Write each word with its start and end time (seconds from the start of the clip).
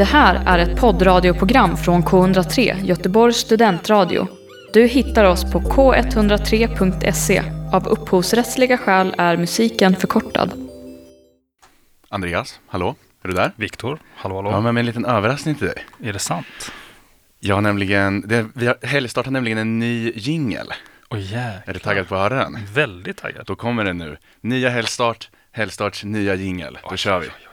Det 0.00 0.04
här 0.04 0.42
är 0.46 0.58
ett 0.58 0.80
poddradioprogram 0.80 1.76
från 1.76 2.02
K103, 2.02 2.84
Göteborgs 2.84 3.36
studentradio. 3.36 4.28
Du 4.72 4.86
hittar 4.86 5.24
oss 5.24 5.52
på 5.52 5.60
k103.se. 5.60 7.42
Av 7.72 7.88
upphovsrättsliga 7.88 8.78
skäl 8.78 9.14
är 9.18 9.36
musiken 9.36 9.96
förkortad. 9.96 10.52
Andreas, 12.08 12.60
hallå? 12.66 12.94
Är 13.22 13.28
du 13.28 13.34
där? 13.34 13.52
Viktor, 13.56 13.98
hallå 14.16 14.36
hallå. 14.36 14.50
Ja, 14.50 14.60
men 14.60 14.74
med 14.74 14.80
en 14.80 14.86
liten 14.86 15.04
överraskning 15.04 15.54
till 15.54 15.66
dig. 15.66 15.84
Är 16.02 16.12
det 16.12 16.18
sant? 16.18 16.72
Jag 17.38 17.54
har 17.54 17.62
nämligen, 17.62 18.20
det, 18.20 18.46
vi 18.54 18.66
har 18.66 18.86
helgstartat 18.86 19.32
nämligen 19.32 19.58
en 19.58 19.78
ny 19.78 20.12
jingel. 20.14 20.72
Oj 21.10 21.20
jäklar. 21.20 21.62
Är 21.66 21.72
du 21.72 21.78
taggad 21.78 22.08
på 22.08 22.14
att 22.14 22.32
höra 22.32 22.42
den? 22.42 22.58
Väldigt 22.72 23.16
taggad. 23.16 23.46
Då 23.46 23.56
kommer 23.56 23.84
den 23.84 23.98
nu. 23.98 24.16
Nya 24.40 24.70
helgstart, 24.70 25.30
helgstarts 25.52 26.04
nya 26.04 26.34
jingel. 26.34 26.78
Då 26.90 26.96
kör 26.96 27.18
vi. 27.18 27.26
Kick 27.26 27.49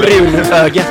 Brunögat. 0.00 0.86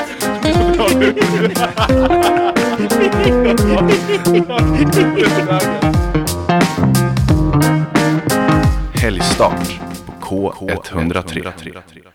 Helgstart 8.93 9.79
på 10.19 10.51
K103. 10.51 12.12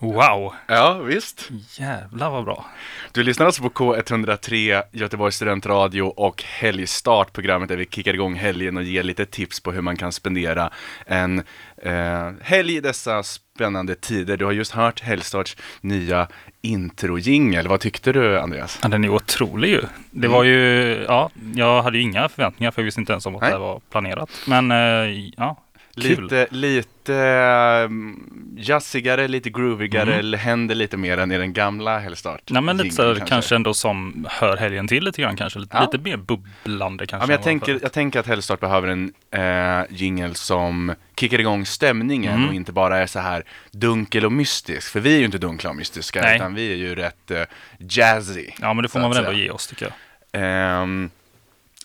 Wow, 0.00 0.52
Ja, 0.66 0.94
visst. 0.98 1.48
jävlar 1.78 2.30
vad 2.30 2.44
bra. 2.44 2.66
Du 3.12 3.22
lyssnar 3.22 3.46
alltså 3.46 3.62
på 3.62 3.68
K103, 3.70 4.82
Göteborgs 4.92 5.36
studentradio 5.36 6.02
och 6.02 6.42
Helgstart, 6.42 7.32
programmet 7.32 7.68
där 7.68 7.76
vi 7.76 7.86
kickar 7.86 8.14
igång 8.14 8.34
helgen 8.34 8.76
och 8.76 8.82
ger 8.82 9.02
lite 9.02 9.26
tips 9.26 9.60
på 9.60 9.72
hur 9.72 9.80
man 9.80 9.96
kan 9.96 10.12
spendera 10.12 10.70
en 11.06 11.42
eh, 11.82 12.30
helg 12.42 12.76
i 12.76 12.80
dessa 12.80 13.22
spännande 13.22 13.94
tider. 13.94 14.36
Du 14.36 14.44
har 14.44 14.52
just 14.52 14.72
hört 14.72 15.00
Helgstarts 15.00 15.56
nya 15.80 16.28
introjingel. 16.62 17.68
Vad 17.68 17.80
tyckte 17.80 18.12
du, 18.12 18.38
Andreas? 18.38 18.78
Ja, 18.82 18.88
den 18.88 19.04
är 19.04 19.08
otrolig 19.08 19.68
ju. 19.68 19.82
Det 20.10 20.28
var 20.28 20.44
ju, 20.44 20.92
ja, 21.08 21.30
jag 21.54 21.82
hade 21.82 21.98
ju 21.98 22.02
inga 22.04 22.28
förväntningar 22.28 22.70
för 22.70 22.82
jag 22.82 22.84
visste 22.84 23.00
inte 23.00 23.12
ens 23.12 23.26
om 23.26 23.34
att 23.36 23.42
Nej. 23.42 23.50
det 23.52 23.58
var 23.58 23.80
planerat. 23.90 24.30
Men 24.46 24.70
eh, 24.70 25.30
ja, 25.36 25.56
kul. 26.02 26.22
Lite, 26.22 26.46
lite 26.50 27.12
um, 27.86 28.54
jazzigare, 28.58 29.28
lite 29.28 29.50
groovigare, 29.50 30.02
Mm. 30.02 30.18
eller 30.18 30.38
händer 30.38 30.74
lite 30.74 30.96
mer 30.96 31.18
än 31.18 31.32
i 31.32 31.38
den 31.38 31.52
gamla 31.52 31.98
Helgstart. 31.98 32.40
Nej 32.50 32.62
men 32.62 32.76
lite 32.76 32.94
så 32.96 33.14
här, 33.14 33.26
kanske. 33.26 33.54
ändå 33.56 33.74
som 33.74 34.26
hör 34.30 34.56
helgen 34.56 34.88
till 34.88 35.04
lite 35.04 35.22
grann 35.22 35.36
kanske. 35.36 35.58
Lite, 35.58 35.76
Ja. 35.76 35.84
lite 35.92 35.98
mer 36.10 36.16
bubblande 36.16 37.06
kanske. 37.06 37.22
Ja, 37.22 37.26
men 37.26 37.34
jag, 37.34 37.42
tänker, 37.42 37.78
jag 37.82 37.92
tänker 37.92 38.20
att 38.20 38.26
Helgstart 38.26 38.60
behöver 38.60 38.88
en 38.88 39.12
eh, 39.30 39.86
jingle 39.90 40.34
som 40.34 40.94
kickar 41.16 41.40
igång 41.40 41.66
stämningen 41.66 42.34
Mm. 42.34 42.48
och 42.48 42.54
inte 42.54 42.72
bara 42.72 42.98
är 42.98 43.06
så 43.06 43.18
här 43.18 43.42
dunkel 43.70 44.24
och 44.24 44.32
mystisk. 44.32 44.92
För 44.92 45.00
vi 45.00 45.14
är 45.14 45.18
ju 45.18 45.24
inte 45.24 45.38
dunkla 45.38 45.70
och 45.70 45.76
mystiska, 45.76 46.20
Nej. 46.22 46.36
utan 46.36 46.54
vi 46.54 46.72
är 46.72 46.76
ju 46.76 46.94
rätt 46.94 47.30
eh, 47.30 47.42
jazzy. 47.78 48.46
Ja 48.60 48.74
men 48.74 48.82
det 48.82 48.88
får 48.88 49.00
man 49.00 49.10
väl 49.10 49.18
ändå 49.18 49.30
säga. 49.30 49.42
ge 49.44 49.50
oss 49.50 49.66
tycker 49.66 49.84
jag. 49.84 49.92
Ehm, 50.32 51.10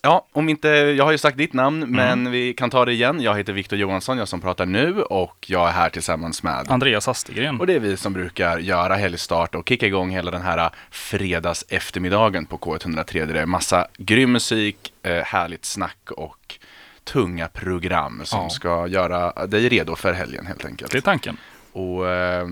ja, 0.04 0.26
om 0.32 0.48
inte, 0.48 0.68
jag 0.68 1.04
har 1.04 1.12
ju 1.12 1.18
sagt 1.18 1.36
ditt 1.38 1.52
namn, 1.52 1.82
Mm. 1.82 1.94
men 1.96 2.30
vi 2.32 2.54
kan 2.54 2.70
ta 2.70 2.84
det 2.84 2.92
igen. 2.92 3.20
Jag 3.22 3.36
heter 3.36 3.52
Viktor 3.52 3.78
Johansson, 3.78 4.18
jag 4.18 4.28
som 4.28 4.40
pratar 4.40 4.66
nu, 4.66 5.02
och 5.02 5.44
jag 5.48 5.68
är 5.68 5.72
här 5.72 5.90
tillsammans 5.90 6.42
med 6.42 6.70
Andreas 6.70 7.08
Astegren. 7.08 7.60
och 7.60 7.66
det 7.66 7.74
är 7.74 7.80
vi 7.80 7.96
som 7.96 8.12
brukar 8.12 8.58
göra 8.58 8.94
helgstart 8.94 9.54
och 9.54 9.68
kicka 9.68 9.86
igång 9.86 10.10
hela 10.10 10.30
den 10.30 10.42
här 10.42 10.70
fredags 10.90 11.64
eftermiddagen 11.68 12.46
på 12.46 12.58
K103. 12.58 13.26
Där 13.26 13.34
det 13.34 13.40
är 13.40 13.46
massa 13.46 13.86
grym 13.98 14.32
musik, 14.32 14.92
eh, 15.02 15.22
härligt 15.24 15.64
snack 15.64 16.10
och 16.10 16.58
tunga 17.04 17.48
program 17.48 18.20
som 18.24 18.40
Ja. 18.42 18.50
ska 18.50 18.86
göra 18.86 19.46
dig 19.46 19.68
redo 19.68 19.96
för 19.96 20.12
helgen 20.12 20.46
helt 20.46 20.64
enkelt. 20.64 20.92
Det 20.92 20.98
är 20.98 21.02
tanken. 21.02 21.36
Och 21.72 22.08
eh, 22.08 22.46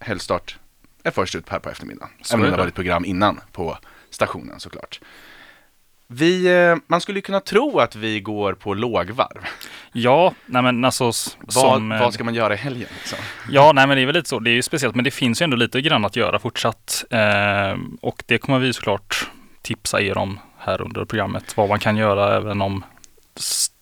helgstart 0.00 0.58
är 1.02 1.10
först 1.10 1.34
ut 1.34 1.48
här 1.48 1.58
på 1.58 1.70
eftermiddagen. 1.70 2.08
Så 2.22 2.34
Även 2.34 2.44
om 2.44 2.50
det. 2.50 2.56
har 2.56 2.62
varit 2.64 2.74
program 2.74 3.04
innan 3.04 3.40
på 3.52 3.78
stationen 4.10 4.60
såklart. 4.60 5.00
Vi, 6.14 6.46
eh, 6.46 6.76
man 6.86 7.00
skulle 7.00 7.20
kunna 7.20 7.40
tro 7.40 7.78
att 7.80 7.96
vi 7.96 8.20
går 8.20 8.54
på 8.54 8.74
lågvarv. 8.74 9.44
Ja, 9.92 10.34
nej 10.46 10.62
men 10.62 10.84
alltså 10.84 11.04
Vad, 11.04 11.52
som... 11.52 11.92
eh, 11.92 12.00
vad 12.00 12.14
ska 12.14 12.24
man 12.24 12.34
göra 12.34 12.54
i 12.54 12.56
helgen? 12.56 12.88
Liksom? 12.98 13.18
Ja, 13.50 13.72
nej 13.72 13.86
men 13.86 13.96
det 13.96 14.02
är 14.02 14.06
väl 14.06 14.14
lite 14.14 14.28
så. 14.28 14.38
Det 14.38 14.50
är 14.50 14.54
ju 14.54 14.62
speciellt, 14.62 14.94
men 14.94 15.04
det 15.04 15.10
finns 15.10 15.42
ju 15.42 15.44
ändå 15.44 15.56
lite 15.56 15.80
grann 15.80 16.04
att 16.04 16.16
göra 16.16 16.38
fortsatt. 16.38 17.04
Eh, 17.10 17.78
och 18.00 18.22
det 18.26 18.38
kommer 18.38 18.58
vi 18.58 18.72
såklart 18.72 19.30
tipsa 19.62 20.00
er 20.00 20.18
om 20.18 20.38
här 20.58 20.82
under 20.82 21.04
programmet. 21.04 21.56
Vad 21.56 21.68
man 21.68 21.78
kan 21.78 21.96
göra 21.96 22.36
även 22.36 22.62
om 22.62 22.84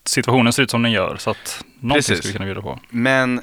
situationen 0.05 0.53
ser 0.53 0.63
ut 0.63 0.71
som 0.71 0.83
den 0.83 0.93
gör. 0.93 1.17
Så 1.17 1.31
att 1.31 1.65
någonting 1.81 1.97
Precis. 1.97 2.19
ska 2.19 2.29
vi 2.29 2.33
kunna 2.33 2.45
bjuda 2.45 2.63
på. 2.63 2.79
Men 2.91 3.41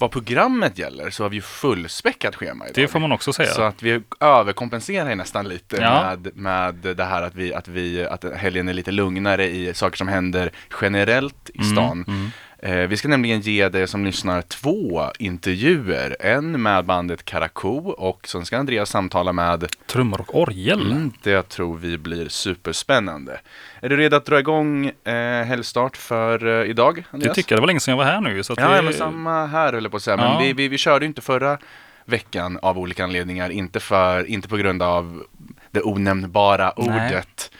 vad 0.00 0.10
programmet 0.10 0.78
gäller 0.78 1.10
så 1.10 1.24
har 1.24 1.30
vi 1.30 1.36
ju 1.36 1.42
fullspäckat 1.42 2.36
schema 2.36 2.64
idag. 2.64 2.74
Det 2.74 2.88
får 2.88 2.98
man 3.00 3.12
också 3.12 3.32
säga. 3.32 3.50
Så 3.50 3.62
att 3.62 3.82
vi 3.82 4.00
överkompenserar 4.20 5.14
nästan 5.14 5.48
lite 5.48 5.76
Ja. 5.76 6.16
med, 6.16 6.36
med 6.36 6.96
det 6.96 7.04
här 7.04 7.22
att, 7.22 7.34
vi, 7.34 7.54
att, 7.54 7.68
vi, 7.68 8.04
att 8.06 8.24
helgen 8.36 8.68
är 8.68 8.72
lite 8.72 8.90
lugnare 8.90 9.48
i 9.48 9.74
saker 9.74 9.96
som 9.96 10.08
händer 10.08 10.50
generellt 10.82 11.50
i 11.54 11.58
Mm, 11.60 11.72
stan. 11.72 12.04
mm. 12.08 12.24
Eh, 12.24 12.30
vi 12.62 12.96
ska 12.96 13.08
nämligen 13.08 13.40
ge 13.40 13.68
dig 13.68 13.88
som 13.88 14.04
lyssnar 14.04 14.42
två 14.42 15.04
intervjuer. 15.18 16.16
En 16.20 16.62
med 16.62 16.84
bandet 16.84 17.24
Karakou 17.24 17.90
och 17.90 18.28
sen 18.28 18.44
ska 18.44 18.58
Andreas 18.58 18.90
samtala 18.90 19.32
med 19.32 19.66
Trummor 19.86 20.20
och 20.20 20.38
orgel. 20.40 20.90
Mm, 20.92 21.12
det 21.22 21.48
tror 21.48 21.76
vi 21.76 21.98
blir 21.98 22.28
superspännande. 22.28 23.40
Är 23.80 23.88
du 23.88 23.96
redo 23.96 24.16
att 24.16 24.24
dra 24.26 24.38
igång 24.38 24.86
eh, 25.04 25.44
helgstart 25.44 25.96
för 25.96 26.46
eh, 26.62 26.70
idag, 26.70 26.94
Det 26.96 27.04
Andreas? 27.10 27.34
tycker 27.34 27.52
jag. 27.54 27.58
Det 27.58 27.60
var 27.60 27.66
länge 27.66 27.80
sedan 27.80 27.92
jag 27.92 28.04
var 28.04 28.12
här 28.12 28.20
nu. 28.20 28.42
Så 28.42 28.54
Ja, 28.56 28.68
det, 28.68 28.82
men 28.82 28.92
samma 28.94 29.46
här 29.46 29.72
höll 29.72 29.82
jag 29.82 29.90
på 29.90 29.96
att 29.96 30.02
säga. 30.02 30.16
Men 30.16 30.26
Ja. 30.32 30.38
vi, 30.42 30.52
vi, 30.52 30.68
vi 30.68 30.78
körde 30.78 31.04
ju 31.04 31.08
inte 31.08 31.20
förra 31.22 31.58
veckan 32.04 32.58
av 32.62 32.78
olika 32.78 33.04
anledningar. 33.04 33.50
Inte, 33.50 33.80
för, 33.80 34.24
inte 34.24 34.48
på 34.48 34.56
grund 34.56 34.82
av 34.82 35.22
det 35.70 35.82
onämnbara 35.82 36.72
Nej. 36.76 36.88
ordet. 36.88 37.50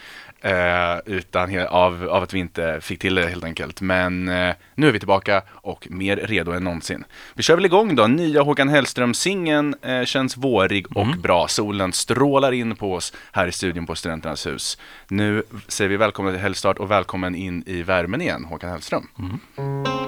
Eh, 0.42 0.98
utan 1.06 1.58
av, 1.66 2.08
av 2.10 2.22
att 2.22 2.34
vi 2.34 2.38
inte 2.38 2.78
fick 2.80 2.98
till 3.00 3.14
det 3.14 3.26
helt 3.28 3.44
enkelt. 3.44 3.80
Men 3.80 4.28
eh, 4.28 4.54
nu 4.74 4.88
är 4.88 4.92
vi 4.92 4.98
tillbaka 4.98 5.42
och 5.50 5.86
mer 5.90 6.16
redo 6.16 6.52
än 6.52 6.64
någonsin. 6.64 7.04
Vi 7.34 7.42
kör 7.42 7.54
väl 7.54 7.64
igång 7.64 7.94
då. 7.96 8.06
Nya 8.06 8.42
Håkan 8.42 8.68
Hellström-singeln 8.68 9.74
eh, 9.82 10.04
känns 10.04 10.36
vårig 10.36 10.96
och 10.96 11.02
Mm. 11.04 11.20
bra. 11.20 11.48
Solen 11.48 11.92
strålar 11.92 12.52
in 12.52 12.76
på 12.76 12.94
oss 12.94 13.12
här 13.32 13.46
i 13.46 13.52
studion 13.52 13.86
på 13.86 13.94
Studenternas 13.94 14.46
hus. 14.46 14.78
Nu 15.08 15.42
säger 15.68 15.88
vi 15.88 15.96
välkommen 15.96 16.32
till 16.32 16.42
Helgstart 16.42 16.78
och 16.78 16.90
välkommen 16.90 17.34
in 17.34 17.62
i 17.66 17.82
värmen 17.82 18.20
igen, 18.20 18.44
Håkan 18.44 18.70
Hellström. 18.70 19.06
Vad 19.56 19.99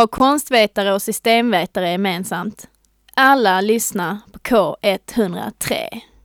har 0.00 0.06
konstvetare 0.06 0.92
och 0.92 1.02
systemvetare 1.02 1.90
gemensamt? 1.90 2.68
Alla 3.14 3.60
lyssnar 3.60 4.18
på 4.32 4.38
K103. 4.38 5.74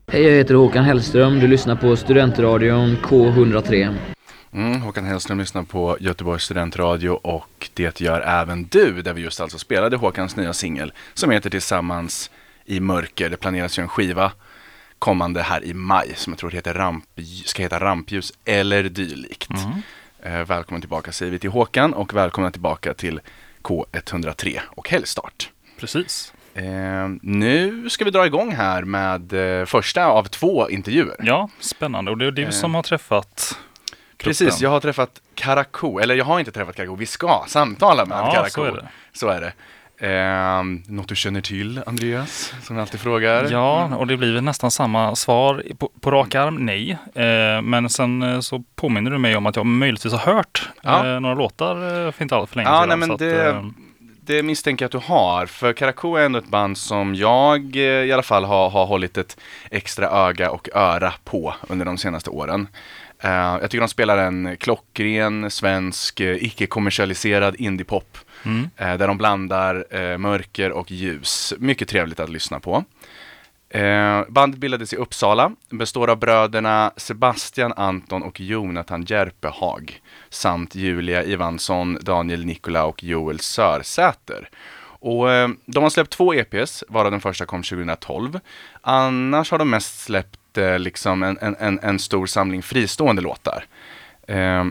Hej, 0.08 0.22
jag 0.22 0.32
heter 0.32 0.54
Håkan 0.54 0.84
Hellström. 0.84 1.40
Du 1.40 1.48
lyssnar 1.48 1.76
på 1.76 1.96
Studentradion 1.96 2.98
K103. 2.98 3.96
Mm, 4.54 4.82
Håkan 4.82 5.06
Hellström 5.06 5.40
lyssnar 5.40 5.64
på 5.64 5.98
Göteborgs 6.00 6.44
studentradio 6.44 7.10
och 7.10 7.70
det 7.74 8.02
gör 8.02 8.22
även 8.22 8.64
du, 8.64 9.02
där 9.02 9.14
vi 9.14 9.22
just 9.22 9.42
alltså 9.42 9.60
spelade 9.60 9.98
Håkans 9.98 10.36
nya 10.36 10.54
singel 10.54 10.94
som 11.14 11.32
heter 11.32 11.50
Tillsammans 11.50 12.32
i 12.66 12.80
mörker. 12.80 13.30
Det 13.30 13.38
planeras 13.38 13.80
ju 13.80 13.84
en 13.84 13.90
skiva 13.90 14.32
kommande 15.00 15.42
här 15.42 15.64
i 15.64 15.74
maj 15.74 16.14
som 16.16 16.34
jag 16.34 16.38
tror 16.38 16.52
heter 16.52 16.74
ramp, 16.74 17.06
ska 17.46 17.62
heta 17.62 17.80
Rampljus 17.80 18.34
eller 18.46 18.84
dylikt. 18.84 19.50
Mm. 19.50 20.40
Eh, 20.40 20.46
välkommen 20.46 20.82
tillbaka 20.82 21.12
säger 21.12 21.32
vi 21.32 21.40
till 21.40 21.50
Håkan 21.50 21.94
och 21.94 22.14
välkomna 22.14 22.52
tillbaka 22.52 22.94
till 22.94 23.20
K103 23.66 24.60
och 24.70 24.90
Helgstart. 24.90 25.50
Precis. 25.80 26.34
Eh, 26.54 26.64
nu 27.22 27.90
ska 27.90 28.06
vi 28.06 28.12
dra 28.12 28.26
igång 28.26 28.52
här 28.56 28.84
med 28.84 29.34
eh, 29.60 29.66
första 29.66 30.06
av 30.06 30.24
två 30.24 30.70
intervjuer. 30.70 31.16
Ja, 31.20 31.50
spännande. 31.60 32.12
Och 32.12 32.18
det 32.18 32.26
är 32.26 32.32
du 32.32 32.44
Eh. 32.44 32.50
som 32.50 32.76
har 32.76 32.84
träffat 32.84 33.58
Precis, 34.18 34.40
gruppen. 34.48 34.58
jag 34.64 34.70
har 34.70 34.80
träffat 34.80 35.22
Karakou, 35.36 36.00
eller 36.00 36.16
jag 36.16 36.26
har 36.26 36.40
inte 36.40 36.52
träffat 36.52 36.76
Karakou, 36.76 36.96
vi 36.96 37.06
ska 37.06 37.44
samtala 37.48 38.06
med 38.06 38.18
Ja, 38.18 38.32
Karakou. 38.34 38.50
så 38.50 38.64
är 38.66 38.72
det. 38.72 38.88
Så 39.14 39.28
är 39.28 39.42
det. 39.42 39.54
Eh, 39.98 40.64
något 40.88 41.08
du 41.08 41.16
känner 41.16 41.42
till, 41.42 41.82
Andreas, 41.86 42.54
som 42.64 42.76
jag 42.76 42.82
alltid 42.82 43.00
frågar? 43.00 43.48
Ja, 43.52 43.96
och 43.96 44.08
det 44.08 44.18
blir 44.18 44.34
väl 44.34 44.44
nästan 44.44 44.72
samma 44.72 45.16
svar 45.16 45.64
på, 45.78 45.90
på 46.02 46.12
rak 46.12 46.36
arm, 46.36 46.56
nej. 46.56 46.92
Eh, 47.16 47.62
men 47.62 47.90
sen 47.90 48.22
eh, 48.24 48.40
så 48.40 48.64
påminner 48.76 49.12
du 49.12 49.18
mig 49.18 49.36
om 49.36 49.46
att 49.46 49.56
jag 49.56 49.66
möjligtvis 49.66 50.14
har 50.14 50.34
hört 50.34 50.70
Ja. 50.82 51.08
eh, 51.14 51.20
några 51.20 51.36
låtar 51.36 52.06
eh, 52.06 52.12
för 52.12 52.22
inte 52.24 52.36
allt 52.36 52.50
för 52.50 52.56
länge 52.58 52.70
Ja, 52.70 52.80
sedan. 52.80 52.90
nej, 52.90 52.98
men 52.98 53.12
att, 53.12 53.20
det- 53.20 53.46
eh, 53.46 53.66
Det 54.28 54.44
misstänker 54.44 54.84
jag 54.84 54.88
att 54.88 54.92
du 55.08 55.14
har, 55.14 55.46
för 55.46 55.74
Karakou 55.74 56.16
är 56.16 56.26
ändå 56.26 56.40
ett 56.40 56.48
band 56.48 56.78
som 56.78 57.16
jag 57.16 57.76
eh, 57.76 57.82
i 57.82 58.12
alla 58.12 58.24
fall 58.24 58.44
har, 58.46 58.70
har 58.70 58.86
hållit 58.86 59.18
ett 59.18 59.38
extra 59.72 60.10
öga 60.10 60.52
och 60.52 60.70
öra 60.74 61.14
på 61.24 61.56
under 61.68 61.86
de 61.86 61.98
senaste 61.98 62.30
åren. 62.30 62.68
Eh, 63.24 63.32
jag 63.32 63.62
tycker 63.72 63.80
de 63.82 63.88
spelar 63.88 64.18
en 64.18 64.58
klockren 64.58 65.52
svensk, 65.52 66.20
icke-kommersialiserad 66.20 67.56
indiepop 67.56 68.18
mm. 68.46 68.70
där 68.78 69.08
de 69.08 69.18
blandar 69.18 69.86
eh, 69.90 70.18
mörker 70.18 70.72
och 70.72 70.92
ljus. 70.92 71.54
Mycket 71.58 71.88
trevligt 71.88 72.20
att 72.20 72.30
lyssna 72.30 72.60
på. 72.60 72.84
Eh, 73.70 74.24
bandet 74.28 74.60
bildades 74.60 74.94
i 74.94 74.96
Uppsala, 74.96 75.52
består 75.70 76.10
av 76.10 76.20
bröderna 76.20 76.92
Sebastian 76.98 77.74
Anton 77.74 78.24
och 78.24 78.40
Jonathan 78.40 79.06
Järpehag 79.08 80.02
samt 80.30 80.76
Julia 80.76 81.24
Ivansson, 81.24 81.98
Daniel 82.02 82.46
Nikola 82.46 82.86
och 82.86 83.04
Joel 83.04 83.40
Sörsäter. 83.40 84.50
Och, 85.00 85.32
eh, 85.32 85.50
de 85.66 85.84
har 85.84 85.90
släppt 85.90 86.12
två 86.12 86.34
EPs, 86.34 86.84
varav 86.90 87.12
den 87.12 87.22
första 87.22 87.46
kom 87.46 87.64
2012. 87.64 88.40
Annars 88.82 89.52
har 89.52 89.58
de 89.58 89.70
mest 89.70 90.00
släppt 90.00 90.58
eh, 90.58 90.80
liksom 90.80 91.24
en, 91.24 91.38
en, 91.42 91.56
en, 91.60 91.80
en 91.80 92.00
stor 92.00 92.26
samling 92.26 92.64
fristående 92.64 93.22
låtar. 93.22 93.66
Eh, 94.28 94.66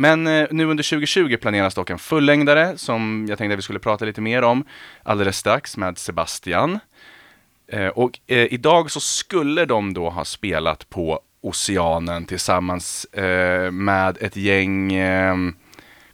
men 0.00 0.26
eh, 0.26 0.46
nu 0.50 0.64
under 0.64 0.84
2020 0.84 1.36
planeras 1.36 1.74
dock 1.74 1.90
en 1.90 1.98
fullängdare 1.98 2.78
som 2.78 3.26
jag 3.28 3.38
tänkte 3.38 3.52
att 3.54 3.58
vi 3.58 3.62
skulle 3.62 3.78
prata 3.78 4.04
lite 4.04 4.20
mer 4.20 4.42
om 4.42 4.64
alldeles 5.02 5.38
strax 5.38 5.76
med 5.76 5.98
Sebastian. 5.98 6.78
Eh, 7.72 7.86
och 7.86 8.18
eh, 8.26 8.52
idag 8.52 8.90
så 8.90 9.00
skulle 9.00 9.64
de 9.64 9.94
då 9.94 10.10
ha 10.10 10.24
spelat 10.24 10.90
på 10.90 11.20
Oceanen 11.42 12.26
tillsammans 12.26 13.06
med 13.72 14.18
ett 14.20 14.36
gäng 14.36 14.92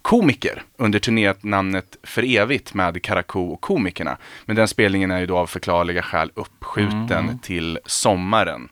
komiker 0.02 0.62
under 0.76 0.98
turnénamnet 0.98 1.96
För 2.02 2.36
evigt 2.36 2.74
med 2.74 3.02
Karakou 3.02 3.52
och 3.52 3.60
komikerna. 3.60 4.16
Men 4.44 4.56
den 4.56 4.68
spelningen 4.68 5.10
är 5.10 5.20
ju 5.20 5.26
då 5.26 5.38
av 5.38 5.46
förklarliga 5.46 6.02
skäl 6.02 6.30
uppskjuten 6.34 7.10
Mm. 7.12 7.38
till 7.38 7.78
sommaren. 7.86 8.68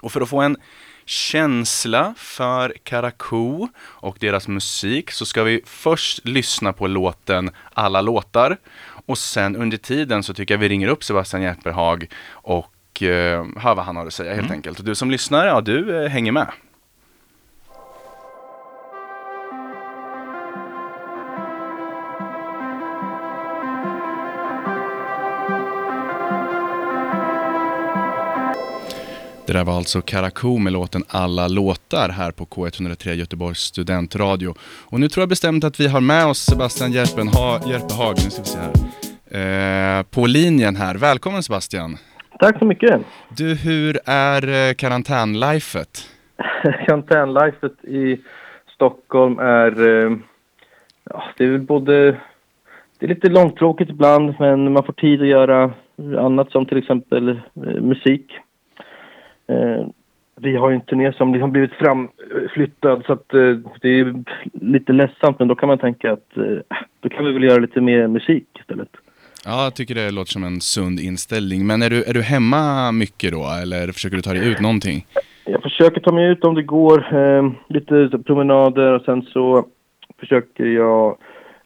Och 0.00 0.12
för 0.12 0.20
att 0.20 0.28
få 0.28 0.40
en 0.40 0.56
känsla 1.10 2.14
för 2.16 2.74
Karakou 2.82 3.68
och 3.78 4.16
deras 4.20 4.48
musik 4.48 5.10
så 5.10 5.26
ska 5.26 5.42
vi 5.42 5.60
först 5.66 6.24
lyssna 6.24 6.72
på 6.72 6.86
låten 6.86 7.50
Alla 7.74 8.00
låtar 8.00 8.56
och 9.06 9.18
sen 9.18 9.56
under 9.56 9.76
tiden 9.76 10.22
så 10.22 10.34
tycker 10.34 10.54
jag 10.54 10.58
vi 10.58 10.68
ringer 10.68 10.88
upp 10.88 11.04
Sebastian 11.04 11.42
Järperhag 11.42 12.06
och 12.30 13.02
eh, 13.02 13.44
hör 13.56 13.74
vad 13.74 13.84
han 13.84 13.96
har 13.96 14.06
att 14.06 14.12
säga 14.14 14.30
helt 14.34 14.40
Mm. 14.40 14.52
enkelt. 14.52 14.78
Och 14.78 14.84
du 14.84 14.94
som 14.94 15.10
lyssnar, 15.10 15.46
ja 15.46 15.60
du 15.60 16.04
eh, 16.04 16.08
hänger 16.10 16.32
med. 16.32 16.46
Det 29.50 29.54
där 29.58 29.64
var 29.64 29.76
alltså 29.76 30.00
Karakou 30.00 30.58
med 30.58 30.72
låten 30.72 31.02
Alla 31.08 31.48
låtar 31.48 32.08
här 32.08 32.32
på 32.32 32.44
K103 32.44 33.12
Göteborgs 33.12 33.58
studentradio. 33.58 34.54
Och 34.90 35.00
nu 35.00 35.08
tror 35.08 35.22
jag 35.22 35.28
bestämt 35.28 35.64
att 35.64 35.80
vi 35.80 35.88
har 35.88 36.00
med 36.00 36.26
oss 36.26 36.38
Sebastian 36.38 36.92
Järpenha, 36.92 37.48
Järpehag, 37.72 38.14
nu 38.24 38.30
ska 38.30 38.42
vi 38.42 38.48
se 38.48 38.58
här, 38.66 39.98
eh, 39.98 40.02
på 40.02 40.26
linjen 40.26 40.76
här. 40.76 40.94
Välkommen 40.94 41.42
Sebastian! 41.42 41.96
Tack 42.38 42.58
så 42.58 42.64
mycket. 42.64 43.00
Du, 43.36 43.54
hur 43.54 43.98
är 44.06 44.68
eh, 44.68 44.74
karantänlifet? 44.74 45.92
Karantänlifet 46.86 47.84
i 47.84 48.20
Stockholm 48.74 49.38
är... 49.38 50.04
eh, 50.04 50.16
Ja, 51.04 51.22
det 51.36 51.44
är 51.44 51.48
väl 51.48 51.60
både... 51.60 52.20
Det 52.98 53.06
är 53.06 53.08
lite 53.08 53.28
långtråkigt 53.28 53.90
ibland, 53.90 54.34
men 54.38 54.72
man 54.72 54.84
får 54.84 54.92
tid 54.92 55.22
att 55.22 55.28
göra 55.28 55.72
annat 56.18 56.50
som 56.50 56.66
till 56.66 56.78
exempel 56.78 57.28
eh, 57.28 57.36
musik. 57.80 58.32
Eh, 59.50 59.86
vi 60.40 60.56
har 60.56 60.70
ju 60.70 60.74
en 60.74 60.80
turné 60.80 61.12
som 61.12 61.32
liksom 61.32 61.52
blivit 61.52 61.72
framflyttad 61.72 63.02
så 63.06 63.12
att 63.12 63.34
eh, 63.34 63.56
det 63.80 63.88
är 64.00 64.24
lite 64.52 64.92
ledsamt, 64.92 65.38
men 65.38 65.48
då 65.48 65.54
kan 65.54 65.68
man 65.68 65.78
tänka 65.78 66.12
att 66.12 66.36
eh, 66.36 66.76
då 67.00 67.08
kan 67.08 67.24
vi 67.24 67.32
väl 67.32 67.44
göra 67.44 67.58
lite 67.58 67.80
mer 67.80 68.06
musik 68.06 68.46
istället. 68.60 68.88
Ja, 69.44 69.64
jag 69.64 69.74
tycker 69.74 69.94
det 69.94 70.10
låter 70.10 70.32
som 70.32 70.44
en 70.44 70.60
sund 70.60 71.00
inställning. 71.00 71.66
Men 71.66 71.82
är 71.82 71.90
du, 71.90 72.02
är 72.04 72.14
du 72.14 72.22
hemma 72.22 72.92
mycket 72.92 73.32
då, 73.32 73.44
eller 73.62 73.92
försöker 73.92 74.16
du 74.16 74.22
ta 74.22 74.32
dig 74.32 74.52
ut 74.52 74.60
någonting? 74.60 75.06
Jag 75.44 75.62
försöker 75.62 76.00
ta 76.00 76.12
mig 76.12 76.26
ut 76.26 76.44
om 76.44 76.54
det 76.54 76.62
går, 76.62 77.14
eh, 77.14 77.52
lite 77.68 78.18
promenader 78.26 78.92
och 78.92 79.02
sen 79.02 79.22
så 79.22 79.66
försöker 80.18 80.64
jag 80.64 81.16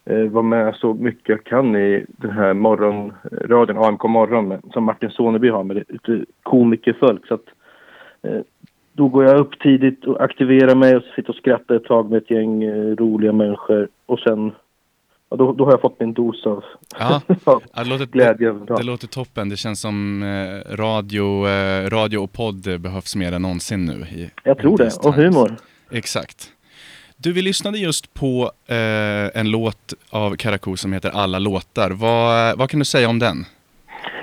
eh, 0.05 0.25
vara 0.25 0.43
med 0.43 0.75
så 0.75 0.95
mycket 0.95 1.29
jag 1.29 1.45
kan 1.45 1.77
i 1.77 2.05
den 2.07 2.31
här 2.31 2.55
morgonradion, 2.55 3.85
AMK 3.85 4.05
morgon, 4.05 4.61
som 4.73 4.85
Martin 4.85 5.11
Soneby 5.11 5.49
har 5.49 5.65
med 5.65 5.77
lite 5.77 6.25
komikerfolk. 6.43 7.27
Så 7.27 7.35
att, 7.35 7.45
då 8.93 9.09
går 9.09 9.25
jag 9.25 9.37
upp 9.39 9.59
tidigt 9.61 10.05
och 10.05 10.23
aktiverar 10.25 10.75
mig 10.75 10.97
och 10.97 11.03
sitter 11.17 11.31
och 11.31 11.37
skrattar 11.37 11.75
ett 11.75 11.85
tag 11.85 12.11
med 12.11 12.19
ett 12.23 12.31
gäng 12.31 12.63
eh, 12.63 12.97
roliga 12.97 13.33
människor 13.33 13.89
och 14.07 14.19
sen 14.19 14.53
ja, 15.31 15.37
då, 15.37 15.53
då 15.53 15.65
har 15.65 15.73
jag 15.73 15.81
fått 15.81 16.01
min 16.01 16.13
dos 16.13 16.47
av, 16.47 16.65
Ja, 16.99 17.23
det, 17.75 17.85
låter, 17.85 18.07
glädje. 18.07 18.53
det, 18.53 18.77
det 18.77 18.83
låter 18.83 19.07
toppen. 19.07 19.49
Det 19.49 19.57
känns 19.57 19.81
som 19.81 20.23
eh, 20.23 20.77
radio, 20.77 21.49
eh, 21.49 21.91
radio 21.91 22.19
och 22.19 22.33
podd 22.33 22.67
eh, 22.67 22.79
behövs 22.79 23.17
mer 23.17 23.33
än 23.33 23.43
någonsin 23.43 23.85
nu. 23.85 23.93
I, 23.93 24.31
Jag 24.45 24.59
tror 24.59 24.79
det, 24.79 24.97
och 25.05 25.15
humor. 25.15 25.57
Exakt. 25.91 26.51
Du, 27.17 27.33
vi 27.33 27.43
lyssnade 27.43 27.79
just 27.79 28.15
på 28.15 28.51
eh, 28.67 29.41
en 29.41 29.51
låt 29.51 29.95
av 30.11 30.37
Karakou 30.37 30.77
som 30.77 30.93
heter 30.93 31.11
Alla 31.11 31.39
låtar. 31.39 31.91
Vad, 31.91 32.59
vad 32.59 32.71
kan 32.71 32.79
du 32.79 32.85
säga 32.85 33.09
om 33.09 33.19
den? 33.19 33.45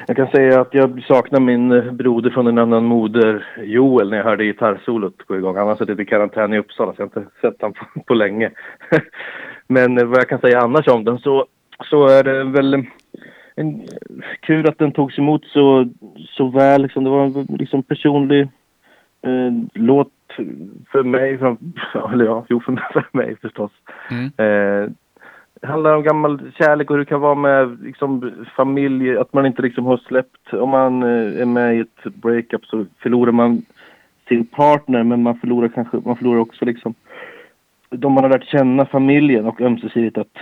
Jag 0.08 0.16
kan 0.16 0.28
säga 0.28 0.62
att 0.62 0.74
jag 0.74 1.04
saknar 1.08 1.40
min 1.40 1.72
eh, 1.72 1.92
broder 1.92 2.30
från 2.30 2.48
en 2.48 2.58
annan 2.58 2.86
moder, 2.86 3.48
Joel, 3.64 4.10
när 4.10 4.18
jag 4.18 4.24
hörde 4.24 4.46
gitarrsolot 4.46 5.24
gå 5.28 5.38
igång. 5.38 5.58
Han 5.58 5.68
har 5.68 5.76
suttit 5.76 6.00
i 6.00 6.06
karantän 6.06 6.54
i 6.54 6.60
Uppsala, 6.60 6.94
så 6.94 7.02
jag 7.02 7.10
har 7.14 7.22
inte 7.22 7.32
sett 7.42 7.62
honom 7.62 7.74
på, 7.74 8.00
på 8.00 8.14
länge. 8.14 8.52
Men 9.68 9.98
eh, 9.98 10.06
vad 10.06 10.20
jag 10.20 10.30
kan 10.30 10.40
säga 10.40 10.62
annars 10.62 10.88
om 10.88 11.04
den 11.04 11.20
så, 11.20 11.46
så 11.90 12.08
är 12.08 12.24
det 12.24 12.44
väl 12.44 12.74
en, 13.56 13.88
kul 14.40 14.70
att 14.70 14.78
den 14.78 14.92
togs 14.92 15.20
emot 15.20 15.46
så, 15.46 15.90
så 16.20 16.48
väl. 16.48 16.82
Liksom, 16.82 17.04
det 17.04 17.10
var 17.10 17.26
en 17.26 17.48
liksom 17.50 17.84
personlig 17.84 18.42
eh, 19.22 19.52
låt 19.74 20.12
för 20.92 21.04
mig. 21.04 21.38
För, 21.38 21.58
eller 22.14 22.26
ja, 22.26 22.46
jo, 22.50 22.60
för, 22.60 22.90
för 22.94 23.06
mig 23.12 23.36
förstås. 23.42 23.72
Mm. 24.10 24.26
Eh, 24.38 24.92
det 25.62 25.68
handlar 25.68 25.96
om 25.96 26.04
gammal 26.04 26.52
kärlek 26.58 26.90
och 26.90 26.96
hur 26.96 27.00
det 27.00 27.10
kan 27.10 27.22
vara 27.22 27.36
med 27.36 27.78
liksom, 27.84 28.32
familj, 28.56 29.18
att 29.18 29.34
man 29.34 29.46
inte 29.46 29.62
liksom 29.62 29.86
har 29.86 29.98
släppt. 29.98 30.54
Om 30.54 30.70
man 30.70 31.04
eh, 31.04 31.42
är 31.42 31.46
med 31.46 31.78
i 31.78 31.80
ett 31.80 32.14
breakup 32.14 32.66
så 32.66 32.86
förlorar 33.00 33.32
man 33.32 33.66
sin 34.28 34.46
partner 34.46 35.04
men 35.04 35.24
man 35.24 35.40
förlorar 35.40 35.68
kanske, 35.68 35.98
man 36.06 36.16
förlorar 36.16 36.40
också 36.40 36.66
liksom 36.66 36.96
de 37.92 38.14
man 38.14 38.24
har 38.24 38.30
lärt 38.30 38.48
känna, 38.48 38.86
familjen 38.86 39.46
och 39.46 39.62
ömsesidigt 39.62 40.18
att, 40.18 40.38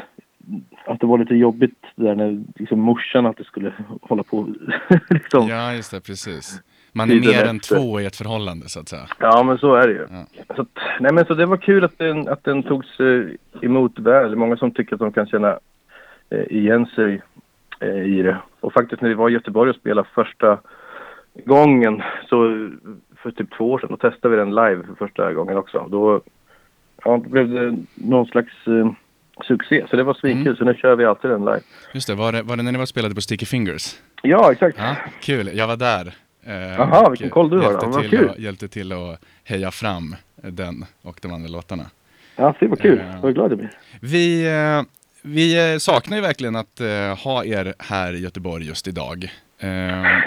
att 0.86 1.00
det 1.00 1.08
var 1.08 1.18
lite 1.18 1.36
jobbigt 1.36 1.86
där 1.96 2.16
när 2.16 2.44
liksom 2.56 2.80
morsan 2.80 3.26
alltid 3.26 3.46
skulle 3.46 3.74
hålla 4.02 4.24
på 4.24 4.48
liksom. 5.10 5.48
Ja, 5.48 5.74
just 5.74 5.92
det, 5.92 6.02
precis. 6.02 6.62
Man 6.92 7.12
är 7.12 7.20
mer 7.20 7.46
än 7.46 7.56
efter. 7.56 7.76
två 7.76 8.02
i 8.02 8.06
ett 8.06 8.16
förhållande, 8.16 8.70
så 8.70 8.80
att 8.80 8.90
säga. 8.90 9.08
men 9.44 9.58
så 9.58 9.76
är 9.76 9.88
det 9.88 9.94
ju. 9.94 10.08
Ja. 10.12 10.56
Så, 10.56 10.66
nej 11.00 11.14
men 11.14 11.26
så 11.26 11.34
det 11.34 11.46
var 11.46 11.58
kul 11.58 11.84
att 11.84 11.98
den, 11.98 12.28
att 12.28 12.44
den 12.44 12.64
togs 12.64 13.00
eh, 13.00 13.26
emot 13.62 14.00
väl. 14.00 14.36
Många 14.36 14.58
som 14.58 14.72
tycker 14.72 14.94
att 14.94 15.00
de 15.00 15.12
kan 15.12 15.28
känna 15.28 15.60
eh, 16.30 16.58
igen 16.58 16.86
sig 16.86 17.22
eh, 17.80 18.04
i 18.04 18.22
det. 18.22 18.38
Och 18.60 18.74
faktiskt 18.74 19.02
när 19.02 19.10
vi 19.10 19.16
var 19.16 19.30
i 19.30 19.34
Göteborg 19.34 19.70
och 19.70 19.76
spelade 19.76 20.08
första 20.14 20.58
gången 21.46 22.02
så 22.30 22.70
för 23.24 23.32
typ 23.32 23.58
två 23.58 23.72
år 23.72 23.80
sedan, 23.80 23.90
då 23.90 23.98
testade 23.98 24.36
vi 24.36 24.42
den 24.42 24.56
live 24.56 24.84
för 24.84 24.96
första 24.96 25.34
gången 25.34 25.58
också. 25.58 25.88
Då, 25.92 26.22
ja, 27.06 27.22
då 27.24 27.30
blev 27.30 27.50
det 27.50 27.78
någon 27.96 28.26
slags 28.26 28.68
eh, 28.68 28.92
succé. 29.48 29.86
Så 29.90 29.96
det 29.96 30.04
var 30.04 30.14
svinkul. 30.14 30.48
Mm. 30.48 30.56
Så 30.56 30.64
nu 30.64 30.74
kör 30.74 30.96
vi 30.96 31.06
alltid 31.06 31.32
den 31.32 31.46
live. 31.46 31.62
Just 31.94 32.08
det, 32.08 32.16
var 32.16 32.32
det, 32.32 32.42
var 32.42 32.58
det 32.58 32.64
när 32.64 32.72
ni 32.72 32.78
var 32.78 32.86
spelade 32.86 33.16
på 33.16 33.22
Sticky 33.22 33.46
Fingers? 33.46 33.96
Ja, 34.22 34.52
exakt. 34.52 34.78
Ja, 34.78 34.96
kul. 35.22 35.50
Jag 35.54 35.68
var 35.68 35.78
där. 35.78 36.14
Eh, 36.46 36.80
Aha, 36.80 37.06
och 37.06 37.12
vilken 37.14 37.30
koll 37.30 37.50
du 37.50 37.58
har 37.60 37.74
Vad 37.74 38.02
till 38.02 38.10
kul. 38.10 38.30
Och, 38.30 38.40
hjälpte 38.40 38.68
till 38.68 38.92
att 38.92 39.20
heja 39.44 39.72
fram 39.72 40.16
den 40.44 40.86
och 41.02 41.20
de 41.22 41.34
andra 41.34 41.50
låtarna. 41.50 41.86
Ja, 42.36 42.56
det 42.60 42.68
var 42.68 42.76
kul. 42.76 43.02
Ja. 43.12 43.20
Vad 43.22 43.34
glad 43.34 43.52
jag 43.52 43.58
blir. 43.58 43.72
Vi, 44.02 44.48
eh, 44.48 44.82
vi 45.22 45.72
eh, 45.74 45.78
saknar 45.78 46.18
ju 46.18 46.22
verkligen 46.22 46.56
att 46.56 46.80
eh, 46.82 47.18
ha 47.24 47.46
er 47.46 47.74
här 47.80 48.14
i 48.14 48.20
Göteborg 48.20 48.68
just 48.68 48.88
idag. 48.88 49.30
Eh, 49.60 49.70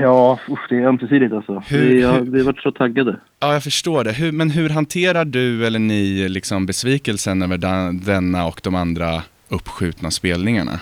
Ja, 0.00 0.38
usch, 0.50 0.66
det 0.68 0.76
är 0.76 0.86
ömsesidigt 0.86 1.32
alltså. 1.32 1.62
Hur- 1.66 1.88
vi, 1.88 2.02
har, 2.02 2.20
vi 2.20 2.38
har 2.38 2.46
varit 2.46 2.58
så 2.62 2.72
taggade. 2.72 3.16
Ja, 3.40 3.52
jag 3.52 3.62
förstår 3.62 4.04
det. 4.04 4.12
Hur, 4.12 4.32
men 4.32 4.50
hur 4.50 4.68
hanterar 4.68 5.24
du 5.24 5.66
eller 5.66 5.78
ni 5.78 6.28
liksom 6.28 6.66
besvikelsen 6.66 7.42
över 7.42 7.58
den, 7.58 8.00
denna 8.04 8.46
och 8.46 8.60
de 8.64 8.74
andra 8.74 9.22
uppskjutna 9.48 10.10
spelningarna? 10.10 10.80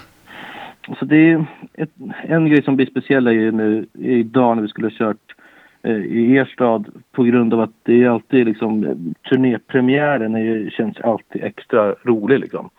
Så 0.98 1.04
det 1.04 1.30
är 1.30 1.46
ett, 1.74 1.90
en 2.22 2.48
grej 2.48 2.62
som 2.62 2.76
blir 2.76 2.86
speciell 2.86 3.26
är 3.26 3.32
ju 3.32 3.52
nu 3.52 3.86
idag 3.92 4.56
när 4.56 4.62
vi 4.62 4.68
skulle 4.68 4.86
ha 4.86 4.96
kört 4.98 5.34
eh, 5.82 5.96
i 5.96 6.36
er 6.36 6.44
stad 6.44 6.88
på 7.12 7.22
grund 7.22 7.54
av 7.54 7.60
att 7.60 7.74
det 7.82 8.04
är 8.04 8.08
alltid 8.08 8.46
liksom 8.46 8.96
turnépremiären 9.30 10.34
är 10.34 10.40
ju, 10.40 10.70
känns 10.70 11.00
alltid 11.00 11.44
extra 11.44 11.94
rolig 12.02 12.40
liksom. 12.40 12.70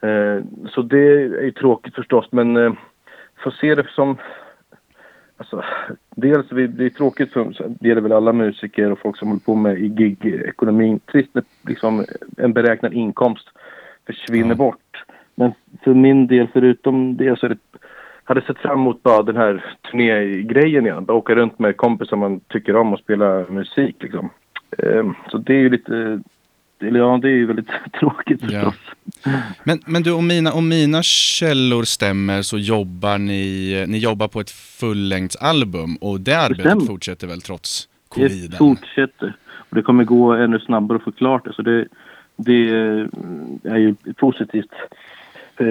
Eh, 0.00 0.44
så 0.68 0.82
det 0.82 0.98
är 0.98 1.42
ju 1.42 1.52
tråkigt 1.52 1.94
förstås 1.94 2.28
men 2.32 2.56
eh, 2.56 2.72
får 3.44 3.50
se 3.50 3.74
det 3.74 3.86
som 3.90 4.16
Alltså, 5.36 5.64
dels 6.16 6.48
det 6.48 6.84
är 6.84 6.90
tråkigt 6.90 7.32
för 7.32 7.52
det 7.80 7.88
gäller 7.88 8.00
väl 8.00 8.12
alla 8.12 8.32
musiker 8.32 8.92
och 8.92 8.98
folk 8.98 9.16
som 9.16 9.28
håller 9.28 9.40
på 9.40 9.54
med 9.54 9.78
i 9.78 9.88
gig-ekonomin. 9.88 10.98
Trist 10.98 11.30
när 11.32 11.44
liksom 11.66 12.04
en 12.36 12.52
beräknad 12.52 12.92
inkomst 12.92 13.48
försvinner 14.06 14.48
Ja. 14.48 14.54
bort. 14.54 15.04
Men 15.34 15.52
för 15.84 15.94
min 15.94 16.26
del, 16.26 16.48
förutom 16.52 17.16
det 17.16 17.38
så 17.38 17.48
det 17.48 17.58
hade 18.24 18.42
sett 18.42 18.58
fram 18.58 18.78
emot 18.80 19.02
bara 19.02 19.22
den 19.22 19.36
här 19.36 19.64
turnégrejen 19.90 20.86
igen. 20.86 21.04
Bara 21.04 21.16
åka 21.16 21.34
runt 21.34 21.58
med 21.58 21.76
kompisar 21.76 22.16
man 22.16 22.40
tycker 22.40 22.76
om 22.76 22.92
och 22.92 22.98
spela 22.98 23.44
musik 23.50 23.96
liksom. 24.00 24.30
Ehm, 24.78 25.14
så 25.30 25.38
det 25.38 25.54
är 25.54 25.58
ju 25.58 25.70
lite, 25.70 26.20
ja 26.78 27.18
det 27.22 27.28
är 27.28 27.32
ju 27.36 27.46
väldigt 27.46 27.68
tråkigt 28.00 28.40
Ja. 28.42 28.48
förstås. 28.70 28.94
Men, 29.64 29.78
men 29.86 30.02
du, 30.02 30.12
om 30.12 30.26
mina, 30.26 30.52
om 30.52 30.68
mina 30.68 31.02
källor 31.02 31.82
stämmer 31.82 32.42
så 32.42 32.58
jobbar 32.58 33.18
ni, 33.18 33.84
ni 33.88 33.98
jobbar 33.98 34.28
på 34.28 34.40
ett 34.40 34.50
fullängdsalbum 34.50 35.96
och 36.00 36.20
det 36.20 36.34
arbetet 36.38 36.64
stämmer. 36.66 36.86
fortsätter 36.86 37.26
väl 37.26 37.40
trots 37.40 37.88
Det 37.88 38.14
coviden? 38.20 38.58
fortsätter. 38.58 39.36
Och 39.68 39.76
det 39.76 39.82
kommer 39.82 40.04
gå 40.04 40.32
ännu 40.32 40.58
snabbare 40.58 40.96
att 40.98 41.04
få 41.04 41.12
klart 41.12 41.44
det. 41.44 41.52
Så 41.52 41.62
det, 41.62 41.86
det 42.36 42.68
är 43.64 43.76
ju 43.76 43.94
positivt 44.16 44.72
eh, 44.72 44.96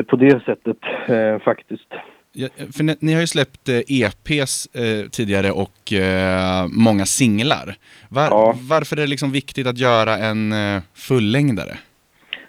på 0.09 0.15
det 0.15 0.43
sättet 0.45 0.77
eh, 1.07 1.39
faktiskt. 1.45 1.87
Ja, 2.35 2.47
för 2.77 2.83
ni, 2.83 2.95
ni 2.99 3.13
har 3.13 3.21
ju 3.21 3.27
släppt 3.27 3.69
eh, 3.69 3.75
EPs 3.87 4.67
eh, 4.75 5.09
tidigare 5.09 5.51
och 5.51 5.93
eh, 5.93 6.67
många 6.77 7.05
singlar. 7.05 7.75
Var, 8.09 8.23
Ja. 8.23 8.55
Varför 8.69 8.95
är 8.97 9.01
det 9.01 9.07
liksom 9.07 9.31
viktigt 9.31 9.67
att 9.67 9.77
göra 9.77 10.17
en 10.17 10.51
eh, 10.51 10.81
fullängdare? 10.93 11.77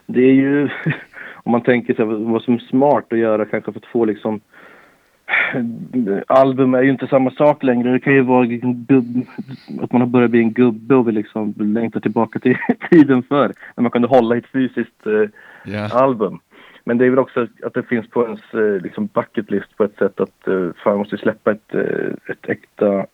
Det 0.07 0.21
är 0.21 0.33
ju, 0.35 0.69
om 1.45 1.53
man 1.53 1.63
tänker 1.63 1.95
sig 1.95 2.05
vad 2.05 2.43
som 2.43 2.55
är 2.55 2.59
smart 2.59 3.07
att 3.13 3.19
göra 3.19 3.45
kanske 3.45 3.73
för 3.73 3.81
att 3.81 3.87
få 3.87 4.05
liksom 4.05 4.41
Album 6.27 6.75
är 6.75 6.83
ju 6.83 6.91
inte 6.91 7.07
samma 7.07 7.31
sak 7.31 7.63
längre. 7.63 7.93
Det 7.93 8.01
kan 8.01 8.13
ju 8.15 8.23
vara 8.23 8.43
liksom 8.45 8.87
att 9.81 9.93
man 9.93 10.01
har 10.01 10.09
börjat 10.09 10.31
bli 10.31 10.41
en 10.41 10.53
gubbe 10.53 10.95
och 10.95 11.09
vill 11.09 11.15
liksom 11.15 11.55
längta 11.59 12.01
tillbaka 12.01 12.39
till 12.39 12.57
tiden 12.91 13.23
förr. 13.23 13.53
När 13.77 13.83
man 13.83 13.91
kunde 13.91 14.09
hålla 14.09 14.35
i 14.35 14.39
ett 14.39 14.53
fysiskt 14.53 15.07
eh, 15.07 15.31
Ja. 15.75 15.89
album. 15.89 16.39
Men 16.85 16.99
det 16.99 17.07
är 17.07 17.11
väl 17.11 17.19
också 17.19 17.47
att 17.63 17.75
det 17.75 17.83
finns 17.83 18.11
på 18.11 18.25
ens 18.25 18.41
eh, 18.55 18.83
liksom 18.83 19.07
bucket 19.07 19.51
list 19.51 19.77
på 19.77 19.85
ett 19.85 19.97
sätt 19.99 20.21
att 20.21 20.49
eh, 20.49 20.69
fan 20.85 20.99
måste 20.99 21.17
släppa 21.17 21.53
ett, 21.53 21.75
eh, 21.75 22.13
ett 22.33 22.49
äkta 22.49 23.07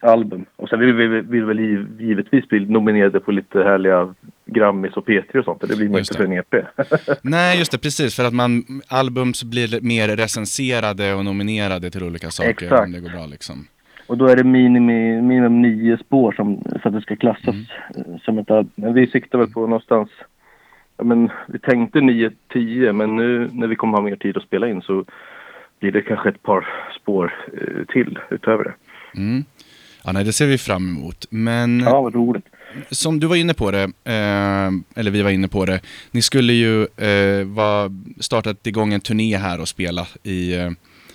album. 0.00 0.44
Och 0.56 0.68
sen 0.68 0.80
vill 0.80 0.92
vi 0.94 1.06
vill, 1.06 1.44
väl 1.44 1.58
giv- 1.60 2.00
givetvis 2.00 2.48
bli 2.48 2.60
nominerade 2.60 3.20
på 3.20 3.32
lite 3.32 3.58
härliga 3.62 4.14
Grammis 4.46 4.92
och 4.92 5.06
P3 5.06 5.36
och 5.38 5.44
sånt. 5.44 5.60
Det 5.60 5.76
blir 5.76 5.88
man 5.88 5.98
inte 5.98 6.14
för 6.14 6.24
en 6.24 6.32
EP. 6.32 6.54
Nej, 7.22 7.58
just 7.58 7.72
det, 7.72 7.78
precis. 7.78 8.16
För 8.16 8.24
att 8.24 8.34
man, 8.34 8.64
albums 8.88 9.44
blir 9.44 9.80
mer 9.80 10.08
recenserade 10.08 11.14
och 11.14 11.24
nominerade 11.24 11.90
till 11.90 12.02
olika 12.02 12.30
saker 12.30 12.50
Exakt. 12.50 12.86
om 12.86 12.92
det 12.92 13.00
går 13.00 13.10
bra 13.10 13.26
liksom. 13.26 13.66
och 14.06 14.18
då 14.18 14.26
är 14.26 14.36
det 14.36 14.44
minimi, 14.44 15.22
minimum 15.22 15.62
nio 15.62 15.98
spår 15.98 16.32
som, 16.32 16.64
för 16.82 16.88
att 16.88 16.94
det 16.94 17.00
ska 17.02 17.16
klassas 17.16 17.54
eh, 17.96 18.16
som 18.24 18.38
ett 18.38 18.50
album. 18.50 18.72
Men 18.74 18.94
vi 18.94 19.06
siktar 19.06 19.38
väl 19.38 19.50
på 19.50 19.60
någonstans 19.60 20.08
Ja, 21.02 21.06
men 21.06 21.30
vi 21.48 21.58
tänkte 21.58 21.98
9-10 21.98 22.92
men 22.92 23.16
nu 23.16 23.48
när 23.52 23.66
vi 23.66 23.76
kommer 23.76 23.98
ha 23.98 24.04
mer 24.04 24.16
tid 24.16 24.36
att 24.36 24.42
spela 24.42 24.68
in 24.68 24.82
så 24.82 25.04
blir 25.80 25.92
det 25.92 26.02
kanske 26.02 26.28
ett 26.28 26.42
par 26.42 26.66
spår 27.00 27.34
eh, 27.52 27.84
till 27.92 28.18
utöver 28.30 28.64
det. 28.64 28.74
Mm. 29.20 29.44
Ja, 30.04 30.12
nej, 30.12 30.24
det 30.24 30.32
ser 30.32 30.46
vi 30.46 30.58
fram 30.58 30.88
emot. 30.88 31.26
Men 31.30 31.80
Ja, 31.80 32.00
vad 32.02 32.14
roligt. 32.14 32.44
som 32.90 33.20
du 33.20 33.26
var 33.26 33.36
inne 33.36 33.54
på 33.54 33.70
det, 33.70 33.82
eh, 33.82 34.70
eller 35.00 35.10
vi 35.10 35.22
var 35.22 35.30
inne 35.30 35.48
på 35.48 35.64
det, 35.64 35.80
ni 36.10 36.22
skulle 36.22 36.52
ju 36.52 36.82
eh, 36.82 37.46
va, 37.46 37.90
startat 38.20 38.66
igång 38.66 38.92
en 38.92 39.00
turné 39.00 39.36
här 39.36 39.60
och 39.60 39.68
spela 39.68 40.06
i, 40.22 40.54
eh, 40.56 40.70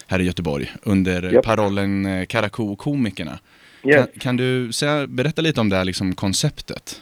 här 0.07 0.19
i 0.19 0.23
Göteborg 0.23 0.71
under 0.83 1.31
Japp. 1.33 1.45
parollen 1.45 2.05
eh, 2.05 2.25
Karakou-komikerna. 2.25 3.39
Yes. 3.83 3.95
Kan, 3.95 4.07
kan 4.19 4.37
du 4.37 4.71
säga, 4.71 5.07
berätta 5.07 5.41
lite 5.41 5.61
om 5.61 5.69
det 5.69 5.75
här 5.75 5.85
liksom, 5.85 6.15
konceptet? 6.15 7.01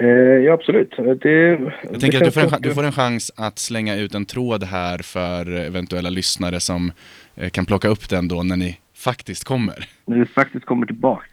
Eh, 0.00 0.08
ja, 0.44 0.52
absolut. 0.52 0.94
Det, 0.96 1.60
Jag 1.82 2.00
tänker 2.00 2.18
att 2.18 2.24
du 2.24 2.30
får, 2.30 2.40
en, 2.40 2.62
du 2.62 2.74
får 2.74 2.84
en 2.84 2.92
chans 2.92 3.32
att 3.36 3.58
slänga 3.58 3.96
ut 3.96 4.14
en 4.14 4.24
tråd 4.24 4.64
här 4.64 4.98
för 4.98 5.50
eventuella 5.52 6.10
lyssnare 6.10 6.60
som 6.60 6.92
eh, 7.36 7.50
kan 7.50 7.66
plocka 7.66 7.88
upp 7.88 8.08
den 8.08 8.28
då 8.28 8.42
när 8.42 8.56
ni 8.56 8.78
faktiskt 8.94 9.44
kommer. 9.44 9.88
När 10.04 10.18
vi 10.18 10.24
faktiskt 10.24 10.64
kommer 10.64 10.86
tillbaka. 10.86 11.26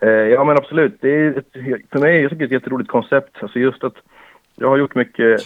Eh, 0.00 0.08
ja, 0.08 0.44
men 0.44 0.56
absolut. 0.56 0.98
Det 1.00 1.10
är 1.10 1.38
ett, 1.38 1.52
för 1.92 1.98
mig 1.98 2.20
jag 2.20 2.30
tycker 2.30 2.38
det 2.38 2.44
är 2.44 2.46
ett 2.46 2.62
jätteroligt 2.62 2.90
koncept. 2.90 3.36
Alltså 3.40 3.58
just 3.58 3.84
att 3.84 3.94
jag 4.56 4.68
har 4.68 4.78
gjort 4.78 4.94
mycket 4.94 5.40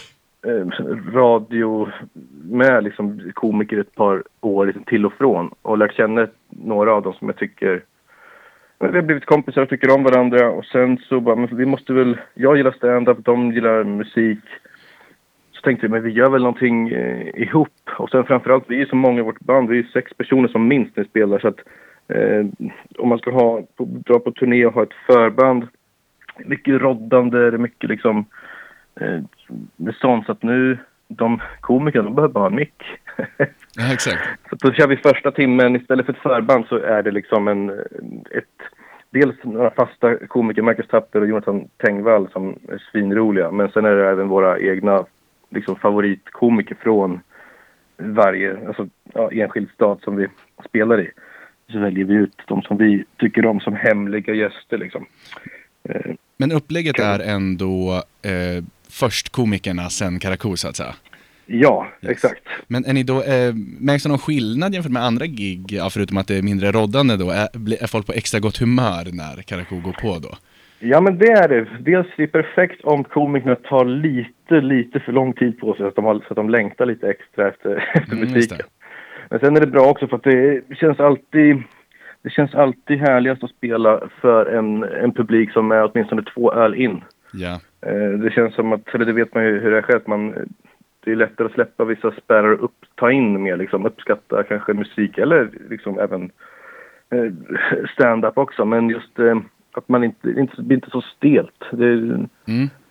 eh, 0.47 0.85
radio 1.13 1.89
med 2.43 2.83
liksom, 2.83 3.31
komiker 3.33 3.77
ett 3.77 3.95
par 3.95 4.23
år 4.41 4.65
liksom, 4.65 4.83
till 4.83 5.05
och 5.05 5.13
från 5.13 5.51
och 5.61 5.77
lärt 5.77 5.95
känna 5.95 6.27
några 6.49 6.93
av 6.93 7.01
dem 7.03 7.13
som 7.13 7.27
jag 7.27 7.37
tycker 7.37 7.83
vi 8.79 8.85
har 8.85 9.01
blivit 9.01 9.25
kompisar 9.25 9.61
och 9.61 9.69
tycker 9.69 9.95
om 9.95 10.03
varandra 10.03 10.49
och 10.49 10.65
sen 10.65 10.97
så 10.97 11.19
bara, 11.19 11.35
men 11.35 11.57
vi 11.57 11.65
måste 11.65 11.93
väl, 11.93 12.17
jag 12.33 12.57
gillar 12.57 12.71
stand-up, 12.71 13.17
de 13.21 13.51
gillar 13.51 13.83
musik. 13.83 14.39
Så 15.51 15.61
tänkte 15.61 15.87
vi, 15.87 15.91
men 15.91 16.03
vi 16.03 16.11
gör 16.11 16.29
väl 16.29 16.41
någonting 16.41 16.89
eh, 16.89 17.41
ihop. 17.41 17.89
Och 17.97 18.09
sen 18.09 18.25
framförallt, 18.25 18.63
vi 18.67 18.81
är 18.81 18.85
så 18.85 18.95
många 18.95 19.19
i 19.19 19.23
vårt 19.23 19.39
band, 19.39 19.69
vi 19.69 19.79
är 19.79 19.83
sex 19.83 20.11
personer 20.17 20.47
som 20.47 20.67
minst 20.67 20.95
när 20.95 21.03
vi 21.03 21.09
spelar 21.09 21.39
så 21.39 21.47
att 21.47 21.59
eh, 22.07 22.45
om 22.97 23.09
man 23.09 23.17
ska 23.17 23.31
ha, 23.31 23.61
på, 23.75 23.85
dra 23.85 24.19
på 24.19 24.31
turné 24.31 24.65
och 24.65 24.73
ha 24.73 24.83
ett 24.83 25.05
förband, 25.07 25.67
mycket 26.45 26.81
roddande, 26.81 27.37
det 27.37 27.57
är 27.57 27.57
mycket 27.57 27.89
liksom, 27.89 28.25
eh, 28.99 29.19
det 29.75 29.89
är 29.89 29.97
sånt 30.01 30.25
så 30.25 30.31
att 30.31 30.43
nu, 30.43 30.77
de 31.07 31.41
komikerna, 31.59 32.03
de 32.03 32.15
behöver 32.15 32.33
bara 32.33 32.43
ha 32.43 32.49
en 32.49 32.55
mick. 32.55 32.83
Ja, 33.77 33.93
exakt. 33.93 34.21
Så 34.49 34.55
då 34.55 34.73
kör 34.73 34.87
vi 34.87 34.97
första 34.97 35.31
timmen, 35.31 35.75
istället 35.75 36.05
för 36.05 36.13
ett 36.13 36.19
förband 36.19 36.65
så 36.69 36.77
är 36.77 37.03
det 37.03 37.11
liksom 37.11 37.47
en, 37.47 37.69
ett, 38.31 38.61
dels 39.09 39.35
några 39.43 39.69
fasta 39.71 40.27
komiker, 40.27 40.61
Marcus 40.61 40.87
Tapper 40.87 41.21
och 41.21 41.27
Jonathan 41.27 41.67
Tengvall 41.77 42.29
som 42.31 42.59
är 42.69 42.83
svinroliga. 42.91 43.51
Men 43.51 43.69
sen 43.69 43.85
är 43.85 43.95
det 43.95 44.09
även 44.09 44.27
våra 44.27 44.59
egna 44.59 45.05
liksom, 45.49 45.75
favoritkomiker 45.75 46.75
från 46.75 47.19
varje 47.97 48.67
alltså, 48.67 48.87
ja, 49.13 49.31
enskild 49.31 49.69
stad 49.69 49.99
som 50.03 50.15
vi 50.15 50.27
spelar 50.69 51.01
i. 51.01 51.11
Så 51.71 51.79
väljer 51.79 52.05
vi 52.05 52.13
ut 52.13 52.41
de 52.47 52.61
som 52.61 52.77
vi 52.77 53.03
tycker 53.17 53.45
om 53.45 53.59
som 53.59 53.75
hemliga 53.75 54.33
gäster 54.33 54.77
liksom. 54.77 55.05
Eh, 55.89 56.11
Men 56.37 56.51
upplägget 56.51 56.99
är 56.99 57.19
ändå 57.19 58.03
eh, 58.21 58.63
först 58.89 59.29
komikerna, 59.29 59.89
sen 59.89 60.19
Karakou 60.19 60.55
så 60.55 60.67
att 60.67 60.75
säga. 60.75 60.95
Ja, 61.45 61.87
Yes. 62.01 62.11
exakt. 62.11 62.41
Men 62.67 62.85
är 62.85 62.93
ni 62.93 63.03
då, 63.03 63.13
eh, 63.23 63.53
märks 63.79 64.03
det 64.03 64.09
någon 64.09 64.17
skillnad 64.17 64.73
jämfört 64.73 64.91
med 64.91 65.03
andra 65.03 65.25
gig, 65.25 65.65
ja, 65.71 65.89
förutom 65.89 66.17
att 66.17 66.27
det 66.27 66.37
är 66.37 66.41
mindre 66.41 66.71
roddande 66.71 67.17
då? 67.17 67.29
Är, 67.29 67.47
är 67.83 67.87
folk 67.87 68.05
på 68.05 68.13
extra 68.13 68.39
gott 68.39 68.57
humör 68.57 69.03
när 69.13 69.41
Karakou 69.41 69.81
går 69.81 69.91
på 70.01 70.19
då? 70.19 70.29
Ja, 70.79 71.01
men 71.01 71.17
det 71.17 71.31
är 71.31 71.47
det. 71.47 71.67
Dels 71.79 72.07
är 72.07 72.21
det 72.21 72.27
perfekt 72.27 72.83
om 72.83 73.03
komikerna 73.03 73.55
tar 73.55 73.85
lite, 73.85 74.61
lite 74.61 74.99
för 74.99 75.11
lång 75.11 75.33
tid 75.33 75.59
på 75.59 75.73
sig 75.73 75.77
så 75.77 75.87
att 75.87 75.95
de, 75.95 76.03
så 76.19 76.25
att 76.29 76.35
de 76.35 76.49
längtar 76.49 76.85
lite 76.85 77.09
extra 77.09 77.47
efter, 77.47 77.89
efter 77.93 78.13
Mm, 78.15 78.31
musiken. 78.33 78.57
Men 79.29 79.39
sen 79.39 79.55
är 79.57 79.61
det 79.61 79.67
bra 79.67 79.85
också 79.89 80.07
för 80.07 80.15
att 80.15 80.23
det 80.23 80.61
känns 80.77 80.99
alltid 80.99 81.63
det 82.21 82.29
känns 82.31 82.55
alltid 82.55 82.99
härligast 82.99 83.43
att 83.43 83.49
spela 83.49 84.01
för 84.21 84.45
en, 84.45 84.83
en 84.83 85.11
publik 85.13 85.51
som 85.51 85.71
är 85.71 85.91
åtminstone 85.91 86.23
två 86.33 86.53
öl 86.53 86.75
in. 86.75 87.01
Ja, 87.33 87.59
Eh, 87.87 88.19
det 88.19 88.31
känns 88.31 88.55
som 88.55 88.73
att, 88.73 88.95
eller 88.95 89.05
det 89.05 89.13
vet 89.13 89.33
man 89.33 89.43
ju 89.43 89.59
hur 89.59 89.71
det 89.71 89.77
är 89.77 89.81
själv, 89.81 90.01
man, 90.05 90.33
det 91.05 91.11
är 91.11 91.15
lättare 91.15 91.47
att 91.47 91.53
släppa 91.53 91.85
vissa 91.85 92.11
spärrar 92.11 92.51
och 92.53 92.63
upp, 92.63 92.85
ta 92.95 93.11
in 93.11 93.43
mer, 93.43 93.57
liksom, 93.57 93.85
uppskatta 93.85 94.43
kanske 94.43 94.73
musik 94.73 95.17
eller 95.17 95.49
liksom 95.69 95.99
även 95.99 96.31
eh, 97.09 97.31
stand-up 97.93 98.37
också. 98.37 98.65
Men 98.65 98.89
just 98.89 99.19
eh, 99.19 99.35
att 99.71 99.89
man 99.89 100.03
inte, 100.03 100.29
inte, 100.29 100.61
blir 100.61 100.77
inte 100.77 100.89
så 100.89 101.01
stelt. 101.01 101.65
Det, 101.71 101.91
mm. 101.93 102.29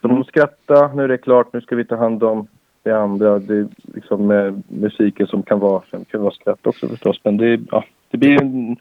så 0.01 0.09
de 0.09 0.25
skrattar, 0.25 0.95
nu 0.95 1.05
är 1.05 1.09
det 1.09 1.19
klart, 1.19 1.53
nu 1.53 1.61
ska 1.61 1.77
vi 1.77 1.85
ta 1.85 1.97
hand 1.97 2.23
om 2.23 2.47
det 2.83 2.93
andra. 2.93 3.39
Det 3.39 3.57
är 3.57 3.69
liksom 3.95 4.27
med 4.27 4.63
musiken 4.69 5.27
som 5.27 5.43
kan 5.43 5.59
vara, 5.59 5.83
kan 6.11 6.23
vara 6.23 6.35
skratt 6.35 6.67
också 6.67 6.89
förstås. 6.89 7.21
Men 7.25 7.37
det, 7.37 7.61
ja, 7.71 7.85
det 8.11 8.19
blir 8.19 8.43
en 8.43 8.77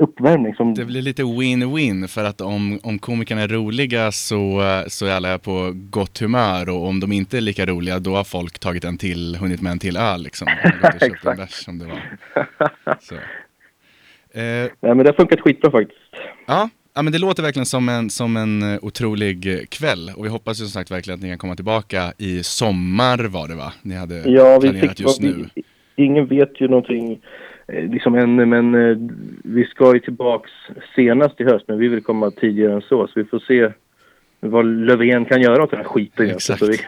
uppvärmning 0.00 0.54
som... 0.54 0.74
det 0.74 0.84
blir 0.84 1.02
lite 1.02 1.22
win-win 1.22 2.06
för 2.06 2.24
att 2.24 2.40
om, 2.40 2.80
om 2.82 2.98
komikerna 2.98 3.40
är 3.42 3.48
roliga 3.48 4.12
så, 4.12 4.62
så 4.88 5.06
är 5.06 5.12
alla 5.12 5.38
på 5.38 5.72
gott 5.74 6.18
humör 6.18 6.68
och 6.68 6.86
om 6.86 7.00
de 7.00 7.12
inte 7.12 7.36
är 7.36 7.40
lika 7.40 7.66
roliga 7.66 7.98
då 7.98 8.14
har 8.14 8.24
folk 8.24 8.58
tagit 8.58 8.84
en 8.84 8.98
till, 8.98 9.36
hunnit 9.36 9.60
med 9.60 9.72
en 9.72 9.78
till 9.78 9.96
öl 9.96 10.22
liksom. 10.22 10.48
Exakt. 10.82 11.22
bärs 11.36 11.50
som 11.64 11.78
det 11.78 11.86
var. 11.86 12.18
Så. 13.00 13.14
Eh, 13.14 13.20
Nej, 14.40 14.70
men 14.80 14.98
det 14.98 15.08
har 15.08 15.12
funkat 15.16 15.40
skitbra 15.40 15.70
faktiskt. 15.70 16.00
Ja, 16.46 16.68
ja 16.94 17.02
men 17.02 17.12
det 17.12 17.18
låter 17.18 17.42
verkligen 17.42 17.66
som 17.66 17.88
en, 17.88 18.10
som 18.10 18.36
en 18.36 18.62
eh, 18.74 18.78
otrolig 18.82 19.66
kväll 19.70 20.10
och 20.16 20.24
vi 20.24 20.28
hoppas 20.28 20.60
ju 20.60 20.64
som 20.64 20.70
sagt 20.70 20.90
verkligen 20.90 21.18
att 21.18 21.22
ni 21.22 21.28
kan 21.28 21.38
komma 21.38 21.54
tillbaka 21.56 22.12
i 22.18 22.42
sommar 22.42 23.18
var 23.24 23.48
det 23.48 23.54
va? 23.54 23.72
Ni 23.82 23.94
hade 23.94 24.14
Ja, 24.30 24.58
vi 24.58 24.68
planerat 24.68 24.90
fick, 24.90 25.00
just 25.00 25.20
nu. 25.20 25.48
ingen 25.96 26.26
vet 26.26 26.60
ju 26.60 26.68
någonting 26.68 27.20
liksom 27.72 28.14
ännu, 28.14 28.46
men 28.46 28.74
eh, 28.74 28.96
vi 29.44 29.64
ska 29.64 29.94
ju 29.94 30.00
tillbaks 30.00 30.50
senast 30.94 31.40
i 31.40 31.44
höst, 31.44 31.64
men 31.68 31.78
vi 31.78 31.88
vill 31.88 32.02
komma 32.02 32.30
tidigare 32.30 32.72
än 32.72 32.80
så, 32.82 33.06
så 33.06 33.12
vi 33.14 33.24
får 33.24 33.38
se 33.38 33.72
vad 34.40 34.66
Löfven 34.66 35.24
kan 35.24 35.42
göra 35.42 35.62
åt 35.62 35.70
den 35.70 35.80
här 35.80 35.86
skiten. 35.86 36.30
Exakt. 36.30 36.62
Vi, 36.62 36.78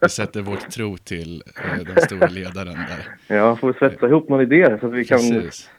Vi 0.00 0.08
sätter 0.08 0.42
vårt 0.42 0.70
tro 0.70 0.96
till 0.96 1.42
eh, 1.56 1.84
den 1.94 2.04
stora 2.04 2.26
ledaren 2.28 2.74
där. 2.74 3.36
ja, 3.36 3.56
får 3.56 3.68
vi 3.72 3.78
svetsa 3.78 4.06
ihop 4.08 4.28
någon 4.28 4.40
idé 4.40 4.76
så 4.80 4.86
att 4.86 4.92
vi 4.92 5.04
kan 5.04 5.18
Precis. 5.18 5.70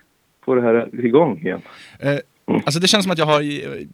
få 0.45 0.55
det 0.55 0.61
här 0.61 1.05
igång 1.05 1.37
igen. 1.37 1.61
Eh, 1.99 2.19
alltså 2.65 2.79
det 2.79 2.87
känns 2.87 3.03
som 3.03 3.11
att 3.11 3.17
jag 3.17 3.25
har 3.25 3.41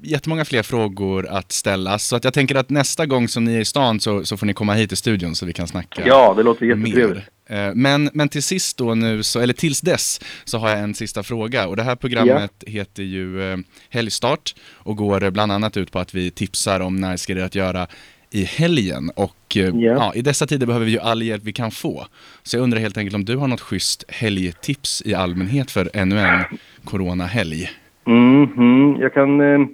jättemånga 0.03 0.45
fler 0.45 0.63
frågor 0.63 1.27
att 1.27 1.51
ställa, 1.51 1.99
så 1.99 2.15
att 2.15 2.23
jag 2.23 2.33
tänker 2.33 2.55
att 2.55 2.69
nästa 2.69 3.05
gång 3.05 3.27
som 3.27 3.43
ni 3.45 3.55
är 3.55 3.59
i 3.59 3.65
stan 3.65 3.99
så, 3.99 4.25
så 4.25 4.37
får 4.37 4.45
ni 4.45 4.53
komma 4.53 4.73
hit 4.73 4.89
till 4.89 4.97
studion 4.97 5.35
så 5.35 5.45
vi 5.45 5.53
kan 5.53 5.67
snacka 5.67 6.01
Ja, 6.07 6.33
det 6.37 6.43
låter 6.43 6.65
jättetrevligt. 6.65 7.23
Eh, 7.49 7.71
Men, 7.75 8.09
men 8.13 8.29
till 8.29 8.43
sist 8.43 8.77
då 8.77 8.95
nu, 8.95 9.23
så, 9.23 9.39
eller 9.39 9.53
tills 9.53 9.81
dess, 9.81 10.21
så 10.45 10.57
har 10.57 10.69
jag 10.69 10.79
en 10.79 10.93
sista 10.93 11.23
fråga. 11.23 11.67
Och 11.67 11.75
det 11.75 11.83
här 11.83 11.95
programmet 11.95 12.63
heter 12.67 13.03
ju 13.03 13.51
eh, 13.51 13.57
Helgstart 13.89 14.55
och 14.73 14.97
går 14.97 15.29
bland 15.31 15.51
annat 15.51 15.77
ut 15.77 15.91
på 15.91 15.99
att 15.99 16.13
vi 16.13 16.31
tipsar 16.31 16.79
om 16.79 16.95
nice 17.01 17.33
grejer 17.33 17.45
att 17.45 17.55
göra 17.55 17.87
i 18.31 18.43
helgen. 18.43 19.11
Och 19.15 19.35
Ja. 19.53 19.71
ja, 19.73 20.13
i 20.15 20.21
dessa 20.21 20.47
tider 20.47 20.65
behöver 20.67 20.85
vi 20.85 20.91
ju 20.91 20.99
all 20.99 21.21
hjälp 21.21 21.43
vi 21.43 21.53
kan 21.53 21.71
få. 21.71 22.07
Så 22.43 22.57
jag 22.57 22.63
undrar 22.63 22.79
helt 22.79 22.97
enkelt 22.97 23.15
om 23.15 23.25
du 23.25 23.35
har 23.37 23.47
något 23.47 23.61
schysst 23.61 24.03
helgtips 24.07 25.01
i 25.05 25.13
allmänhet 25.13 25.71
för 25.71 25.89
ännu 25.93 26.19
en 26.19 26.43
coronahelg? 26.83 27.69
Mhm, 28.05 28.97
jag 28.99 29.13
kan... 29.13 29.41
Eh, 29.41 29.67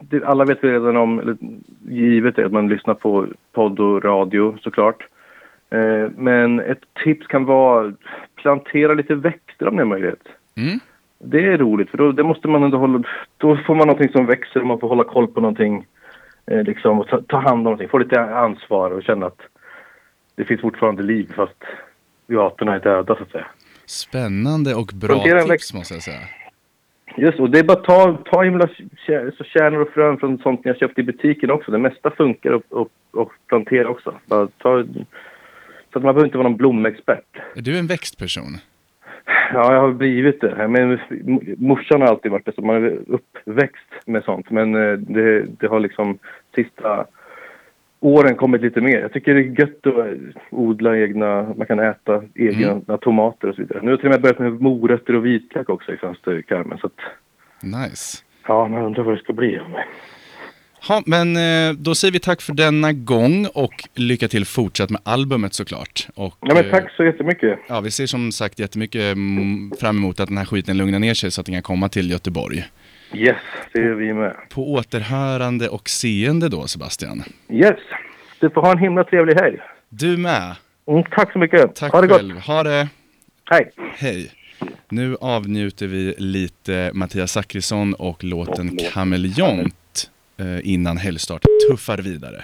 det, 0.00 0.24
alla 0.24 0.44
vet 0.44 0.64
väl 0.64 0.70
redan 0.70 0.96
om, 0.96 1.18
eller, 1.18 1.36
givet 1.88 2.38
är 2.38 2.44
att 2.44 2.52
man 2.52 2.68
lyssnar 2.68 2.94
på 2.94 3.26
podd 3.52 3.80
och 3.80 4.04
radio 4.04 4.58
såklart. 4.62 5.06
Eh, 5.70 6.10
men 6.16 6.60
ett 6.60 6.82
tips 7.04 7.26
kan 7.26 7.44
vara 7.44 7.92
plantera 8.34 8.94
lite 8.94 9.14
växter 9.14 9.68
om 9.68 9.76
det 9.76 9.82
är 9.82 9.86
möjligt. 9.86 10.28
Mm. 10.56 10.80
Det 11.18 11.46
är 11.46 11.58
roligt 11.58 11.90
för 11.90 11.98
då 11.98 12.12
det 12.12 12.22
måste 12.22 12.48
man 12.48 12.62
ändå 12.62 12.78
hålla, 12.78 13.02
då 13.36 13.56
får 13.56 13.74
man 13.74 13.86
någonting 13.86 14.12
som 14.12 14.26
växer 14.26 14.60
och 14.60 14.66
man 14.66 14.80
får 14.80 14.88
hålla 14.88 15.04
koll 15.04 15.26
på 15.26 15.40
någonting. 15.40 15.86
Eh, 16.46 16.62
liksom, 16.62 17.00
och 17.00 17.08
ta, 17.08 17.20
ta 17.22 17.36
hand 17.36 17.58
om 17.58 17.62
någonting, 17.62 17.88
få 17.88 17.98
lite 17.98 18.20
ansvar 18.20 18.90
och 18.90 19.02
känna 19.02 19.26
att 19.26 19.40
det 20.34 20.44
finns 20.44 20.60
fortfarande 20.60 21.02
liv 21.02 21.32
fast 21.36 21.64
gatorna 22.26 22.74
är 22.74 22.80
döda 22.80 23.16
så 23.16 23.22
att 23.22 23.30
säga. 23.30 23.46
Spännande 23.86 24.74
och 24.74 24.90
bra 24.94 25.08
Plantera 25.08 25.42
tips 25.42 25.74
måste 25.74 25.94
jag 25.94 26.02
säga. 26.02 26.39
Just 27.20 27.40
och 27.40 27.50
det 27.50 27.58
är 27.58 27.64
bara 27.64 27.78
att 27.78 27.84
ta, 27.84 28.18
ta 28.24 28.42
himla 28.42 28.68
så 29.36 29.44
kärnor 29.44 29.80
och 29.80 29.88
frön 29.88 30.18
från 30.18 30.38
sånt 30.38 30.64
ni 30.64 30.70
har 30.70 30.78
köpt 30.78 30.98
i 30.98 31.02
butiken 31.02 31.50
också. 31.50 31.70
Det 31.70 31.78
mesta 31.78 32.10
funkar 32.10 32.52
att 32.52 32.72
och, 32.72 32.88
och 33.10 33.32
plantera 33.48 33.88
också. 33.88 34.14
Bara 34.26 34.46
ta, 34.46 34.84
så 35.92 35.98
att 35.98 36.02
man 36.04 36.14
behöver 36.14 36.24
inte 36.24 36.38
vara 36.38 36.48
någon 36.48 36.56
blomexpert. 36.56 37.40
Är 37.54 37.62
du 37.62 37.78
en 37.78 37.86
växtperson? 37.86 38.56
Ja, 39.52 39.74
jag 39.74 39.80
har 39.80 39.92
blivit 39.92 40.40
det. 40.40 40.68
Men 40.68 40.98
morsan 41.58 42.00
har 42.00 42.08
alltid 42.08 42.32
varit 42.32 42.46
det, 42.46 42.54
så 42.54 42.62
man 42.62 42.84
är 42.84 42.98
uppväxt 43.06 44.06
med 44.06 44.24
sånt. 44.24 44.50
Men 44.50 44.74
eh, 44.74 44.92
det, 44.92 45.46
det 45.60 45.66
har 45.66 45.80
liksom 45.80 46.18
sista 46.54 47.06
åren 48.00 48.36
kommit 48.36 48.62
lite 48.62 48.80
mer. 48.80 49.00
Jag 49.00 49.12
tycker 49.12 49.34
det 49.34 49.40
är 49.40 49.60
gött 49.60 49.86
att 49.86 50.42
odla 50.50 50.98
egna, 50.98 51.42
man 51.56 51.66
kan 51.66 51.78
äta 51.80 52.22
egna 52.34 52.98
tomater 53.00 53.48
och 53.48 53.54
så 53.54 53.62
vidare. 53.62 53.78
Nu 53.82 53.86
har 53.86 53.90
jag 53.90 54.00
till 54.00 54.08
och 54.08 54.12
med 54.12 54.22
börjat 54.22 54.38
med 54.38 54.60
morötter 54.60 55.16
och 55.16 55.26
vitlök 55.26 55.68
också 55.68 55.92
i 55.92 55.96
fönsterkarmen. 55.96 56.78
Så 56.78 56.86
att, 56.86 56.98
Nice. 57.62 58.18
ja, 58.46 58.68
man 58.68 58.82
undrar 58.82 59.02
vad 59.02 59.14
det 59.14 59.22
ska 59.22 59.32
bli. 59.32 59.60
Ja, 60.88 61.02
men 61.06 61.36
eh, 61.36 61.72
då 61.76 61.94
säger 61.94 62.12
vi 62.12 62.18
tack 62.18 62.40
för 62.40 62.54
denna 62.54 62.92
gång 62.92 63.46
och 63.54 63.72
lycka 63.94 64.28
till 64.28 64.44
fortsatt 64.46 64.90
med 64.90 65.00
albumet 65.04 65.54
såklart. 65.54 66.08
Och, 66.14 66.34
Ja, 66.40 66.54
men 66.54 66.64
eh, 66.64 66.70
tack 66.70 66.92
så 66.96 67.04
jättemycket. 67.04 67.58
Ja, 67.68 67.80
vi 67.80 67.90
ser 67.90 68.06
som 68.06 68.32
sagt 68.32 68.58
jättemycket 68.58 69.12
mm, 69.12 69.72
fram 69.80 69.96
emot 69.98 70.20
att 70.20 70.28
den 70.28 70.38
här 70.38 70.44
skiten 70.44 70.76
lugnar 70.76 70.98
ner 70.98 71.14
sig 71.14 71.30
så 71.30 71.40
att 71.40 71.46
den 71.46 71.54
kan 71.54 71.62
komma 71.62 71.88
till 71.88 72.10
Göteborg. 72.10 72.64
Yes, 73.12 73.36
det 73.72 73.78
är 73.78 73.94
vi 73.94 74.12
med. 74.12 74.36
På 74.48 74.72
återhörande 74.72 75.68
och 75.68 75.88
seende 75.88 76.48
då, 76.48 76.66
Sebastian. 76.66 77.22
Yes, 77.48 77.78
du 78.40 78.50
får 78.50 78.60
ha 78.62 78.72
en 78.72 78.78
himla 78.78 79.04
trevlig 79.04 79.34
helg. 79.34 79.58
Du 79.88 80.16
med. 80.16 80.56
Mm, 80.88 81.04
tack 81.10 81.32
så 81.32 81.38
mycket. 81.38 81.74
Tack 81.74 81.92
ha 81.92 82.00
det 82.00 82.08
själv. 82.08 82.34
gott. 82.34 82.44
Ha 82.44 82.62
det. 82.62 82.88
Hej. 83.50 83.70
Hej. 83.94 84.30
Nu 84.88 85.16
avnjuter 85.20 85.86
vi 85.86 86.14
lite 86.18 86.90
Mattias 86.94 87.32
Zackrisson 87.32 87.94
och 87.94 88.24
låten 88.24 88.68
Och 88.68 88.74
låten 88.74 88.90
Kameleont 88.92 90.10
eh, 90.38 90.58
innan 90.62 90.96
helgstart 90.96 91.42
tuffar 91.70 91.98
vidare. 91.98 92.42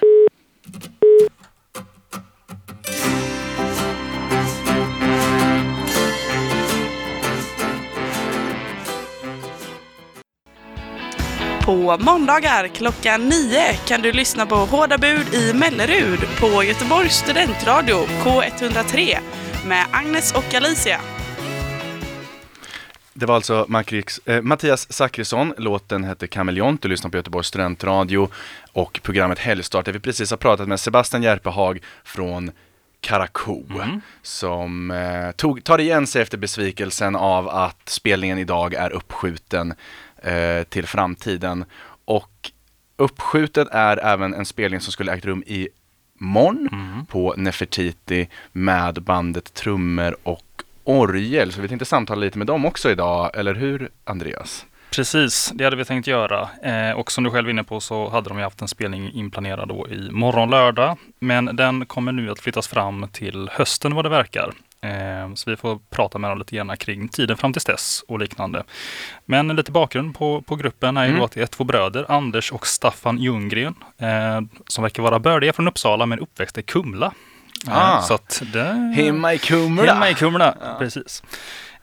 På 11.66 11.96
måndagar 12.00 12.68
klockan 12.68 13.28
9 13.28 13.72
kan 13.86 14.02
du 14.02 14.12
lyssna 14.12 14.46
på 14.46 14.54
Hårda 14.54 14.98
bud 14.98 15.34
i 15.34 15.52
Mellerud 15.52 16.18
på 16.40 16.62
Göteborgs 16.64 17.14
studentradio 17.14 17.94
K103 17.94 19.18
med 19.66 19.86
Agnes 19.90 20.32
och 20.32 20.54
Alicia. 20.54 21.00
Det 23.12 23.26
var 23.26 23.34
alltså 23.34 23.66
eh, 24.24 24.42
Mattias 24.42 24.92
Zackrisson, 24.92 25.54
låten 25.58 26.04
hette 26.04 26.26
Kameleont, 26.26 26.82
du 26.82 26.88
lyssnar 26.88 27.10
på 27.10 27.16
Göteborgs 27.16 27.46
studentradio 27.46 28.28
och 28.72 29.00
programmet 29.02 29.38
Helgstart 29.38 29.84
där 29.84 29.92
vi 29.92 30.00
precis 30.00 30.30
har 30.30 30.36
pratat 30.36 30.68
med 30.68 30.80
Sebastian 30.80 31.22
Järpehag 31.22 31.80
från 32.04 32.50
Karakou 33.00 33.64
som 34.22 34.90
eh, 34.90 35.30
tog, 35.30 35.64
tar 35.64 35.78
igen 35.78 36.06
sig 36.06 36.22
efter 36.22 36.38
besvikelsen 36.38 37.16
av 37.16 37.48
att 37.48 37.88
spelningen 37.88 38.38
idag 38.38 38.74
är 38.74 38.90
uppskjuten 38.90 39.74
eh, 40.26 40.62
till 40.62 40.86
framtiden. 40.86 41.64
Och 42.04 42.50
uppskjutet 42.96 43.68
är 43.70 43.96
även 43.96 44.34
en 44.34 44.46
spelning 44.46 44.80
som 44.80 44.92
skulle 44.92 45.12
ägt 45.12 45.24
rum 45.24 45.42
i 45.46 45.68
morgon 46.18 47.06
på 47.08 47.34
Nefertiti 47.36 48.28
med 48.52 49.02
bandet 49.02 49.54
Trummor 49.54 50.16
och 50.22 50.42
Orgel. 50.84 51.52
Så 51.52 51.60
vi 51.60 51.68
tänkte 51.68 51.84
samtala 51.84 52.20
lite 52.20 52.38
med 52.38 52.46
dem 52.46 52.66
också 52.66 52.90
idag, 52.90 53.30
eller 53.34 53.54
hur 53.54 53.90
Andreas? 54.04 54.66
Precis, 54.90 55.52
det 55.54 55.64
hade 55.64 55.76
vi 55.76 55.84
tänkt 55.84 56.06
göra. 56.06 56.48
Eh, 56.62 56.90
och 56.90 57.12
som 57.12 57.24
du 57.24 57.30
själv 57.30 57.46
är 57.46 57.50
inne 57.50 57.64
på 57.64 57.80
så 57.80 58.08
hade 58.08 58.28
de 58.28 58.38
ju 58.38 58.44
haft 58.44 58.62
en 58.62 58.68
spelning 58.68 59.12
inplanerad 59.12 59.68
då 59.68 59.88
i 59.88 60.10
morgon 60.10 60.50
lördag. 60.50 60.98
Men 61.18 61.56
den 61.56 61.86
kommer 61.86 62.12
nu 62.12 62.30
att 62.30 62.40
flyttas 62.40 62.68
fram 62.68 63.08
till 63.12 63.50
hösten 63.52 63.94
vad 63.94 64.04
det 64.04 64.08
verkar. 64.08 64.52
Eh, 64.90 65.34
så 65.34 65.50
vi 65.50 65.56
får 65.56 65.78
prata 65.90 66.18
med 66.18 66.30
dem 66.30 66.38
lite 66.38 66.56
grann 66.56 66.76
kring 66.76 67.08
tiden 67.08 67.36
fram 67.36 67.52
till 67.52 67.62
dess 67.62 68.04
och 68.08 68.18
liknande. 68.18 68.64
Men 69.24 69.48
lite 69.48 69.72
bakgrund 69.72 70.14
på, 70.18 70.42
på 70.42 70.56
gruppen 70.56 70.96
är 70.96 71.04
ju 71.04 71.10
Mm. 71.10 71.22
att 71.22 71.32
det 71.32 71.42
är 71.42 71.46
två 71.46 71.64
bröder, 71.64 72.06
Anders 72.08 72.52
och 72.52 72.66
Staffan 72.66 73.18
Ljunggren, 73.18 73.74
eh, 73.98 74.40
som 74.66 74.82
verkar 74.82 75.02
vara 75.02 75.18
bördiga 75.18 75.52
från 75.52 75.68
Uppsala 75.68 76.06
men 76.06 76.18
uppväxta 76.18 76.60
i 76.60 76.62
Kumla. 76.62 77.06
Eh, 77.06 77.12
Ah. 77.68 78.02
Så 78.02 78.14
att 78.14 78.42
det... 78.52 78.92
Hemma 78.96 79.34
i 79.34 79.38
Kumla! 79.38 79.92
Hemma 79.92 80.10
i 80.10 80.14
Kumla, 80.14 80.54
precis. 80.78 81.22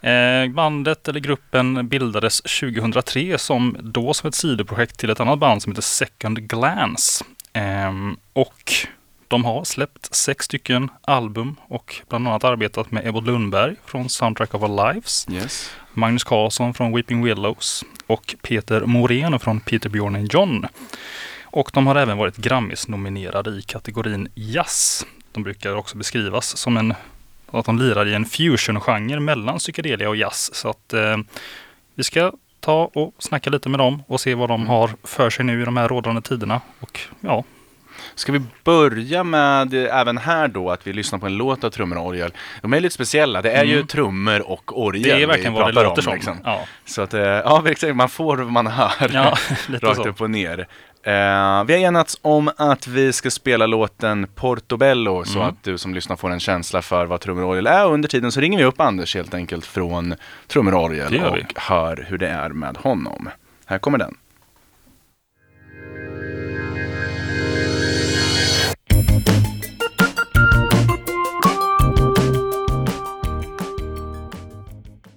Eh, 0.02 0.48
bandet 0.50 1.08
eller 1.08 1.20
gruppen 1.20 1.88
bildades 1.88 2.42
2003 2.42 3.38
som 3.38 3.78
då 3.82 4.14
som 4.14 4.28
ett 4.28 4.36
sidoprojekt 4.36 5.00
till 5.00 5.10
ett 5.10 5.20
annat 5.20 5.40
band 5.40 5.62
som 5.64 5.72
heter 5.72 5.82
Second 5.82 6.40
Glance. 6.50 7.24
Ehm, 7.54 8.18
och 8.34 8.72
de 9.34 9.46
har 9.46 9.64
släppt 9.64 10.16
sex 10.16 10.46
stycken 10.46 10.90
album 11.02 11.56
och 11.68 11.96
bland 12.10 12.28
annat 12.28 12.44
arbetat 12.44 12.92
med 12.92 13.08
Ebba 13.08 13.20
Lundberg 13.20 13.76
från 13.86 14.10
Soundtrack 14.10 14.54
of 14.54 14.62
Our 14.62 14.94
Lives, 14.94 15.28
Yes. 15.32 15.72
Magnus 15.94 16.24
Karlsson 16.24 16.74
från 16.74 16.96
Weeping 16.96 17.24
Willows 17.24 17.84
och 18.08 18.36
Peter 18.42 18.82
Moreno 18.82 19.40
från 19.40 19.60
Peter 19.60 19.90
Bjorn 19.90 20.16
and 20.16 20.34
John. 20.34 20.66
Och 21.44 21.72
de 21.74 21.88
har 21.88 21.96
även 21.96 22.18
varit 22.18 22.38
Grammis-nominerade 22.38 23.50
i 23.50 23.62
kategorin 23.62 24.28
jazz. 24.36 25.06
De 25.32 25.44
brukar 25.44 25.76
också 25.76 25.98
beskrivas 25.98 26.58
som 26.58 26.78
en 26.78 26.94
att 27.52 27.66
de 27.66 27.80
lirar 27.80 28.06
i 28.06 28.14
en 28.14 28.26
fusion-genre 28.26 29.20
mellan 29.20 29.58
psykedelia 29.58 30.10
och 30.10 30.16
jazz. 30.16 30.56
Så 30.56 30.70
att 30.70 30.94
eh, 30.94 31.18
vi 31.96 32.04
ska 32.04 32.32
ta 32.60 32.92
och 32.94 33.14
snacka 33.20 33.50
lite 33.50 33.70
med 33.70 33.80
dem 33.80 34.04
och 34.08 34.22
se 34.22 34.36
vad 34.36 34.50
de 34.50 34.68
har 34.68 34.90
för 35.04 35.30
sig 35.30 35.46
nu 35.46 35.62
i 35.62 35.66
de 35.66 35.78
här 35.78 35.88
rådande 35.88 36.22
tiderna. 36.22 36.62
Och 36.80 37.00
ja, 37.22 37.44
Ska 38.16 38.32
vi 38.32 38.42
börja 38.64 39.24
med, 39.24 39.74
även 39.74 40.18
här 40.18 40.48
då, 40.48 40.70
att 40.72 40.88
vi 40.88 40.94
lyssnar 40.94 41.20
på 41.20 41.26
en 41.26 41.38
låt 41.38 41.64
av 41.64 41.70
trummor 41.70 41.98
och 41.98 42.06
orgel. 42.08 42.34
De 42.62 42.74
är 42.74 42.80
lite 42.80 42.94
speciella, 42.96 43.42
det 43.42 43.52
är 43.52 43.64
ju 43.64 43.74
Mm. 43.76 43.88
trummor 43.88 44.50
och 44.52 44.82
orgel 44.82 45.04
det 45.18 45.24
är 45.24 45.28
verkligen 45.28 45.54
vad 45.54 45.68
det 45.68 45.72
låter 45.84 45.90
om, 46.00 46.04
som. 46.04 46.14
liksom. 46.14 46.38
Ja, 46.44 46.60
Så 46.86 47.02
att, 47.02 47.14
eh, 47.14 47.22
ja 47.22 47.64
man 47.94 48.10
får 48.10 48.38
vad 48.38 48.52
man 48.52 48.68
hör. 48.68 49.12
ja 49.14 49.38
Rakt 49.82 49.96
så. 49.96 50.08
upp 50.10 50.22
och 50.22 50.30
ner. 50.30 50.60
Eh, 51.06 51.64
vi 51.64 51.74
har 51.74 51.78
enats 51.78 52.18
om 52.22 52.52
att 52.58 52.88
vi 52.88 53.14
ska 53.14 53.30
spela 53.32 53.66
låten 53.66 54.28
Portobello 54.36 55.26
så 55.26 55.38
Mm. 55.40 55.50
att 55.50 55.64
du 55.64 55.78
som 55.78 55.94
lyssnar 55.94 56.16
får 56.16 56.30
en 56.32 56.40
känsla 56.40 56.82
för 56.82 57.06
vad 57.06 57.22
trummor 57.22 57.44
och 57.44 57.50
orgel 57.50 57.68
är. 57.68 57.86
Under 57.88 58.10
tiden 58.10 58.32
så 58.32 58.40
ringer 58.42 58.58
vi 58.58 58.64
upp 58.64 58.82
Anders 58.82 59.16
helt 59.16 59.34
enkelt 59.34 59.66
från 59.66 60.16
trummor 60.48 60.74
och 60.76 60.84
orgel 60.84 61.24
och 61.26 61.38
hör 61.62 62.06
hur 62.10 62.18
det 62.18 62.28
är 62.30 62.50
med 62.50 62.78
honom. 62.78 63.30
Här 63.66 63.78
kommer 63.78 63.98
den. 63.98 64.16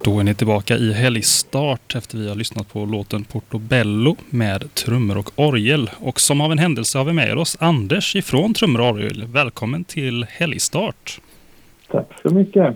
Då 0.07 0.19
är 0.19 0.23
ni 0.23 0.33
tillbaka 0.33 0.75
i 0.75 0.93
helgstart 0.93 1.95
efter 1.95 2.17
vi 2.17 2.29
har 2.29 2.35
lyssnat 2.35 2.73
på 2.73 2.85
låten 2.85 3.23
Portobello 3.23 4.15
med 4.29 4.73
trummor 4.73 5.17
och 5.17 5.31
orgel. 5.35 5.89
Och 5.99 6.19
som 6.19 6.41
av 6.41 6.51
en 6.51 6.57
händelse 6.57 6.97
har 6.97 7.05
vi 7.05 7.13
med 7.13 7.37
oss 7.37 7.57
Anders 7.59 8.15
ifrån 8.15 8.53
trummor 8.53 8.81
och 8.81 8.87
orgel. 8.87 9.23
Välkommen 9.33 9.83
till 9.83 10.25
helgstart! 10.29 11.21
Tack 11.91 12.07
så 12.21 12.33
mycket! 12.33 12.75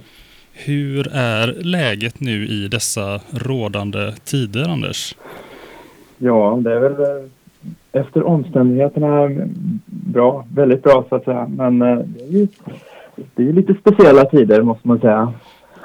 Hur 0.53 1.07
är 1.13 1.47
läget 1.61 2.19
nu 2.19 2.47
i 2.47 2.67
dessa 2.67 3.19
rådande 3.31 4.11
tider, 4.23 4.69
Anders? 4.69 5.15
Ja, 6.17 6.59
det 6.63 6.73
är 6.73 6.79
väl 6.79 6.91
eh, 6.91 8.01
efter 8.01 8.23
omständigheterna 8.23 9.29
bra, 9.85 10.45
väldigt 10.55 10.83
bra 10.83 11.05
så 11.09 11.15
att 11.15 11.23
säga. 11.23 11.47
Men 11.47 11.81
eh, 11.81 11.97
det 11.97 12.23
är 12.23 12.31
ju 12.31 12.47
det 13.35 13.43
är 13.43 13.53
lite 13.53 13.73
speciella 13.73 14.25
tider 14.25 14.61
måste 14.61 14.87
man 14.87 14.99
säga. 14.99 15.33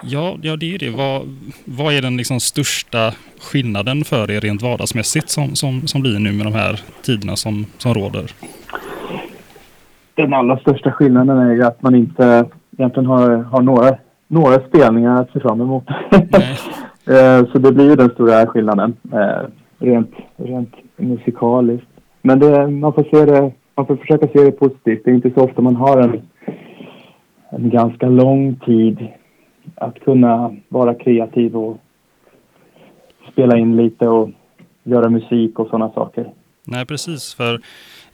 Ja, 0.09 0.38
ja 0.42 0.57
det 0.57 0.75
är 0.75 0.79
det. 0.79 0.90
Vad, 0.90 1.23
vad 1.64 1.95
är 1.95 2.03
den 2.03 2.16
liksom 2.16 2.40
största 2.40 3.14
skillnaden 3.40 4.05
för 4.05 4.31
er 4.31 4.40
rent 4.40 4.62
vardagsmässigt 4.62 5.29
som, 5.29 5.55
som, 5.55 5.87
som 5.87 6.03
blir 6.03 6.19
nu 6.19 6.33
med 6.33 6.47
de 6.47 6.55
här 6.55 6.81
tiderna 7.03 7.37
som, 7.37 7.66
som 7.79 7.95
råder? 7.95 8.25
Den 10.14 10.35
allra 10.35 10.59
största 10.59 10.92
skillnaden 10.92 11.38
är 11.38 11.55
ju 11.55 11.62
att 11.62 11.83
man 11.83 11.95
inte 11.95 12.47
egentligen 12.79 13.07
har, 13.07 13.37
har 13.37 13.62
några, 13.62 13.97
några 14.29 14.69
spelningar 14.69 15.21
att 15.21 15.33
se 15.33 15.40
fram 15.40 15.61
emot. 15.61 15.85
Eh, 17.09 17.47
så 17.53 17.59
det 17.59 17.73
blir 17.73 17.90
ju 17.90 17.97
den 17.97 18.11
stora 18.11 18.47
skillnaden 18.47 18.97
eh, 19.12 19.49
rent, 19.79 20.11
rent 20.37 20.75
musikaliskt. 20.97 21.87
Men 22.23 22.38
det, 22.38 22.69
man, 22.69 22.92
får 22.92 23.03
se 23.03 23.25
det, 23.25 23.53
man 23.75 23.87
får 23.87 23.97
försöka 23.97 24.27
se 24.27 24.45
det 24.45 24.51
positivt. 24.51 25.05
Det 25.05 25.11
är 25.11 25.14
inte 25.14 25.31
så 25.31 25.40
ofta 25.40 25.62
man 25.62 25.77
har 25.77 26.01
en, 26.01 26.23
en 27.51 27.71
ganska 27.71 28.09
lång 28.09 28.57
tid 28.57 29.09
att 29.77 30.01
kunna 30.01 30.57
vara 30.69 30.95
kreativ 30.95 31.57
och 31.57 31.79
spela 33.33 33.59
in 33.59 33.77
lite 33.77 34.09
och 34.09 34.31
göra 34.83 35.09
musik 35.09 35.59
och 35.59 35.69
sådana 35.69 35.91
saker. 35.91 36.33
Nej, 36.65 36.87
precis. 36.87 37.35
För 37.35 37.61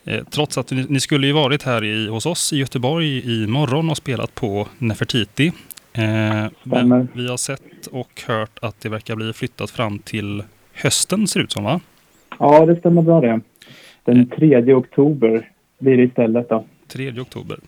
eh, 0.04 0.24
trots 0.30 0.58
att 0.58 0.70
ni, 0.70 0.86
ni, 0.88 1.00
skulle 1.00 1.26
ju 1.26 1.32
varit 1.32 1.62
här 1.62 1.84
i, 1.84 2.08
hos 2.08 2.26
oss 2.26 2.52
i 2.52 2.56
Göteborg 2.56 3.42
i 3.42 3.46
morgon 3.46 3.90
och 3.90 3.96
spelat 3.96 4.34
på 4.34 4.68
Nefertiti. 4.78 5.52
Eh, 5.92 6.50
men 6.62 7.08
vi 7.12 7.28
har 7.28 7.36
sett 7.36 7.86
och 7.90 8.22
hört 8.26 8.58
att 8.62 8.80
det 8.80 8.88
verkar 8.88 9.16
bli 9.16 9.32
flyttat 9.32 9.70
fram 9.70 9.98
till 9.98 10.42
hösten 10.72 11.26
ser 11.26 11.40
det 11.40 11.44
ut 11.44 11.52
som 11.52 11.64
va? 11.64 11.80
Ja, 12.38 12.66
det 12.66 12.76
stämmer 12.76 13.02
bra 13.02 13.20
det. 13.20 13.40
Den 14.04 14.26
3 14.26 14.54
eh. 14.54 14.78
oktober 14.78 15.50
blir 15.78 15.96
det 15.96 16.02
istället 16.02 16.48
då. 16.48 16.64
3 16.88 17.20
oktober. 17.20 17.58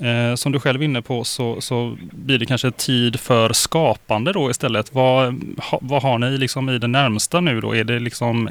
Eh, 0.00 0.34
som 0.34 0.52
du 0.52 0.60
själv 0.60 0.80
är 0.80 0.84
inne 0.84 1.02
på 1.02 1.24
så, 1.24 1.60
så 1.60 1.96
blir 2.12 2.38
det 2.38 2.46
kanske 2.46 2.70
tid 2.70 3.20
för 3.20 3.52
skapande 3.52 4.32
då 4.32 4.50
istället. 4.50 4.94
Vad, 4.94 5.34
ha, 5.70 5.78
vad 5.82 6.02
har 6.02 6.18
ni 6.18 6.38
liksom 6.38 6.68
i 6.68 6.78
det 6.78 6.86
närmsta 6.86 7.40
nu 7.40 7.60
då? 7.60 7.76
Är 7.76 7.84
det 7.84 7.98
liksom 7.98 8.48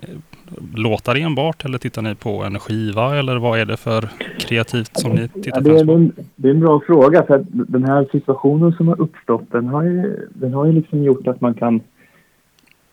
låtar 0.76 1.16
enbart 1.16 1.66
eller 1.66 1.78
tittar 1.78 2.02
ni 2.02 2.16
på 2.16 2.44
en 2.44 2.60
skiva 2.60 3.16
eller 3.16 3.36
vad 3.36 3.60
är 3.60 3.66
det 3.66 3.78
för 3.78 4.10
kreativt 4.40 4.98
som 4.98 5.12
ni 5.12 5.28
tittar 5.28 5.52
ja, 5.56 5.60
det, 5.60 5.80
är 5.80 5.96
en, 5.96 6.12
det 6.36 6.48
är 6.48 6.54
en 6.54 6.60
bra 6.60 6.82
fråga 6.88 7.24
för 7.24 7.36
att 7.36 7.46
den 7.50 7.84
här 7.84 8.08
situationen 8.12 8.74
som 8.74 8.88
har 8.88 9.02
uppstått 9.02 9.52
den 9.52 9.68
har 9.68 9.84
ju, 9.84 10.28
den 10.34 10.54
har 10.54 10.66
ju 10.66 10.72
liksom 10.72 11.04
gjort 11.04 11.28
att 11.28 11.42
man 11.42 11.54
kan 11.54 11.82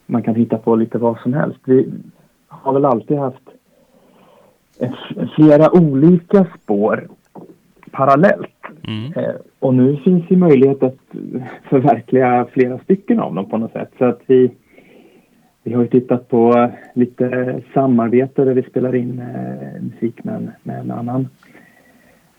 man 0.06 0.22
kan 0.22 0.34
hitta 0.34 0.58
på 0.58 0.76
lite 0.76 0.98
vad 0.98 1.18
som 1.20 1.34
helst. 1.34 1.58
Vi 1.64 1.92
har 2.48 2.72
väl 2.72 2.84
alltid 2.84 3.18
haft 3.18 3.42
flera 5.36 5.70
olika 5.70 6.46
spår 6.62 7.08
parallellt. 7.92 8.48
Mm. 8.88 9.12
Eh, 9.16 9.34
och 9.58 9.74
nu 9.74 9.96
finns 9.96 10.24
ju 10.28 10.36
möjlighet 10.36 10.82
att 10.82 10.98
förverkliga 11.68 12.46
flera 12.52 12.78
stycken 12.78 13.20
av 13.20 13.34
dem 13.34 13.48
på 13.48 13.58
något 13.58 13.72
sätt. 13.72 13.90
Så 13.98 14.04
att 14.04 14.20
vi, 14.26 14.50
vi 15.62 15.72
har 15.74 15.82
ju 15.82 15.88
tittat 15.88 16.28
på 16.28 16.70
lite 16.94 17.60
samarbete 17.74 18.44
där 18.44 18.54
vi 18.54 18.62
spelar 18.62 18.94
in 18.94 19.18
eh, 19.18 19.82
musik 19.82 20.24
med 20.24 20.34
en, 20.34 20.50
med 20.62 20.80
en 20.80 20.90
annan 20.90 21.28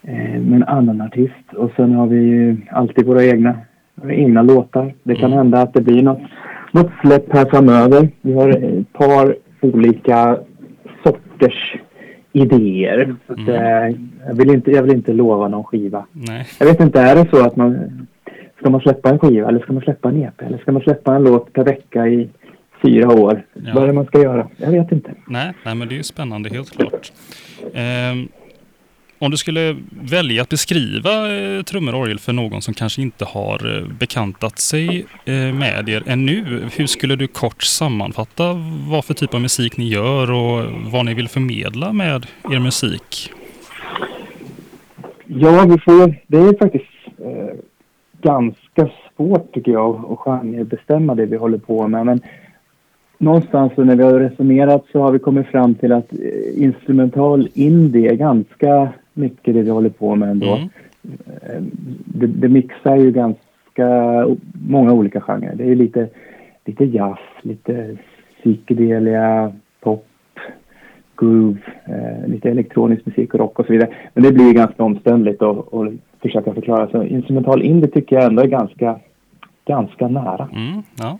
eh, 0.02 0.42
med 0.42 0.54
en 0.54 0.64
annan 0.64 1.02
artist. 1.02 1.54
Och 1.56 1.72
sen 1.76 1.94
har 1.94 2.08
vi 2.08 2.20
ju 2.20 2.58
alltid 2.72 3.06
våra 3.06 3.24
egna, 3.24 3.58
våra 3.96 4.14
egna 4.14 4.42
låtar. 4.42 4.94
Det 5.04 5.16
kan 5.16 5.26
mm. 5.26 5.38
hända 5.38 5.62
att 5.62 5.74
det 5.74 5.82
blir 5.82 6.04
något, 6.04 6.22
något 6.72 6.92
släpp 7.02 7.34
här 7.34 7.46
framöver. 7.46 8.10
Vi 8.22 8.34
har 8.34 8.50
ett 8.50 8.94
par 8.94 9.36
olika 9.62 10.38
sorters 11.04 11.76
idéer. 12.34 13.16
Så 13.28 13.34
att, 13.34 13.40
mm. 13.40 14.10
Jag, 14.28 14.36
vill 14.36 14.50
inte, 14.50 14.72
jag 14.72 14.84
vill 14.84 14.92
inte 14.92 15.14
lova 15.14 15.48
någon 15.48 15.64
skiva. 15.64 16.06
Nej. 16.12 16.48
Jag 16.60 16.66
vet 16.66 16.80
inte, 16.80 17.02
är 17.02 17.16
det 17.16 17.30
så 17.30 17.46
att 17.46 17.56
man 17.56 18.08
ska 18.60 18.70
man 18.70 18.82
släppa 18.82 19.10
en 19.10 19.20
skiva 19.20 19.48
eller 19.48 19.60
ska 19.60 19.74
man 19.74 19.84
släppa 19.84 20.10
en 20.10 20.24
EP 20.24 20.42
eller 20.42 20.58
ska 20.58 20.72
man 20.72 20.82
släppa 20.82 21.16
en 21.16 21.24
låt 21.24 21.54
per 21.54 21.64
vecka 21.64 22.08
i 22.08 22.30
fyra 22.82 23.14
år? 23.14 23.46
Ja. 23.54 23.72
Vad 23.74 23.84
är 23.84 23.88
det 23.88 23.94
man 23.94 24.06
ska 24.06 24.22
göra? 24.22 24.48
Jag 24.58 24.72
vet 24.72 24.92
inte. 24.92 25.12
Nej, 25.28 25.54
nej 25.66 25.76
men 25.76 25.88
det 25.88 25.94
är 25.94 25.98
ju 25.98 26.04
spännande 26.04 26.50
helt 26.50 26.72
klart. 26.72 27.12
Um, 27.64 28.28
om 29.24 29.32
du 29.32 29.38
skulle 29.38 29.76
välja 30.02 30.42
att 30.42 30.50
beskriva 30.50 31.36
eh, 31.36 31.64
trummor 31.64 31.96
och 31.96 32.02
orgel 32.02 32.20
för 32.20 32.34
någon 32.34 32.62
som 32.62 32.74
kanske 32.74 33.02
inte 33.02 33.26
har 33.26 33.78
eh, 33.78 33.88
bekantat 34.00 34.60
sig 34.60 35.06
eh, 35.26 35.34
med 35.34 35.90
er 35.90 36.04
ännu. 36.06 36.70
Hur 36.76 36.88
skulle 36.88 37.16
du 37.16 37.28
kort 37.28 37.64
sammanfatta 37.64 38.44
vad 38.90 39.06
för 39.06 39.14
typ 39.14 39.34
av 39.34 39.42
musik 39.42 39.78
ni 39.78 39.88
gör 39.88 40.32
och 40.32 40.66
vad 40.92 41.06
ni 41.06 41.14
vill 41.14 41.28
förmedla 41.28 41.94
med 41.94 42.26
er 42.52 42.60
musik? 42.60 43.32
Ja, 45.26 45.66
vi 45.66 45.80
får, 45.80 46.16
det 46.28 46.38
är 46.38 46.58
faktiskt 46.60 46.86
eh, 47.18 47.56
ganska 48.22 48.90
svårt 49.16 49.54
tycker 49.54 49.72
jag 49.72 50.06
att 50.12 50.20
genrebestämma 50.20 51.16
det 51.16 51.26
vi 51.26 51.38
håller 51.38 51.58
på 51.58 51.88
med. 51.88 52.06
Men 52.06 52.22
någonstans 53.18 53.72
när 53.78 53.96
vi 53.96 54.04
har 54.04 54.20
resonerat 54.20 54.86
så 54.92 55.02
har 55.02 55.12
vi 55.12 55.20
kommit 55.20 55.48
fram 55.48 55.76
till 55.76 55.92
att 55.92 56.14
eh, 56.14 56.64
instrumental 56.64 57.50
indie 57.54 58.12
är 58.12 58.16
ganska 58.16 58.94
mycket 59.14 59.54
det 59.54 59.62
vi 59.62 59.70
håller 59.70 59.90
på 59.90 60.16
med 60.16 60.30
ändå. 60.30 60.56
Mm. 60.56 60.70
Eh, 61.42 61.62
det, 62.06 62.28
det, 62.28 62.50
mixar 62.50 62.96
ju 62.96 63.12
ganska 63.12 64.28
många 64.68 64.94
olika 64.94 65.22
genrer. 65.22 65.56
Det 65.56 65.72
är 65.72 65.76
lite, 65.76 66.10
lite 66.66 66.86
jazz, 66.86 67.20
lite 67.42 67.98
psykedelia, 68.40 69.54
pop, 69.80 70.06
groove, 71.18 71.60
eh, 71.86 72.28
lite 72.28 72.50
elektronisk 72.50 73.06
musik 73.06 73.34
och 73.34 73.40
rock 73.40 73.60
och 73.60 73.66
så 73.66 73.74
vidare. 73.74 73.94
Men 74.14 74.24
det 74.24 74.32
blir 74.32 74.54
ganska 74.54 74.84
omständligt 74.84 75.42
att 75.42 75.66
försöka 76.22 76.54
förklara. 76.54 76.90
Så 76.90 77.04
instrumental 77.04 77.62
indie 77.62 77.90
tycker 77.90 78.16
jag 78.16 78.26
ändå 78.26 78.44
är 78.44 78.48
ganska, 78.48 79.00
ganska 79.66 80.08
nära. 80.08 80.50
Mm, 80.54 80.84
ja. 81.00 81.20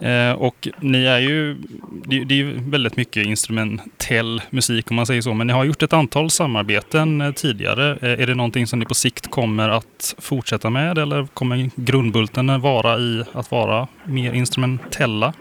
Eh, 0.00 0.42
och 0.42 0.68
ni 0.80 1.04
är 1.04 1.18
ju, 1.18 1.56
det, 2.04 2.24
det, 2.24 2.34
är 2.34 2.38
ju 2.38 2.58
väldigt 2.70 2.96
mycket 2.96 3.26
instrumentell 3.26 4.42
musik 4.50 4.90
om 4.90 4.96
man 4.96 5.06
säger 5.06 5.20
så, 5.20 5.34
men 5.34 5.46
ni 5.46 5.52
har 5.52 5.64
gjort 5.64 5.82
ett 5.82 5.92
antal 5.92 6.30
samarbeten 6.30 7.20
eh, 7.20 7.32
tidigare. 7.32 7.90
Eh, 7.90 8.22
är 8.22 8.26
det 8.26 8.34
någonting 8.34 8.66
som 8.66 8.78
ni 8.78 8.84
på 8.84 8.94
sikt 8.94 9.30
kommer 9.30 9.68
att 9.68 10.14
fortsätta 10.18 10.70
med 10.70 10.98
eller 10.98 11.26
kommer 11.34 11.70
grundbulten 11.76 12.60
vara 12.60 12.98
i 12.98 13.22
att 13.32 13.50
vara 13.50 13.88
mer 14.04 14.32
instrumentella, 14.32 15.32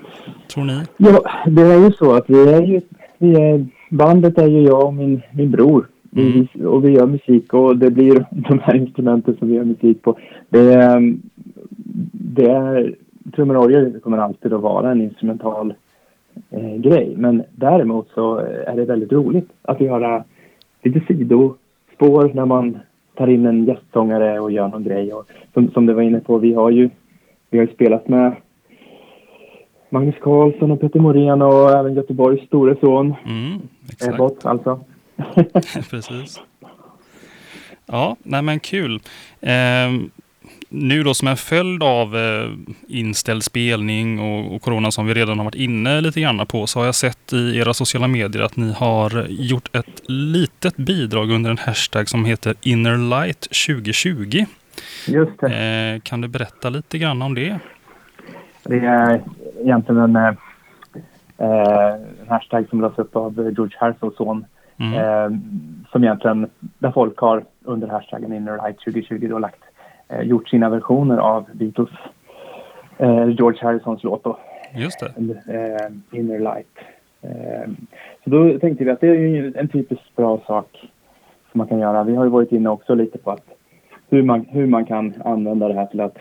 tror 0.54 0.64
ni? 0.64 0.82
Ja, 0.98 1.24
det 1.46 1.62
är 1.62 1.80
ju 1.80 1.92
så 1.92 2.14
att 2.14 2.26
vi 2.28 2.50
är 2.50 2.62
ju, 2.62 2.82
vi 3.18 3.36
är, 3.36 3.66
bandet 3.90 4.38
är 4.38 4.48
ju 4.48 4.62
jag 4.62 4.86
och 4.86 4.94
min, 4.94 5.22
min 5.32 5.52
bror. 5.52 5.88
Mm. 6.16 6.48
Vi, 6.54 6.66
och 6.66 6.86
vi 6.86 6.90
gör 6.90 7.08
musik 7.08 7.54
och 7.54 7.78
det 7.78 7.92
blir 7.92 8.26
de 8.50 8.60
här 8.60 8.76
instrumenten 8.76 9.38
som 9.38 9.48
vi 9.48 9.54
gör 9.56 9.64
musik 9.64 10.02
på. 10.02 10.18
Det, 10.50 11.00
det 12.12 12.50
är 12.52 12.96
trummor 13.36 13.58
och 13.58 13.64
orgel 13.64 14.00
kommer 14.00 14.18
alltid 14.18 14.54
att 14.54 14.62
vara 14.62 14.92
en 14.92 15.02
instrumental 15.02 15.74
eh, 16.50 16.76
grej. 16.76 17.14
Men 17.18 17.44
däremot 17.52 18.10
så 18.14 18.38
är 18.38 18.76
det 18.76 18.86
väldigt 18.86 19.12
roligt 19.12 19.50
att 19.62 19.82
göra 19.82 20.24
lite 20.84 21.00
sidospår 21.08 22.32
när 22.34 22.46
man 22.46 22.78
tar 23.16 23.28
in 23.28 23.46
en 23.46 23.66
gästsångare 23.66 24.40
och 24.40 24.52
gör 24.52 24.68
någon 24.68 24.84
grej. 24.84 25.14
Och 25.14 25.28
som, 25.54 25.72
som 25.72 25.86
du 25.86 25.94
var 25.94 26.02
inne 26.02 26.20
på, 26.20 26.38
vi 26.38 26.54
har 26.54 26.70
ju, 26.70 26.90
vi 27.50 27.60
har 27.60 27.68
spelat 27.68 28.08
med 28.08 28.36
Magnus 29.90 30.16
Carlsson 30.22 30.72
och 30.72 30.82
Peter 30.82 31.00
Morén 31.00 31.42
och 31.42 31.72
även 31.72 31.94
Göteborgs 31.94 32.48
store 32.48 32.76
son. 32.82 33.16
Mm, 33.26 33.62
exakt. 33.90 34.14
Ebbot 34.14 34.46
alltså. 34.46 34.80
Precis. 35.90 36.42
Ja, 37.86 38.16
nej 38.24 38.42
men 38.42 38.60
kul. 38.60 39.00
Eh, 39.42 39.90
nu 40.70 41.04
då 41.04 41.14
som 41.14 41.28
en 41.28 41.38
följd 41.38 41.84
av 41.84 42.18
eh, 42.18 42.52
inställd 42.88 43.44
spelning 43.44 44.20
och, 44.20 44.56
och 44.56 44.62
corona 44.62 44.92
som 44.92 45.06
vi 45.06 45.14
redan 45.14 45.38
har 45.38 45.46
varit 45.46 45.56
inne 45.56 46.02
lite 46.02 46.22
grann 46.22 46.48
på 46.48 46.68
så 46.68 46.80
har 46.80 46.86
jag 46.86 46.96
sett 46.96 47.34
i 47.34 47.58
era 47.58 47.74
sociala 47.74 48.08
medier 48.08 48.44
att 48.44 48.56
ni 48.56 48.74
har 48.74 49.26
gjort 49.30 49.76
ett 49.76 50.02
litet 50.08 50.76
bidrag 50.76 51.32
under 51.32 51.52
en 51.52 51.58
hashtag 51.58 52.10
som 52.10 52.26
heter 52.26 52.56
Innerlight 52.62 53.42
2020. 53.42 54.46
Just 55.08 55.40
det. 55.40 55.94
Eh, 55.96 56.02
kan 56.02 56.22
du 56.22 56.28
berätta 56.28 56.70
lite 56.70 56.98
grann 56.98 57.22
om 57.22 57.36
det? 57.36 57.60
Det 58.64 58.80
är 58.80 59.22
egentligen 59.62 60.02
en, 60.02 60.16
eh, 60.16 60.34
en 61.38 62.28
hashtag 62.28 62.66
som 62.70 62.82
lades 62.82 63.00
upp 63.00 63.16
av 63.16 63.52
George 63.56 63.78
Harrisons 63.80 64.16
son. 64.16 64.46
Mm. 64.78 64.94
Eh, 64.94 65.40
som 65.92 66.04
egentligen, 66.04 66.50
där 66.60 66.92
folk 66.92 67.18
har 67.18 67.44
under 67.64 67.88
hashtaggen 67.88 68.34
Innerlight 68.34 68.80
2020 68.80 69.28
då 69.30 69.40
lagt 69.40 69.62
eh, 69.62 69.73
gjort 70.22 70.48
sina 70.50 70.70
versioner 70.70 71.18
av 71.18 71.46
Beatles 71.54 71.90
eh, 72.98 73.30
George 73.30 73.60
Harrisons 73.62 74.04
låt 74.04 74.24
då, 74.24 74.38
Just 74.76 75.00
det. 75.00 75.06
eh, 75.54 76.20
Inner 76.20 76.40
Light. 76.40 76.78
Eh, 77.22 77.72
så 78.24 78.30
då 78.30 78.60
tänkte 78.60 78.84
vi 78.84 78.92
att 78.92 79.02
det 79.02 79.08
är 79.08 79.58
en 79.58 79.68
typiskt 79.68 80.16
bra 80.16 80.40
sak 80.48 80.68
som 81.52 81.58
man 81.58 81.68
kan 81.68 81.80
göra. 81.80 82.04
Vi 82.04 82.16
har 82.16 82.24
ju 82.24 82.30
varit 82.30 82.52
inne 82.52 82.70
också 82.70 82.96
lite 82.96 83.18
på 83.18 83.32
att 83.32 83.46
hur 84.10 84.24
man, 84.24 84.46
hur 84.50 84.68
man 84.68 84.86
kan 84.86 85.14
använda 85.26 85.68
det 85.68 85.74
här 85.74 85.86
till 85.86 86.02
att 86.02 86.18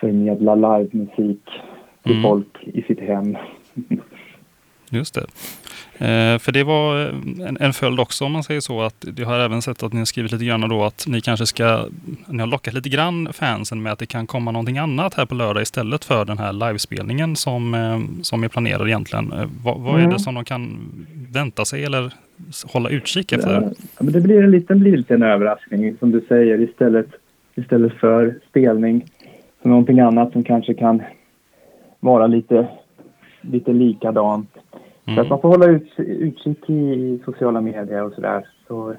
förmedla 0.00 0.54
livemusik 0.54 1.44
till 2.02 2.12
Mm. 2.12 2.22
folk 2.22 2.62
i 2.66 2.82
sitt 2.82 3.00
hem. 3.00 3.36
Just 4.94 5.14
det. 5.14 5.20
Eh, 6.06 6.38
för 6.38 6.52
det 6.52 6.64
var 6.64 7.00
eh, 7.00 7.08
en, 7.48 7.56
en 7.60 7.72
följd 7.72 8.00
också 8.00 8.24
om 8.24 8.32
man 8.32 8.42
säger 8.42 8.60
så 8.60 8.82
att 8.82 9.04
jag 9.16 9.26
har 9.26 9.38
även 9.38 9.62
sett 9.62 9.82
att 9.82 9.92
ni 9.92 9.98
har 9.98 10.04
skrivit 10.04 10.32
lite 10.32 10.44
grann 10.44 10.68
då 10.68 10.84
att 10.84 11.04
ni 11.08 11.20
kanske 11.20 11.46
ska, 11.46 11.86
ni 12.26 12.38
har 12.38 12.46
lockat 12.46 12.74
lite 12.74 12.88
grann 12.88 13.32
fansen 13.32 13.82
med 13.82 13.92
att 13.92 13.98
det 13.98 14.06
kan 14.06 14.26
komma 14.26 14.50
någonting 14.50 14.78
annat 14.78 15.14
här 15.14 15.26
på 15.26 15.34
lördag 15.34 15.62
istället 15.62 16.04
för 16.04 16.24
den 16.24 16.38
här 16.38 16.52
livespelningen 16.52 17.36
som, 17.36 17.74
eh, 17.74 18.22
som 18.22 18.44
är 18.44 18.48
planerad 18.48 18.88
egentligen. 18.88 19.32
Eh, 19.32 19.44
vad, 19.64 19.80
vad 19.80 19.94
är 19.94 19.98
Mm. 19.98 20.10
det 20.12 20.18
som 20.18 20.34
de 20.34 20.44
kan 20.44 20.78
vänta 21.32 21.64
sig 21.64 21.84
eller 21.84 22.12
hålla 22.72 22.88
utkik 22.88 23.32
Ja, 23.32 23.36
efter? 23.38 23.70
men 24.00 24.12
det 24.12 24.20
blir 24.20 24.42
en 24.42 24.50
liten, 24.50 24.80
blir 24.80 25.12
en 25.12 25.22
överraskning 25.22 25.96
som 25.98 26.10
du 26.10 26.20
säger 26.28 26.60
istället, 26.60 27.06
istället 27.54 27.92
för 27.92 28.34
spelning. 28.50 29.04
Så 29.62 29.68
någonting 29.68 30.00
annat 30.00 30.32
som 30.32 30.44
kanske 30.44 30.74
kan 30.74 31.02
vara 32.00 32.26
lite, 32.26 32.68
lite 33.40 33.72
likadant. 33.72 34.48
Så 35.04 35.10
att 35.10 35.16
Mm. 35.18 35.28
man 35.28 35.40
får 35.40 35.48
hålla 35.48 35.66
ut, 35.66 35.92
utkik 35.96 36.70
i, 36.70 36.72
i 36.72 37.20
sociala 37.24 37.60
medier 37.60 38.02
och 38.02 38.12
sådär. 38.12 38.46
Så 38.68 38.94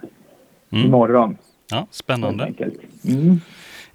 Mm. 0.72 0.86
imorgon 0.86 1.38
Ja, 1.72 1.88
spännande. 1.92 2.54
Mm. 3.08 3.40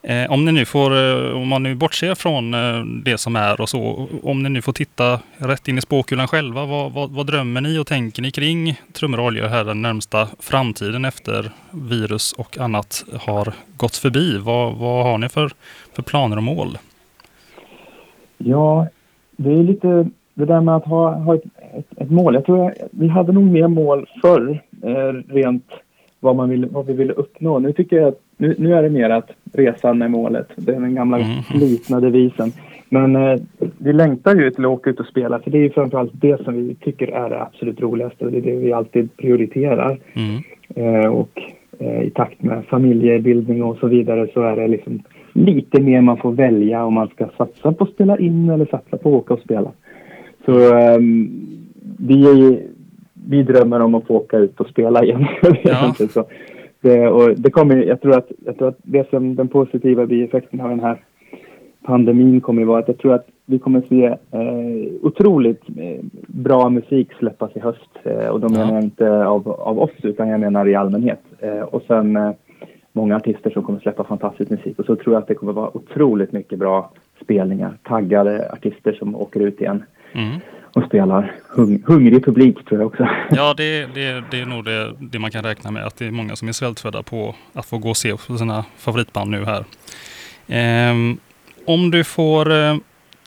Eh, 0.02 0.30
om 0.32 0.44
ni 0.44 0.52
nu 0.52 0.64
får, 0.64 0.96
eh, 0.96 1.36
om 1.36 1.48
man 1.48 1.62
nu 1.62 1.74
bortser 1.74 2.14
från 2.14 2.54
eh, 2.54 2.84
det 3.04 3.18
som 3.18 3.36
är 3.36 3.60
och 3.60 3.68
så, 3.68 4.08
om 4.22 4.42
ni 4.42 4.48
nu 4.48 4.62
får 4.62 4.72
titta 4.72 5.20
rätt 5.36 5.68
in 5.68 5.78
i 5.78 5.80
spåkulan 5.80 6.28
själva, 6.28 6.66
vad, 6.66 6.92
vad, 6.92 7.10
vad 7.10 7.26
drömmer 7.26 7.60
ni 7.60 7.78
och 7.78 7.86
tänker 7.86 8.22
ni 8.22 8.30
kring 8.30 8.80
trummor 8.92 9.20
och 9.20 9.26
oljor 9.26 9.46
här 9.46 9.64
den 9.64 9.82
närmsta 9.82 10.28
framtiden 10.38 11.04
efter 11.04 11.50
virus 11.70 12.32
och 12.32 12.58
annat 12.58 13.04
har 13.20 13.52
gått 13.76 13.96
förbi? 13.96 14.38
Vad, 14.38 14.74
vad 14.76 15.04
har 15.04 15.18
ni 15.18 15.28
för, 15.28 15.50
för 15.92 16.02
planer 16.02 16.36
och 16.36 16.42
mål? 16.42 16.78
Ja, 18.38 18.86
det 19.36 19.50
är 19.52 19.62
lite 19.62 20.08
det 20.34 20.44
där 20.44 20.60
med 20.60 20.76
att 20.76 20.84
ha, 20.84 21.10
ha 21.14 21.34
ett, 21.34 21.42
ett, 21.74 21.86
ett 22.02 22.10
mål. 22.10 22.34
Jag 22.34 22.44
tror 22.44 22.58
jag, 22.58 22.72
vi 22.90 23.08
hade 23.08 23.32
nog 23.32 23.44
mer 23.44 23.68
mål 23.68 24.06
förr, 24.22 24.62
eh, 24.82 25.34
rent 25.34 25.64
vad, 26.20 26.36
man 26.36 26.50
ville, 26.50 26.66
vad 26.70 26.86
vi 26.86 26.92
ville 26.92 27.12
uppnå. 27.12 27.58
Nu 27.58 27.72
tycker 27.72 27.96
jag 27.96 28.08
att 28.08 28.20
nu, 28.36 28.54
nu 28.58 28.74
är 28.74 28.82
det 28.82 28.90
mer 28.90 29.10
att 29.10 29.30
resan 29.52 30.02
är 30.02 30.08
målet. 30.08 30.46
Det 30.56 30.72
är 30.74 30.80
den 30.80 30.94
gamla 30.94 31.18
Mhm. 31.18 31.42
slitna 31.58 32.00
devisen. 32.00 32.52
Men 32.88 33.16
eh, 33.16 33.40
vi 33.78 33.92
längtar 33.92 34.34
ju 34.36 34.50
till 34.50 34.64
att 34.64 34.70
åka 34.70 34.90
ut 34.90 35.00
och 35.00 35.06
spela 35.06 35.38
för 35.38 35.50
det 35.50 35.58
är 35.58 35.62
ju 35.62 35.70
framförallt 35.70 36.12
det 36.14 36.44
som 36.44 36.54
vi 36.54 36.74
tycker 36.74 37.08
är 37.08 37.30
det 37.30 37.42
absolut 37.42 37.80
roligaste 37.80 38.24
och 38.24 38.32
det 38.32 38.38
är 38.38 38.42
det 38.42 38.56
vi 38.56 38.72
alltid 38.72 39.16
prioriterar. 39.16 39.98
Mm. 40.14 40.42
Eh, 41.02 41.10
och 41.10 41.40
eh, 41.78 42.02
i 42.02 42.10
takt 42.10 42.42
med 42.42 42.64
familjebildning 42.64 43.62
och 43.62 43.76
så 43.76 43.86
vidare 43.86 44.28
så 44.34 44.42
är 44.42 44.56
det 44.56 44.68
liksom 44.68 45.02
lite 45.32 45.80
mer 45.80 46.00
man 46.00 46.16
får 46.16 46.32
välja 46.32 46.84
om 46.84 46.94
man 46.94 47.08
ska 47.08 47.26
satsa 47.36 47.72
på 47.72 47.84
att 47.84 47.90
spela 47.90 48.18
in 48.18 48.50
eller 48.50 48.66
satsa 48.66 48.96
på 48.96 49.08
att 49.08 49.14
åka 49.14 49.34
och 49.34 49.40
spela. 49.40 49.70
Så 50.44 50.74
ehm, 50.76 51.30
vi, 51.98 52.58
vi 53.26 53.42
drömmer 53.42 53.80
om 53.80 53.94
att 53.94 54.06
få 54.06 54.16
åka 54.16 54.36
ut 54.38 54.60
och 54.60 54.68
spela 54.68 55.04
igen. 55.04 55.26
Ja. 55.62 55.94
så 56.10 56.24
det, 56.80 57.08
och 57.08 57.30
det 57.36 57.50
kommer, 57.50 57.76
jag, 57.76 58.00
tror 58.00 58.16
att, 58.16 58.30
jag 58.44 58.58
tror 58.58 58.68
att 58.68 58.78
det 58.82 59.10
som 59.10 59.36
den 59.36 59.48
positiva 59.48 60.06
bieffekten 60.06 60.60
av 60.60 60.68
den 60.68 60.80
här 60.80 61.02
pandemin 61.82 62.40
kommer 62.40 62.62
att 62.62 62.68
vara 62.68 62.78
att 62.78 62.88
jag 62.88 62.98
tror 62.98 63.14
att 63.14 63.26
vi 63.46 63.58
kommer 63.58 63.78
att 63.78 63.88
se 63.88 64.06
eh, 64.06 64.92
otroligt 65.02 65.62
eh, 65.76 66.04
bra 66.26 66.68
musik 66.68 67.12
släppas 67.18 67.56
i 67.56 67.60
höst. 67.60 67.90
Eh, 68.02 68.28
och 68.28 68.40
då 68.40 68.48
menar 68.48 68.74
jag 68.74 68.84
inte 68.84 69.26
av, 69.26 69.48
av 69.48 69.78
oss 69.78 69.90
utan 70.02 70.28
jag 70.28 70.40
menar 70.40 70.68
i 70.68 70.74
allmänhet. 70.74 71.20
Eh, 71.38 71.60
och 71.60 71.82
sen 71.86 72.16
eh, 72.16 72.30
många 72.92 73.16
artister 73.16 73.50
som 73.50 73.62
kommer 73.62 73.80
släppa 73.80 74.04
fantastisk 74.04 74.50
musik. 74.50 74.78
Och 74.78 74.84
så 74.84 74.96
tror 74.96 75.14
jag 75.14 75.20
att 75.20 75.28
det 75.28 75.34
kommer 75.34 75.52
vara 75.52 75.76
otroligt 75.76 76.32
mycket 76.32 76.58
bra 76.58 76.90
spelningar. 77.22 77.78
Taggade 77.82 78.52
artister 78.52 78.92
som 78.92 79.16
åker 79.16 79.40
ut 79.40 79.60
igen 79.60 79.82
Mm. 80.12 80.40
Och 80.72 80.84
spelar. 80.84 81.34
Hung, 81.48 81.82
hungrig 81.86 82.24
publik 82.24 82.64
tror 82.68 82.80
jag 82.80 82.86
också. 82.86 83.08
Ja, 83.30 83.54
det, 83.56 83.86
det, 83.94 84.24
det 84.30 84.40
är 84.40 84.46
nog 84.46 84.64
det, 84.64 84.94
det 85.00 85.18
man 85.18 85.30
kan 85.30 85.44
räkna 85.44 85.70
med, 85.70 85.84
att 85.86 85.96
det 85.96 86.06
är 86.06 86.10
många 86.10 86.36
som 86.36 86.48
är 86.48 86.52
svältfödda 86.52 87.02
på 87.02 87.34
att 87.52 87.66
få 87.66 87.78
gå 87.78 87.90
och 87.90 87.96
se 87.96 88.16
sina 88.38 88.64
favoritband 88.76 89.30
nu 89.30 89.44
här. 89.44 89.64
Ehm, 90.48 91.18
om 91.66 91.90
du 91.90 92.04
får 92.04 92.52
eh, 92.52 92.76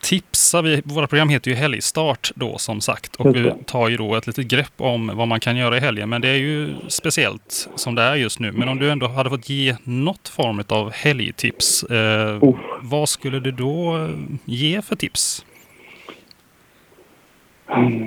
tipsa, 0.01 0.61
vi, 0.61 0.81
våra 0.85 1.07
program 1.07 1.29
heter 1.29 1.51
ju 1.51 1.57
Helgstart 1.57 2.31
då 2.35 2.57
som 2.57 2.81
sagt 2.81 3.15
och 3.15 3.35
vi 3.35 3.53
tar 3.65 3.89
ju 3.89 3.97
då 3.97 4.15
ett 4.15 4.27
litet 4.27 4.47
grepp 4.47 4.73
om 4.77 5.11
vad 5.13 5.27
man 5.27 5.39
kan 5.39 5.57
göra 5.57 5.77
i 5.77 5.79
helgen. 5.79 6.09
Men 6.09 6.21
det 6.21 6.27
är 6.29 6.35
ju 6.37 6.73
speciellt 6.87 7.69
som 7.75 7.95
det 7.95 8.01
är 8.01 8.15
just 8.15 8.39
nu. 8.39 8.51
Men 8.51 8.69
om 8.69 8.79
du 8.79 8.89
ändå 8.91 9.07
hade 9.07 9.29
fått 9.29 9.49
ge 9.49 9.75
något 9.83 10.27
form 10.29 10.63
av 10.67 10.91
helgtips, 10.91 11.83
eh, 11.83 12.37
Oh. 12.41 12.57
vad 12.81 13.09
skulle 13.09 13.39
du 13.39 13.51
då 13.51 13.97
eh, 13.97 14.09
ge 14.45 14.81
för 14.81 14.95
tips? 14.95 15.45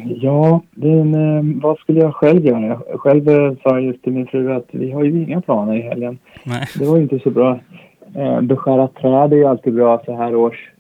Ja, 0.07 0.63
det 0.71 0.89
är 0.89 1.01
en, 1.01 1.15
eh, 1.15 1.63
vad 1.63 1.79
skulle 1.79 2.01
jag 2.01 2.15
själv 2.15 2.47
göra? 2.47 2.81
Jag 2.91 3.01
själv 3.01 3.29
eh, 3.29 3.53
sa 3.63 3.81
just 3.81 4.03
till 4.03 4.13
min 4.13 4.27
fru 4.27 4.53
att 4.53 4.69
vi 4.71 4.91
har 4.91 5.05
ju 5.05 5.23
inga 5.23 5.41
planer 5.41 5.75
i 5.75 5.81
helgen. 5.81 6.19
Nej. 6.45 6.67
Det 6.79 6.85
var 6.87 6.97
ju 6.97 7.03
inte 7.03 7.19
så 7.19 7.31
bra. 7.31 7.59
Eh, 8.15 8.41
beskära 8.41 8.89
träd 8.89 9.33
är 9.33 9.37
ju 9.37 9.45
alltid 9.45 9.75
bra 9.75 10.03
så 10.05 10.17
här 10.17 10.35
års. 10.35 10.71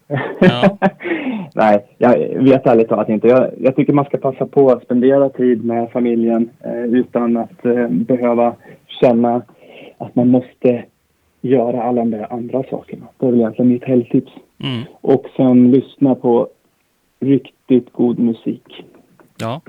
Ja. 0.40 0.78
Nej, 1.54 1.86
jag 1.98 2.42
vet 2.42 2.66
ärligt 2.66 2.88
talat 2.88 3.08
inte. 3.08 3.28
Jag, 3.28 3.50
jag 3.58 3.76
tycker 3.76 3.92
man 3.92 4.04
ska 4.04 4.16
passa 4.18 4.46
på 4.46 4.70
att 4.70 4.82
spendera 4.82 5.28
tid 5.28 5.64
med 5.64 5.90
familjen 5.90 6.50
eh, 6.64 6.84
utan 6.84 7.36
att 7.36 7.66
eh, 7.66 7.88
behöva 7.88 8.54
känna 9.00 9.42
att 9.98 10.14
man 10.14 10.28
måste 10.28 10.84
göra 11.40 11.82
alla 11.82 12.00
de 12.00 12.10
där 12.10 12.32
andra 12.32 12.62
sakerna. 12.70 13.06
Det 13.18 13.26
är 13.26 13.30
väl 13.30 13.40
egentligen 13.40 13.68
mitt 13.68 13.84
helgtips. 13.84 14.32
Mm. 14.64 14.82
Och 15.00 15.26
sen 15.36 15.70
lyssna 15.70 16.14
på 16.14 16.48
riktigt 17.68 17.92
god 17.92 18.18
musik. 18.18 18.84
Ja. 19.36 19.60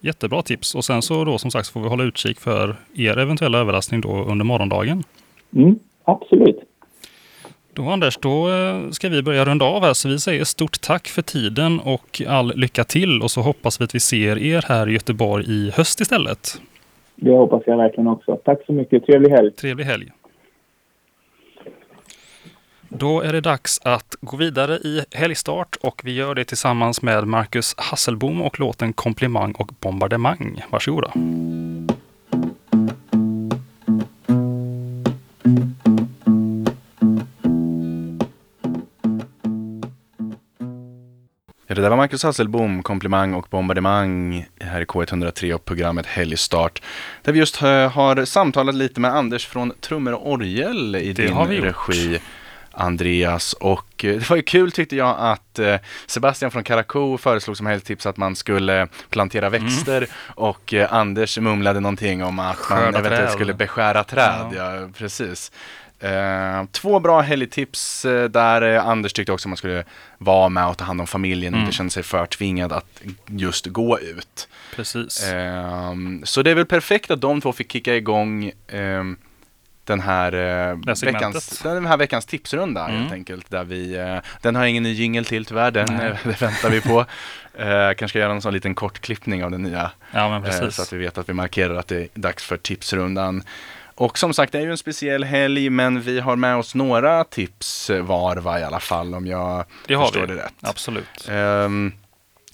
Jättebra 0.00 0.42
tips. 0.42 0.74
Och 0.74 0.84
sen 0.84 1.02
så 1.02 1.24
då 1.24 1.38
som 1.38 1.50
sagt 1.50 1.66
så 1.66 1.72
får 1.72 1.80
vi 1.80 1.88
hålla 1.88 2.04
utkik 2.04 2.40
för 2.40 2.76
er 2.94 3.18
eventuella 3.18 3.58
överraskning 3.58 4.00
då 4.00 4.08
under 4.08 4.44
morgondagen. 4.44 5.02
Mm, 5.56 5.78
absolut. 6.04 6.60
Då 7.72 7.82
Anders, 7.82 8.18
då 8.18 8.50
eh, 8.50 8.90
ska 8.90 9.08
vi 9.08 9.22
börja 9.22 9.44
runda 9.44 9.64
av 9.64 9.82
här. 9.82 9.92
Så 9.92 10.08
vi 10.08 10.18
säger 10.18 10.44
stort 10.44 10.80
tack 10.80 11.08
för 11.08 11.22
tiden 11.22 11.80
och 11.80 12.22
all 12.28 12.52
lycka 12.56 12.84
till. 12.84 13.22
Och 13.22 13.30
så 13.30 13.40
hoppas 13.40 13.80
vi 13.80 13.84
att 13.84 13.94
vi 13.94 14.00
ser 14.00 14.38
er 14.38 14.64
här 14.68 14.88
i 14.88 14.92
Göteborg 14.92 15.44
i 15.48 15.70
höst 15.70 16.00
istället. 16.00 16.60
Det 17.16 17.30
hoppas 17.30 17.62
jag 17.66 17.76
verkligen 17.76 18.08
också. 18.08 18.36
Tack 18.44 18.66
så 18.66 18.72
mycket. 18.72 19.06
Trevlig 19.06 19.30
helg. 19.30 19.50
Trevlig 19.50 19.84
helg. 19.84 20.10
Då 22.98 23.20
är 23.20 23.32
det 23.32 23.40
dags 23.40 23.80
att 23.84 24.16
gå 24.20 24.36
vidare 24.36 24.74
i 24.74 25.04
helgstart 25.12 25.76
och 25.80 26.00
vi 26.04 26.12
gör 26.12 26.34
det 26.34 26.44
tillsammans 26.44 27.02
med 27.02 27.26
Marcus 27.28 27.74
Hasselbom 27.78 28.42
och 28.42 28.60
låten 28.60 28.92
Komplimang 28.92 29.52
och 29.52 29.70
bombardemang. 29.80 30.64
Varsågoda. 30.70 31.12
Det 41.66 41.80
där 41.82 41.90
var 41.90 41.96
Marcus 41.96 42.22
Hasselbom, 42.22 42.82
komplimang 42.82 43.34
och 43.34 43.46
bombardemang 43.50 44.46
här 44.60 44.80
i 44.80 44.84
K103 44.84 45.52
och 45.52 45.64
programmet 45.64 46.06
Helgstart. 46.06 46.82
Där 47.22 47.32
vi 47.32 47.38
just 47.38 47.62
eh, 47.62 47.90
har 47.90 48.24
samtalat 48.24 48.74
lite 48.74 49.00
med 49.00 49.10
Anders 49.14 49.46
från 49.46 49.72
Trummor 49.80 50.12
och 50.12 50.30
Orgel 50.32 50.96
i 50.96 51.12
Det 51.12 51.22
din 51.22 51.32
har 51.32 51.46
vi 51.46 51.56
gjort. 51.56 52.20
Andreas 52.76 53.52
och 53.52 54.04
eh, 54.04 54.14
det 54.18 54.30
var 54.30 54.36
ju 54.36 54.42
kul 54.42 54.72
tyckte 54.72 54.96
jag 54.96 55.16
att 55.18 55.58
eh, 55.58 55.76
Sebastian 56.06 56.50
från 56.50 56.64
Karakou 56.64 57.18
föreslog 57.18 57.56
som 57.56 57.66
helgtips 57.66 58.06
att 58.06 58.16
man 58.16 58.36
skulle 58.36 58.88
plantera 59.10 59.46
Mm. 59.46 59.64
växter 59.64 60.06
och 60.26 60.74
eh, 60.74 60.92
Anders 60.94 61.38
mumlade 61.38 61.80
någonting 61.80 62.22
om 62.24 62.38
att 62.38 62.44
man 62.46 62.54
Skörda 62.54 62.88
eventuellt 62.98 63.16
träd. 63.16 63.30
skulle 63.30 63.54
beskära 63.54 64.04
träd. 64.04 64.46
Ja. 64.56 64.88
precis. 64.98 65.52
Eh, 66.00 66.64
två 66.72 67.00
bra 67.00 67.20
helgtips 67.20 68.02
där 68.30 68.62
Anders 68.78 69.12
tyckte 69.12 69.32
också 69.32 69.48
man 69.48 69.56
skulle 69.56 69.84
vara 70.18 70.48
med 70.48 70.66
och 70.66 70.76
ta 70.78 70.84
hand 70.84 71.00
om 71.00 71.06
familjen 71.06 71.54
och 71.54 71.58
Mm. 71.58 71.66
inte 71.66 71.76
känna 71.76 71.90
sig 71.90 72.02
för 72.02 72.26
tvingad 72.26 72.72
att 72.72 73.02
just 73.26 73.66
gå 73.66 73.98
ut. 74.00 74.48
Precis. 74.76 75.24
Ehm, 75.32 76.20
så 76.24 76.42
det 76.42 76.50
är 76.50 76.54
väl 76.54 76.66
perfekt 76.66 77.10
att 77.10 77.20
de 77.20 77.40
två 77.40 77.52
fick 77.52 77.72
kicka 77.72 77.94
igång 77.96 78.52
ehm, 78.68 79.16
den 79.86 80.00
här, 80.00 80.32
eh, 80.70 80.76
veckans, 81.04 81.58
den 81.62 81.86
här 81.86 81.96
veckans 81.96 82.26
tipsrunda 82.26 82.84
Mm. 82.88 83.00
helt 83.00 83.12
enkelt. 83.12 83.50
Där 83.50 83.64
vi, 83.64 83.96
eh, 83.96 84.18
den 84.42 84.54
har 84.56 84.62
jag 84.62 84.70
ingen 84.70 84.82
ny 84.82 84.92
jingle 84.92 85.24
till 85.24 85.44
tyvärr, 85.44 85.70
den 85.70 86.00
eh, 86.00 86.16
det 86.24 86.42
väntar 86.42 86.70
vi 86.70 86.80
på. 86.80 87.00
Eh, 87.58 87.66
kanske 87.86 88.08
ska 88.08 88.18
göra 88.18 88.32
en 88.32 88.42
sån 88.42 88.54
liten 88.54 88.74
kort 88.74 88.98
klippning 89.00 89.44
av 89.44 89.50
den 89.50 89.62
nya. 89.62 89.90
Ja, 90.12 90.28
men 90.40 90.44
eh, 90.50 90.68
så 90.70 90.82
att 90.82 90.92
vi 90.92 90.98
vet 90.98 91.18
att 91.18 91.28
vi 91.28 91.32
markerar 91.32 91.74
att 91.74 91.88
det 91.88 91.96
är 91.96 92.08
dags 92.14 92.44
för 92.44 92.56
tipsrundan. 92.56 93.42
Och 93.96 94.18
som 94.18 94.34
sagt, 94.34 94.52
det 94.52 94.58
är 94.58 94.62
ju 94.62 94.70
en 94.70 94.78
speciell 94.78 95.24
helg, 95.24 95.70
men 95.70 96.00
vi 96.00 96.20
har 96.20 96.36
med 96.36 96.56
oss 96.56 96.74
några 96.74 97.24
tips 97.24 97.90
var 98.02 98.36
va, 98.36 98.60
i 98.60 98.64
alla 98.64 98.80
fall, 98.80 99.14
om 99.14 99.26
jag 99.26 99.64
Det 99.86 99.96
förstår 99.98 100.20
vi. 100.20 100.26
det 100.26 100.42
rätt. 100.42 100.54
Absolut. 100.60 101.28
Ehm, 101.30 101.92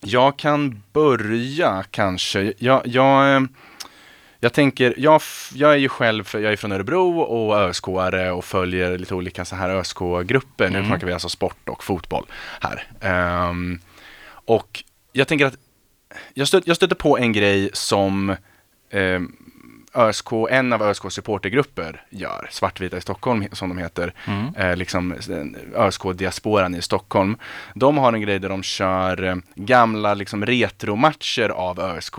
jag 0.01 0.37
kan 0.37 0.83
börja 0.93 1.85
kanske. 1.91 2.53
Jag, 2.59 2.83
jag, 2.87 3.35
eh, 3.35 3.41
jag 4.41 4.53
tänker, 4.53 4.95
jag, 4.97 5.21
jag 5.55 5.73
är 5.73 5.77
ju 5.77 5.89
själv, 5.89 6.29
jag 6.33 6.45
är 6.53 6.57
från 6.57 6.73
Örebro 6.73 7.19
och 7.21 7.55
ÖSK-are 7.57 8.31
och 8.31 8.45
följer 8.45 8.99
lite 8.99 9.15
olika 9.15 9.45
så 9.45 9.57
här 9.57 9.71
ÖSK-grupper. 9.71 10.69
Nu 10.71 10.77
Mm. 10.79 10.89
snackar 10.89 11.07
vi 11.07 11.13
alltså 11.13 11.29
sport 11.29 11.69
och 11.69 11.85
fotboll 11.85 12.27
här. 12.61 12.87
Ehm, 13.01 13.79
och 14.45 14.85
jag 15.13 15.29
tänker 15.29 15.47
att 15.47 15.57
jag, 16.35 16.49
stöt, 16.49 16.67
jag 16.67 16.77
stötte 16.77 16.95
på 16.95 17.19
en 17.19 17.33
grej 17.33 17.71
som 17.73 18.37
ehm, 18.91 19.37
ÖSK, 19.95 20.27
en 20.51 20.73
av 20.73 20.83
ÖSKs 20.83 21.15
supportergrupper 21.15 22.03
gör, 22.11 22.49
Svartvita 22.51 22.97
i 22.97 23.01
Stockholm 23.01 23.45
som 23.53 23.69
de 23.69 23.79
heter, 23.79 24.15
Mm. 24.27 24.55
eh, 24.57 24.77
liksom 24.77 25.15
ÖSK-diasporan 25.77 26.75
i 26.75 26.83
Stockholm. 26.83 27.37
De 27.75 27.99
har 27.99 28.13
en 28.13 28.21
grej 28.21 28.39
där 28.39 28.49
de 28.49 28.63
kör 28.63 29.23
eh, 29.25 29.37
gamla 29.55 30.15
liksom 30.15 30.47
retromatcher 30.47 31.49
av 31.49 31.81
ÖSK 31.81 32.15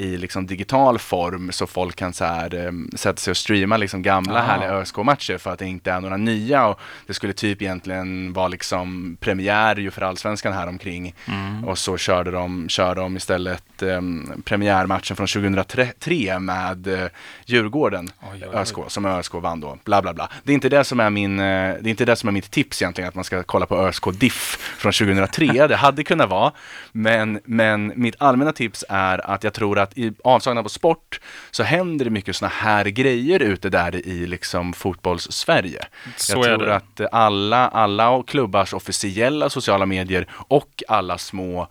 i 0.00 0.16
liksom 0.16 0.46
digital 0.46 0.98
form 0.98 1.52
så 1.52 1.66
folk 1.66 1.96
kan 1.96 2.12
så 2.12 2.24
här, 2.24 2.54
eh, 2.66 2.72
sätta 2.96 3.16
sig 3.16 3.30
och 3.30 3.36
streama 3.36 3.76
liksom 3.76 4.02
gamla 4.02 4.38
Ah. 4.38 4.42
härliga 4.42 4.70
ÖSK-matcher 4.72 5.38
för 5.38 5.50
att 5.52 5.58
det 5.58 5.66
inte 5.66 5.92
är 5.92 6.00
några 6.00 6.16
nya 6.16 6.66
och 6.66 6.80
det 7.06 7.14
skulle 7.14 7.32
typ 7.32 7.62
egentligen 7.62 8.32
vara 8.32 8.48
liksom 8.48 9.16
premiär 9.20 9.76
ju 9.76 9.90
för 9.90 10.02
allsvenskan 10.02 10.52
här 10.52 10.66
omkring 10.66 11.14
Mm. 11.26 11.64
och 11.64 11.78
så 11.78 11.96
körde 11.96 12.30
de, 12.30 12.68
kör 12.68 12.94
de 12.94 13.16
istället 13.16 13.82
eh, 13.82 14.00
premiärmatchen 14.44 15.16
från 15.16 15.26
2003 15.26 16.38
med 16.38 16.86
eh, 16.86 17.08
Djurgården, 17.46 18.08
Oj, 18.32 18.44
oj. 18.52 18.56
ÖSK, 18.58 18.76
som 18.88 19.04
ÖSK 19.04 19.34
vann 19.34 19.60
då, 19.60 19.78
bla 19.84 20.02
bla 20.02 20.14
bla. 20.14 20.28
Det 20.44 20.52
är 20.52 20.54
inte 20.54 20.68
det 20.68 20.84
som 20.84 21.00
är 21.00 21.10
min, 21.10 21.38
eh, 21.40 21.44
det 21.44 21.88
är 21.88 21.90
inte 21.90 22.04
det 22.04 22.16
som 22.16 22.28
är 22.28 22.32
mitt 22.32 22.50
tips 22.50 22.82
egentligen, 22.82 23.08
att 23.08 23.14
man 23.14 23.24
ska 23.24 23.42
kolla 23.42 23.66
på 23.66 23.76
ÖSK 23.76 24.04
Diff 24.12 24.56
från 24.78 24.92
2003. 24.92 25.66
Det 25.66 25.76
hade 25.76 26.04
kunnat 26.04 26.28
vara, 26.30 26.52
men, 26.92 27.40
men 27.44 27.92
mitt 27.96 28.14
allmänna 28.18 28.52
tips 28.52 28.84
är 28.88 29.30
att 29.30 29.44
jag 29.44 29.52
tror 29.52 29.78
att 29.78 29.87
i 29.96 30.12
avsaknad 30.24 30.64
av 30.64 30.68
sport 30.68 31.20
så 31.50 31.62
händer 31.62 32.04
det 32.04 32.10
mycket 32.10 32.36
sådana 32.36 32.54
här 32.54 32.84
grejer 32.84 33.40
ute 33.40 33.70
där 33.70 34.06
i 34.06 34.26
liksom 34.26 34.72
fotbolls-Sverige. 34.72 35.80
Så 36.16 36.32
jag 36.32 36.44
tror 36.44 36.66
det. 36.66 36.76
att 36.76 37.00
alla, 37.12 37.68
alla 37.68 38.22
klubbars 38.26 38.74
officiella 38.74 39.50
sociala 39.50 39.86
medier 39.86 40.26
och 40.32 40.82
alla 40.88 41.18
små 41.18 41.68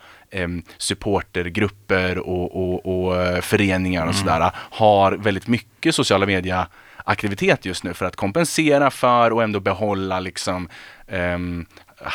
supportergrupper 0.77 2.17
och, 2.17 2.55
och, 2.55 3.05
och 3.05 3.21
eh, 3.21 3.41
föreningar 3.41 4.07
och 4.07 4.15
sådär 4.15 4.51
har 4.55 5.11
väldigt 5.11 5.47
mycket 5.47 5.95
sociala 5.95 6.25
media 6.25 6.67
aktivitet 7.07 7.65
just 7.65 7.83
nu 7.83 7.93
för 7.93 8.05
att 8.05 8.15
kompensera 8.15 8.91
för 8.91 9.33
och 9.33 9.43
ändå 9.43 9.59
behålla 9.59 10.19
liksom 10.19 10.69
um, 11.07 11.65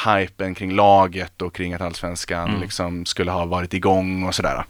hypen 0.06 0.54
kring 0.54 0.72
laget 0.72 1.42
och 1.42 1.54
kring 1.54 1.74
att 1.74 1.80
allsvenskan 1.80 2.60
liksom 2.60 3.06
skulle 3.06 3.30
ha 3.30 3.44
varit 3.44 3.74
igång 3.74 4.24
och 4.24 4.34
sådär. 4.34 4.64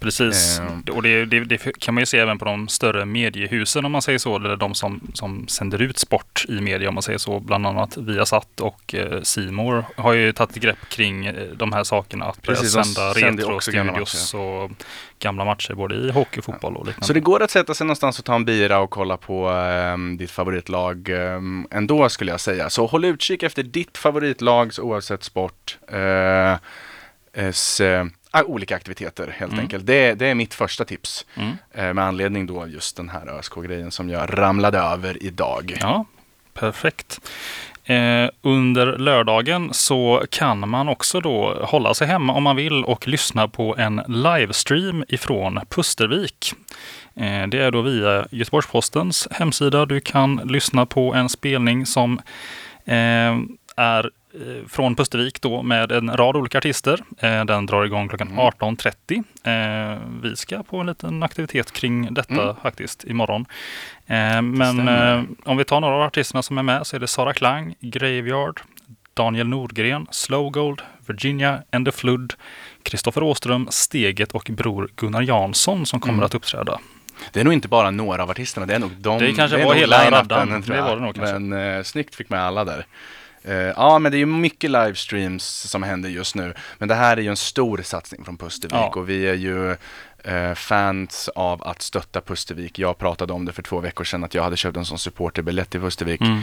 Precis, 0.00 0.58
Ehm. 0.58 0.82
och 0.96 1.02
det, 1.02 1.24
det, 1.24 1.40
det 1.40 1.58
kan 1.78 1.94
man 1.94 2.02
ju 2.02 2.06
se 2.06 2.18
även 2.18 2.38
på 2.38 2.44
de 2.44 2.68
större 2.68 3.04
mediehusen 3.06 3.84
om 3.84 3.92
man 3.92 4.02
säger 4.02 4.18
så, 4.18 4.36
eller 4.36 4.56
de 4.56 4.74
som, 4.74 5.00
som 5.14 5.48
sänder 5.48 5.82
ut 5.82 5.98
sport 5.98 6.44
i 6.48 6.60
media 6.60 6.88
om 6.88 6.94
man 6.94 7.02
säger 7.02 7.18
så. 7.18 7.40
Bland 7.40 7.66
annat 7.66 7.96
Viasat 7.96 8.60
och 8.60 8.94
eh, 8.94 9.22
Simor 9.22 9.84
har 9.96 10.12
ju 10.12 10.32
tagit 10.32 10.54
grepp 10.56 10.88
kring 10.88 11.26
eh, 11.26 11.34
de 11.56 11.72
här 11.72 11.84
sakerna. 11.84 12.24
Att 12.24 12.42
Precis, 12.42 12.72
sända 12.72 13.12
retrostudios 13.12 14.34
och 14.34 14.70
gamla 15.18 15.44
matcher 15.44 15.74
både 15.74 15.94
i 15.94 16.10
hockey, 16.10 16.42
fotboll 16.42 16.76
och 16.76 16.86
liknande. 16.86 17.06
Så 17.06 17.12
det 17.12 17.20
går 17.20 17.42
att 17.42 17.50
sätta 17.50 17.74
sig 17.74 17.86
någonstans 17.86 18.18
och 18.18 18.24
ta 18.24 18.34
en 18.34 18.44
bira 18.44 18.78
och 18.78 18.90
kolla 18.90 19.16
på 19.16 19.48
ehm, 19.48 20.16
ditt 20.16 20.30
favoritlag 20.30 21.08
ehm, 21.08 21.66
ändå 21.70 22.08
skulle 22.08 22.30
jag 22.30 22.40
säga. 22.40 22.70
Så 22.70 22.86
håll 22.86 23.04
utkik 23.04 23.42
efter 23.42 23.62
ditt 23.62 23.98
favoritlags 23.98 24.78
oavsett 24.78 25.24
sport. 25.24 25.78
eh, 25.92 26.56
s, 27.34 27.80
eh, 27.80 28.04
olika 28.32 28.76
aktiviteter 28.76 29.34
helt 29.38 29.52
Mm. 29.52 29.62
enkelt. 29.64 29.86
Det, 29.86 30.14
det 30.14 30.26
är 30.26 30.34
mitt 30.34 30.54
första 30.54 30.84
tips. 30.84 31.26
Mm. 31.34 31.52
Eh, 31.74 31.94
med 31.94 32.04
anledning 32.04 32.46
då 32.46 32.60
av 32.60 32.70
just 32.70 32.96
den 32.96 33.08
här 33.08 33.38
ÖSK-grejen 33.38 33.90
som 33.90 34.08
jag 34.10 34.38
ramlade 34.38 34.78
över 34.78 35.22
idag. 35.22 35.76
Ja, 35.80 36.04
perfekt. 36.54 37.20
Eh, 37.84 38.28
under 38.42 38.98
lördagen 38.98 39.68
så 39.74 40.24
kan 40.30 40.68
man 40.68 40.88
också 40.88 41.20
då 41.20 41.64
hålla 41.64 41.94
sig 41.94 42.06
hemma 42.06 42.32
om 42.32 42.42
man 42.42 42.56
vill 42.56 42.84
och 42.84 43.08
lyssna 43.08 43.48
på 43.48 43.76
en 43.78 44.02
livestream 44.08 45.04
ifrån 45.08 45.60
Pustervik. 45.68 46.52
Eh, 47.16 47.46
det 47.48 47.58
är 47.58 47.70
då 47.70 47.82
via 47.82 48.26
Göteborgs-Postens 48.30 49.28
hemsida. 49.30 49.86
Du 49.86 50.00
kan 50.00 50.36
lyssna 50.44 50.86
på 50.86 51.14
en 51.14 51.28
spelning 51.28 51.86
som 51.86 52.20
eh, 52.84 53.36
är 53.76 54.10
från 54.68 54.96
Pustervik 54.96 55.40
då 55.40 55.62
med 55.62 55.92
en 55.92 56.16
rad 56.16 56.36
olika 56.36 56.58
artister. 56.58 57.00
Eh, 57.18 57.44
Den 57.44 57.66
drar 57.66 57.84
igång 57.84 58.08
klockan 58.08 58.28
Mm. 58.28 58.38
18.30. 58.38 59.24
Eh, 59.94 59.98
Vi 60.22 60.36
ska 60.36 60.62
på 60.62 60.76
en 60.78 60.86
liten 60.86 61.22
aktivitet 61.22 61.72
kring 61.72 62.14
detta 62.14 62.42
Mm. 62.42 62.56
faktiskt 62.62 63.04
imorgon. 63.04 63.46
Eh, 64.06 64.42
Men 64.42 64.56
stämmer. 64.56 65.16
eh, 65.18 65.22
om 65.44 65.56
vi 65.56 65.64
tar 65.64 65.80
några 65.80 65.94
av 65.94 66.02
artisterna 66.02 66.42
som 66.42 66.58
är 66.58 66.62
med 66.62 66.86
så 66.86 66.96
är 66.96 67.00
det 67.00 67.06
Sara 67.08 67.32
Klang, 67.32 67.74
Graveyard, 67.80 68.60
Daniel 69.14 69.48
Nordgren, 69.48 70.06
Slowgold, 70.10 70.82
Virginia 71.06 71.62
and 71.72 71.86
the 71.86 71.92
Flood, 71.92 72.34
Kristoffer 72.82 73.22
Åström, 73.22 73.66
Steget 73.70 74.32
och 74.32 74.50
bror 74.52 74.88
Gunnar 74.96 75.22
Jansson 75.22 75.86
som 75.86 76.00
kommer 76.00 76.14
Mm. 76.14 76.24
att 76.26 76.34
uppträda. 76.34 76.78
Det 77.32 77.40
är 77.40 77.44
nog 77.44 77.52
inte 77.52 77.68
bara 77.68 77.90
några 77.90 78.22
av 78.22 78.30
artisterna, 78.30 78.66
det 78.66 78.74
är 78.74 78.78
nog 78.78 78.90
de. 78.98 79.18
Det 79.18 79.32
kanske 79.32 79.60
är 79.60 79.64
var 79.64 79.74
hela 79.74 80.10
raddan. 80.10 80.62
Det 80.66 80.80
var 80.82 80.96
det 80.96 81.02
nog 81.02 81.14
kanske. 81.14 81.38
Men 81.38 81.76
eh, 81.76 81.82
snyggt 81.82 82.14
fick 82.14 82.30
med 82.30 82.40
alla 82.42 82.64
där. 82.64 82.84
Eh, 83.44 83.54
ja, 83.54 83.98
men 83.98 84.12
det 84.12 84.16
är 84.16 84.18
ju 84.18 84.26
mycket 84.26 84.70
livestreams 84.70 85.44
som 85.70 85.82
händer 85.82 86.08
just 86.08 86.34
nu. 86.34 86.54
Men 86.78 86.88
det 86.88 86.94
här 86.94 87.16
är 87.16 87.20
ju 87.22 87.28
en 87.28 87.36
stor 87.36 87.82
satsning 87.84 88.24
från 88.24 88.36
Pustervik 88.36 88.72
Ja. 88.80 88.92
och 88.96 89.08
vi 89.08 89.28
är 89.28 89.34
ju 89.34 89.76
eh, 90.24 90.54
fans 90.54 91.28
av 91.34 91.62
att 91.68 91.82
stötta 91.82 92.20
Pustervik. 92.20 92.78
Jag 92.78 92.98
pratade 92.98 93.32
om 93.32 93.44
det 93.44 93.52
för 93.52 93.62
två 93.62 93.80
veckor 93.80 94.04
sedan 94.04 94.24
att 94.24 94.34
jag 94.34 94.42
hade 94.42 94.56
köpt 94.56 94.76
en 94.76 94.84
sån 94.84 94.98
supporterbiljett 94.98 95.70
till 95.70 95.80
Pustervik 95.80 96.20
Mm. 96.20 96.42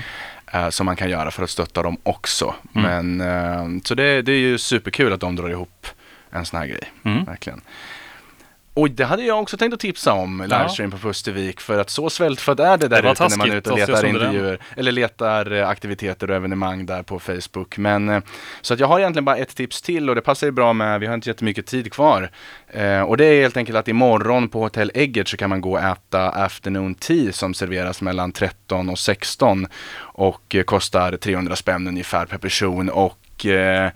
eh, 0.53 0.69
som 0.69 0.85
man 0.85 0.95
kan 0.95 1.09
göra 1.09 1.31
för 1.31 1.43
att 1.43 1.49
stötta 1.49 1.83
dem 1.83 1.97
också. 2.03 2.55
Mm. 2.75 3.17
Men 3.17 3.81
så 3.85 3.95
det, 3.95 4.21
det 4.21 4.31
är 4.31 4.39
ju 4.39 4.57
superkul 4.57 5.13
att 5.13 5.19
de 5.19 5.35
drar 5.35 5.49
ihop 5.49 5.87
en 6.29 6.45
sån 6.45 6.59
här 6.59 6.67
grej, 6.67 6.83
Mm. 7.03 7.23
verkligen. 7.25 7.61
Och 8.77 8.91
det 8.91 9.05
hade 9.05 9.23
jag 9.23 9.41
också 9.41 9.57
tänkt 9.57 9.73
att 9.73 9.79
tipsa 9.79 10.13
om, 10.13 10.41
livestream 10.41 10.91
på 10.91 10.97
Pustervik, 10.97 11.61
för 11.61 11.79
att 11.79 11.89
så 11.89 12.09
svältfött 12.09 12.59
är 12.59 12.77
det 12.77 12.87
där 12.87 13.01
Det 13.01 13.11
ute 13.11 13.27
när 13.27 13.37
man 13.37 13.51
är 13.51 13.55
ute 13.55 13.71
och 13.71 13.77
letar 13.77 14.05
intervjuer, 14.05 14.59
eller 14.75 14.91
letar 14.91 15.51
eh, 15.51 15.69
aktiviteter 15.69 16.29
och 16.29 16.35
evenemang 16.35 16.85
där 16.85 17.03
på 17.03 17.19
Facebook. 17.19 17.77
Men, 17.77 18.09
eh, 18.09 18.21
så 18.61 18.73
att 18.73 18.79
jag 18.79 18.87
har 18.87 18.99
egentligen 18.99 19.25
bara 19.25 19.37
ett 19.37 19.55
tips 19.55 19.81
till 19.81 20.09
och 20.09 20.15
det 20.15 20.21
passar 20.21 20.47
ju 20.47 20.51
bra 20.51 20.73
med, 20.73 20.99
vi 20.99 21.05
har 21.05 21.13
inte 21.13 21.29
jättemycket 21.29 21.65
tid 21.65 21.93
kvar. 21.93 22.31
Eh, 22.67 23.01
och 23.01 23.17
det 23.17 23.25
är 23.25 23.41
helt 23.41 23.57
enkelt 23.57 23.77
att 23.77 23.87
imorgon 23.87 24.49
på 24.49 24.59
Hotell 24.59 24.91
Eggert 24.93 25.27
så 25.27 25.37
kan 25.37 25.49
man 25.49 25.61
gå 25.61 25.71
och 25.71 25.79
äta 25.79 26.29
afternoon 26.29 26.95
tea 26.95 27.33
som 27.33 27.53
serveras 27.53 28.01
mellan 28.01 28.31
13 28.31 28.89
och 28.89 28.99
16 28.99 29.67
och 29.99 30.55
eh, 30.55 30.63
kostar 30.63 31.17
300 31.17 31.55
spänn 31.55 31.87
ungefär 31.87 32.25
per 32.25 32.37
person 32.37 32.89
och 32.89 33.45
eh, 33.45 33.91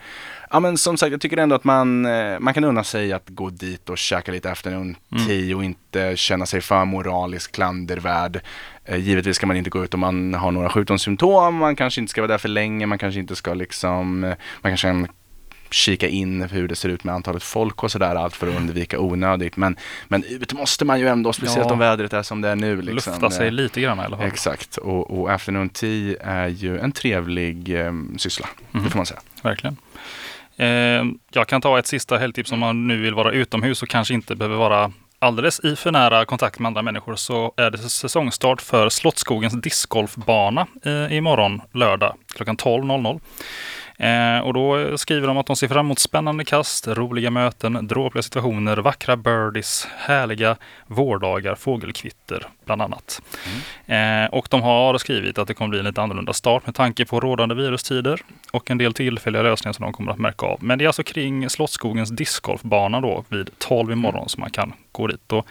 Ja 0.53 0.59
men 0.59 0.77
som 0.77 0.97
sagt, 0.97 1.11
jag 1.11 1.21
tycker 1.21 1.37
ändå 1.37 1.55
att 1.55 1.63
man, 1.63 2.05
eh, 2.05 2.39
man 2.39 2.53
kan 2.53 2.63
unna 2.63 2.83
sig 2.83 3.13
att 3.13 3.29
gå 3.29 3.49
dit 3.49 3.89
och 3.89 3.97
käka 3.97 4.31
lite 4.31 4.51
afternoon 4.51 4.95
Mm. 5.11 5.25
tea 5.27 5.55
och 5.57 5.63
inte 5.63 6.17
känna 6.17 6.45
sig 6.45 6.61
för 6.61 6.85
moraliskt 6.85 7.51
klandervärd. 7.51 8.41
Eh, 8.85 8.97
givetvis 8.97 9.35
ska 9.35 9.45
man 9.47 9.57
inte 9.57 9.69
gå 9.69 9.83
ut 9.83 9.93
om 9.93 9.99
man 9.99 10.33
har 10.33 10.51
några 10.51 10.69
sjukdomssymptom, 10.69 11.55
man 11.55 11.75
kanske 11.75 12.01
inte 12.01 12.11
ska 12.11 12.21
vara 12.21 12.31
där 12.31 12.37
för 12.37 12.49
länge, 12.49 12.85
man 12.85 12.97
kanske 12.97 13.19
inte 13.19 13.35
ska 13.35 13.53
liksom, 13.53 14.23
eh, 14.23 14.29
man 14.61 14.71
kanske 14.71 14.87
kan 14.87 15.07
kika 15.69 16.07
in 16.07 16.41
hur 16.41 16.67
det 16.67 16.75
ser 16.75 16.89
ut 16.89 17.03
med 17.03 17.15
antalet 17.15 17.43
folk 17.43 17.83
och 17.83 17.91
sådär, 17.91 18.15
allt 18.15 18.35
för 18.35 18.47
att 18.47 18.55
undvika 18.55 18.99
onödigt. 18.99 19.57
Men, 19.57 19.75
men 20.07 20.23
ut 20.23 20.53
måste 20.53 20.85
man 20.85 20.99
ju 20.99 21.07
ändå, 21.07 21.33
speciellt 21.33 21.65
Ja. 21.67 21.73
om 21.73 21.79
vädret 21.79 22.13
är 22.13 22.23
som 22.23 22.41
det 22.41 22.49
är 22.49 22.55
nu. 22.55 22.81
Liksom. 22.81 23.13
Lufta 23.13 23.29
sig 23.29 23.51
lite 23.51 23.81
grann 23.81 23.99
i 23.99 24.01
alla 24.01 24.17
fall. 24.17 24.25
Exakt, 24.25 24.77
och, 24.77 25.19
och 25.19 25.31
afternoon 25.31 25.69
tea 25.69 26.15
är 26.21 26.47
ju 26.47 26.79
en 26.79 26.91
trevlig 26.91 27.79
eh, 27.85 27.93
syssla, 28.17 28.47
Mhm. 28.71 28.83
det 28.83 28.89
får 28.89 28.97
man 28.99 29.05
säga. 29.05 29.19
Verkligen. 29.43 29.77
Eh, 30.61 31.03
jag 31.31 31.47
kan 31.47 31.61
ta 31.61 31.79
ett 31.79 31.87
sista 31.87 32.17
helgtips 32.17 32.51
om 32.51 32.59
man 32.59 32.87
nu 32.87 33.01
vill 33.01 33.13
vara 33.13 33.31
utomhus 33.31 33.83
och 33.83 33.89
kanske 33.89 34.13
inte 34.13 34.35
behöver 34.35 34.55
vara 34.55 34.91
alldeles 35.19 35.59
i 35.59 35.75
för 35.75 35.91
nära 35.91 36.25
kontakt 36.25 36.59
med 36.59 36.67
andra 36.67 36.81
människor 36.81 37.15
så 37.15 37.53
är 37.57 37.71
det 37.71 37.77
säsongstart 37.77 38.61
för 38.61 38.89
Slottsskogens 38.89 39.61
discgolfbana 39.61 40.67
eh, 40.85 41.17
imorgon 41.17 41.61
lördag 41.73 42.15
klockan 42.35 42.57
12.00. 42.57 43.19
Eh, 44.01 44.39
och 44.39 44.53
då 44.53 44.97
skriver 44.97 45.27
de 45.27 45.37
att 45.37 45.45
de 45.45 45.55
ser 45.55 45.67
fram 45.67 45.85
emot 45.85 45.99
spännande 45.99 46.45
kast, 46.45 46.87
roliga 46.87 47.31
möten, 47.31 47.87
dråpliga 47.87 48.23
situationer, 48.23 48.77
vackra 48.77 49.17
birdies, 49.17 49.87
härliga 49.97 50.55
vårdagar, 50.87 51.55
fågelkvitter 51.55 52.47
bland 52.65 52.81
annat. 52.81 53.21
Eh, 53.85 54.25
och 54.31 54.47
de 54.49 54.61
har 54.61 54.97
skrivit 54.97 55.37
att 55.37 55.47
det 55.47 55.53
kommer 55.53 55.69
bli 55.69 55.79
en 55.79 55.85
lite 55.85 56.01
annorlunda 56.01 56.33
start 56.33 56.65
med 56.65 56.75
tanke 56.75 57.05
på 57.05 57.19
rådande 57.19 57.55
virustider 57.55 58.21
och 58.51 58.71
en 58.71 58.77
del 58.77 58.93
tillfälliga 58.93 59.41
lösningar 59.41 59.73
som 59.73 59.83
de 59.83 59.93
kommer 59.93 60.11
att 60.11 60.19
märka 60.19 60.45
av. 60.45 60.63
Men 60.63 60.77
det 60.79 60.85
är 60.85 60.87
alltså 60.87 61.03
kring 61.03 61.49
Slottsskogens 61.49 62.09
discgolfbana 62.09 63.01
då 63.01 63.23
vid 63.29 63.49
12 63.57 63.91
imorgon 63.91 64.29
som 64.29 64.41
man 64.41 64.51
kan 64.51 64.73
gå 64.91 65.07
dit. 65.07 65.31
Och 65.31 65.47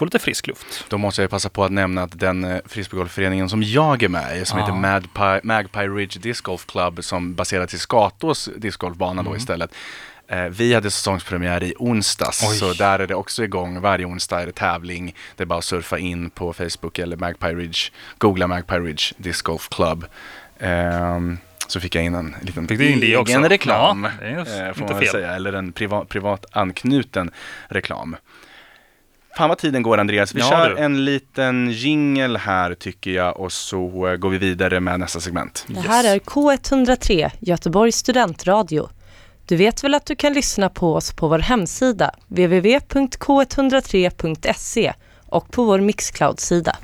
få 0.00 0.04
lite 0.04 0.18
frisk 0.18 0.46
luft. 0.46 0.84
Då 0.88 0.98
måste 0.98 1.22
jag 1.22 1.30
passa 1.30 1.48
på 1.48 1.64
att 1.64 1.72
nämna 1.72 2.02
att 2.02 2.18
den 2.18 2.44
eh, 2.44 2.58
frisbeegolfföreningen 2.66 3.48
som 3.48 3.62
jag 3.62 4.02
är 4.02 4.08
med 4.08 4.38
i, 4.42 4.44
som 4.44 4.58
Ja. 4.58 4.64
heter 4.64 4.78
Magpie, 4.78 5.40
Magpie 5.42 5.88
Ridge 5.88 6.20
Disc 6.20 6.40
Golf 6.40 6.66
Club, 6.66 7.04
som 7.04 7.34
baseras 7.34 7.74
i 7.74 7.78
Skatås 7.78 8.48
discgolfbana 8.56 9.20
Mm. 9.20 9.24
då 9.32 9.36
istället. 9.36 9.70
Eh, 10.28 10.44
vi 10.44 10.74
hade 10.74 10.90
säsongspremiär 10.90 11.62
i 11.62 11.74
onsdags, 11.78 12.42
Oj. 12.50 12.56
så 12.56 12.72
där 12.72 12.98
är 12.98 13.06
det 13.06 13.14
också 13.14 13.44
igång. 13.44 13.80
Varje 13.80 14.04
onsdag 14.06 14.40
är 14.42 14.46
det 14.46 14.52
tävling. 14.52 15.14
Det 15.36 15.42
är 15.42 15.46
bara 15.46 15.58
att 15.58 15.64
surfa 15.64 15.98
in 15.98 16.30
på 16.30 16.52
Facebook 16.52 16.98
eller 16.98 17.16
Magpie 17.16 17.54
Ridge, 17.54 17.78
googla 18.18 18.46
Magpie 18.46 18.78
Ridge 18.78 19.02
Disc 19.16 19.42
Golf 19.42 19.68
Club. 19.68 20.04
Ehm, 20.58 21.38
så 21.66 21.80
fick 21.80 21.94
jag 21.94 22.04
in 22.04 22.14
en 22.14 22.36
liten 22.42 22.68
Fick 22.68 22.78
du 22.78 22.88
in 22.90 23.00
det 23.00 23.16
också? 23.16 23.32
egen 23.32 23.48
reklam, 23.48 24.04
Ja, 24.04 24.10
det 24.20 24.26
är 24.26 24.62
eh, 24.62 24.68
inte 24.68 24.78
får 24.78 24.86
man 24.86 24.88
väl 24.94 24.98
fel. 25.04 25.12
säga, 25.12 25.34
eller 25.34 25.52
en 25.52 25.72
privat, 25.72 26.08
privat 26.08 26.44
anknuten 26.52 27.30
reklam. 27.68 28.16
Fan 29.36 29.48
vad 29.48 29.58
tiden 29.58 29.82
går 29.82 29.98
Andreas. 29.98 30.34
Vi 30.34 30.40
Ja, 30.40 30.50
kör 30.50 30.70
du. 30.70 30.78
en 30.78 31.04
liten 31.04 31.70
jingle 31.70 32.38
här 32.38 32.74
tycker 32.74 33.10
jag 33.10 33.40
och 33.40 33.52
så 33.52 34.08
eh, 34.08 34.16
går 34.16 34.30
vi 34.30 34.38
vidare 34.38 34.80
med 34.80 35.00
nästa 35.00 35.20
segment. 35.20 35.64
Det 35.68 35.80
här 35.80 36.14
är 36.14 36.18
K103, 36.18 37.30
Göteborgs 37.40 37.96
studentradio. 37.96 38.88
Du 39.46 39.56
vet 39.56 39.84
väl 39.84 39.94
att 39.94 40.06
du 40.06 40.16
kan 40.16 40.32
lyssna 40.32 40.68
på 40.68 40.94
oss 40.94 41.12
på 41.12 41.28
vår 41.28 41.38
hemsida, 41.38 42.10
www.k103.se 42.28 44.92
och 45.26 45.50
på 45.50 45.64
vår 45.64 45.78
Mixcloud-sida. 45.78 46.76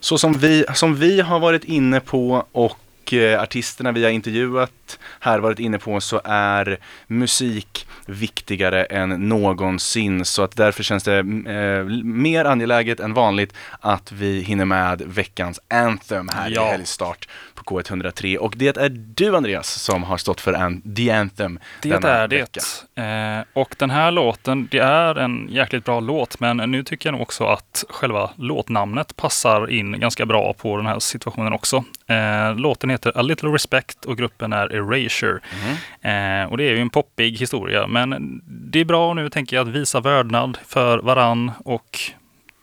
Så 0.00 0.18
som 0.18 0.32
vi, 0.32 0.64
som 0.74 0.96
vi 0.96 1.20
har 1.20 1.40
varit 1.40 1.64
inne 1.64 2.00
på 2.00 2.46
och 2.52 3.12
eh, 3.14 3.42
artisterna 3.42 3.92
vi 3.92 4.04
har 4.04 4.10
intervjuat 4.10 4.72
här 5.20 5.38
varit 5.38 5.58
inne 5.58 5.78
på 5.78 6.00
så 6.00 6.20
är 6.24 6.78
musik 7.06 7.86
viktigare 8.06 8.84
än 8.84 9.28
någonsin. 9.28 10.24
Så 10.24 10.42
att 10.42 10.56
därför 10.56 10.82
känns 10.82 11.02
det 11.04 11.18
eh, 11.18 11.84
mer 12.04 12.44
angeläget 12.44 13.00
än 13.00 13.14
vanligt 13.14 13.54
att 13.80 14.12
vi 14.12 14.40
hinner 14.40 14.64
med 14.64 15.02
veckans 15.06 15.60
Anthem 15.68 16.28
här 16.34 16.50
Ja. 16.50 16.66
i 16.66 16.70
helgstart 16.70 17.28
på 17.54 17.62
K103. 17.64 18.36
Och 18.36 18.54
det 18.56 18.76
är 18.76 18.88
du 18.88 19.36
Andreas 19.36 19.68
som 19.68 20.02
har 20.02 20.16
stått 20.16 20.40
för 20.40 20.52
an- 20.52 20.94
The 20.96 21.10
Anthem 21.10 21.58
Det 21.82 21.88
denna 21.88 22.08
är 22.08 22.28
vecka. 22.28 22.60
det. 22.94 23.02
Eh, 23.02 23.60
och 23.62 23.74
den 23.78 23.90
här 23.90 24.10
låten, 24.10 24.68
det 24.70 24.78
är 24.78 25.14
en 25.14 25.48
jäkligt 25.50 25.84
bra 25.84 26.00
låt, 26.00 26.40
men 26.40 26.56
nu 26.56 26.82
tycker 26.82 27.08
jag 27.08 27.12
nog 27.12 27.22
också 27.22 27.44
att 27.44 27.84
själva 27.88 28.30
låtnamnet 28.36 29.16
passar 29.16 29.70
in 29.70 30.00
ganska 30.00 30.26
bra 30.26 30.52
på 30.52 30.76
den 30.76 30.86
här 30.86 30.98
situationen 30.98 31.52
också. 31.52 31.84
Eh, 32.06 32.56
låten 32.56 32.90
heter 32.90 33.18
A 33.18 33.22
Little 33.22 33.48
Respect 33.48 34.04
och 34.04 34.16
gruppen 34.18 34.52
är 34.52 34.74
Erasure. 34.80 35.40
Mhm. 35.52 36.10
Eh, 36.12 36.50
och 36.50 36.56
det 36.56 36.64
är 36.64 36.70
ju 36.70 36.80
en 36.80 36.90
poppig 36.90 37.38
historia, 37.38 37.86
men 37.86 38.40
det 38.44 38.80
är 38.80 38.84
bra 38.84 39.14
nu 39.14 39.28
tänker 39.28 39.56
jag 39.56 39.68
att 39.68 39.74
visa 39.74 40.00
vördnad 40.00 40.58
för 40.66 40.98
varann 40.98 41.52
och 41.64 41.98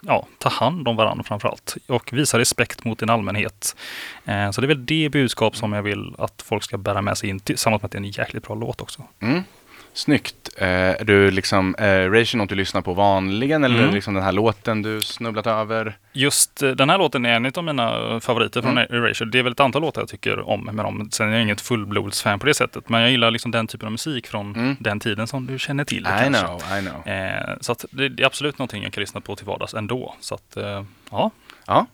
ja, 0.02 0.28
ta 0.38 0.50
hand 0.50 0.88
om 0.88 0.96
varandra 0.96 1.24
framförallt 1.24 1.78
och 1.88 2.14
visa 2.14 2.40
respekt 2.40 2.86
mot 2.86 3.00
din 3.00 3.10
allmänhet. 3.10 3.76
Eh, 4.26 4.52
så 4.52 4.62
det 4.62 4.66
är 4.66 4.68
väl 4.68 4.86
det 4.86 5.10
budskap 5.10 5.56
som 5.56 5.74
jag 5.74 5.84
vill 5.84 6.16
att 6.18 6.42
folk 6.42 6.64
ska 6.64 6.78
bära 6.78 7.02
med 7.02 7.18
sig 7.18 7.30
in 7.30 7.40
tillsammans 7.40 7.82
med 7.82 7.86
att 7.86 7.92
det 7.92 7.96
är 7.98 8.02
en 8.02 8.12
jäkligt 8.12 8.48
bra 8.48 8.56
låt 8.56 8.82
också. 8.82 9.04
Mm. 9.20 9.44
Snyggt. 9.98 10.50
Eh, 10.58 10.68
är 10.68 11.04
du 11.04 11.32
liksom, 11.32 11.76
eh, 11.76 12.12
Rage 12.12 12.36
något 12.36 12.50
du 12.50 12.56
lyssnar 12.56 12.82
på 12.82 12.94
vanligen 12.94 13.64
eller 13.64 13.76
Mm. 13.78 13.90
är 13.90 13.94
liksom 13.94 14.14
den 14.14 14.24
här 14.24 14.32
låten 14.32 14.82
du 14.82 15.02
snubblat 15.02 15.48
över? 15.48 15.98
Just 16.14 16.64
eh, 16.64 16.70
den 16.70 16.90
här 16.90 16.98
låten 16.98 17.26
är 17.26 17.30
en 17.34 17.52
av 17.56 17.64
mina 17.64 18.20
favoriter 18.20 18.62
från 18.62 18.78
Mm. 18.78 19.04
Erasure. 19.06 19.30
Det 19.30 19.40
är 19.40 19.44
väl 19.44 19.52
ett 19.52 19.60
antal 19.60 19.82
låtar 19.82 20.02
jag 20.02 20.10
tycker 20.10 20.50
om 20.50 20.66
med 20.66 20.86
dem. 20.86 21.10
Sen 21.12 21.28
är 21.30 21.34
jag 21.34 21.42
inget 21.42 21.62
fullblodsfan 21.62 22.40
på 22.40 22.46
det 22.46 22.54
sättet. 22.54 22.90
Men 22.90 23.02
jag 23.02 23.12
gillar 23.12 23.32
liksom 23.32 23.52
den 23.52 23.68
typen 23.68 23.86
av 23.86 23.92
musik 23.92 24.28
från 24.28 24.56
Mm. 24.56 24.76
den 24.80 25.00
tiden 25.00 25.28
som 25.28 25.46
du 25.46 25.60
känner 25.60 25.84
till. 25.84 26.02
I 26.02 26.04
kanske. 26.04 26.44
know, 26.44 26.62
I 26.80 26.82
know. 26.82 27.08
Eh, 27.08 27.56
så 27.62 27.76
det, 27.92 28.06
är 28.06 28.26
absolut 28.26 28.60
någonting 28.60 28.84
jag 28.84 28.94
kan 28.94 29.02
lyssna 29.02 29.22
på 29.22 29.36
till 29.36 29.46
vardags 29.46 29.74
ändå. 29.74 30.16
Så 30.20 30.36
att, 30.36 30.58
eh, 30.58 30.84
ja. 31.12 31.32
Ja. 31.68 31.86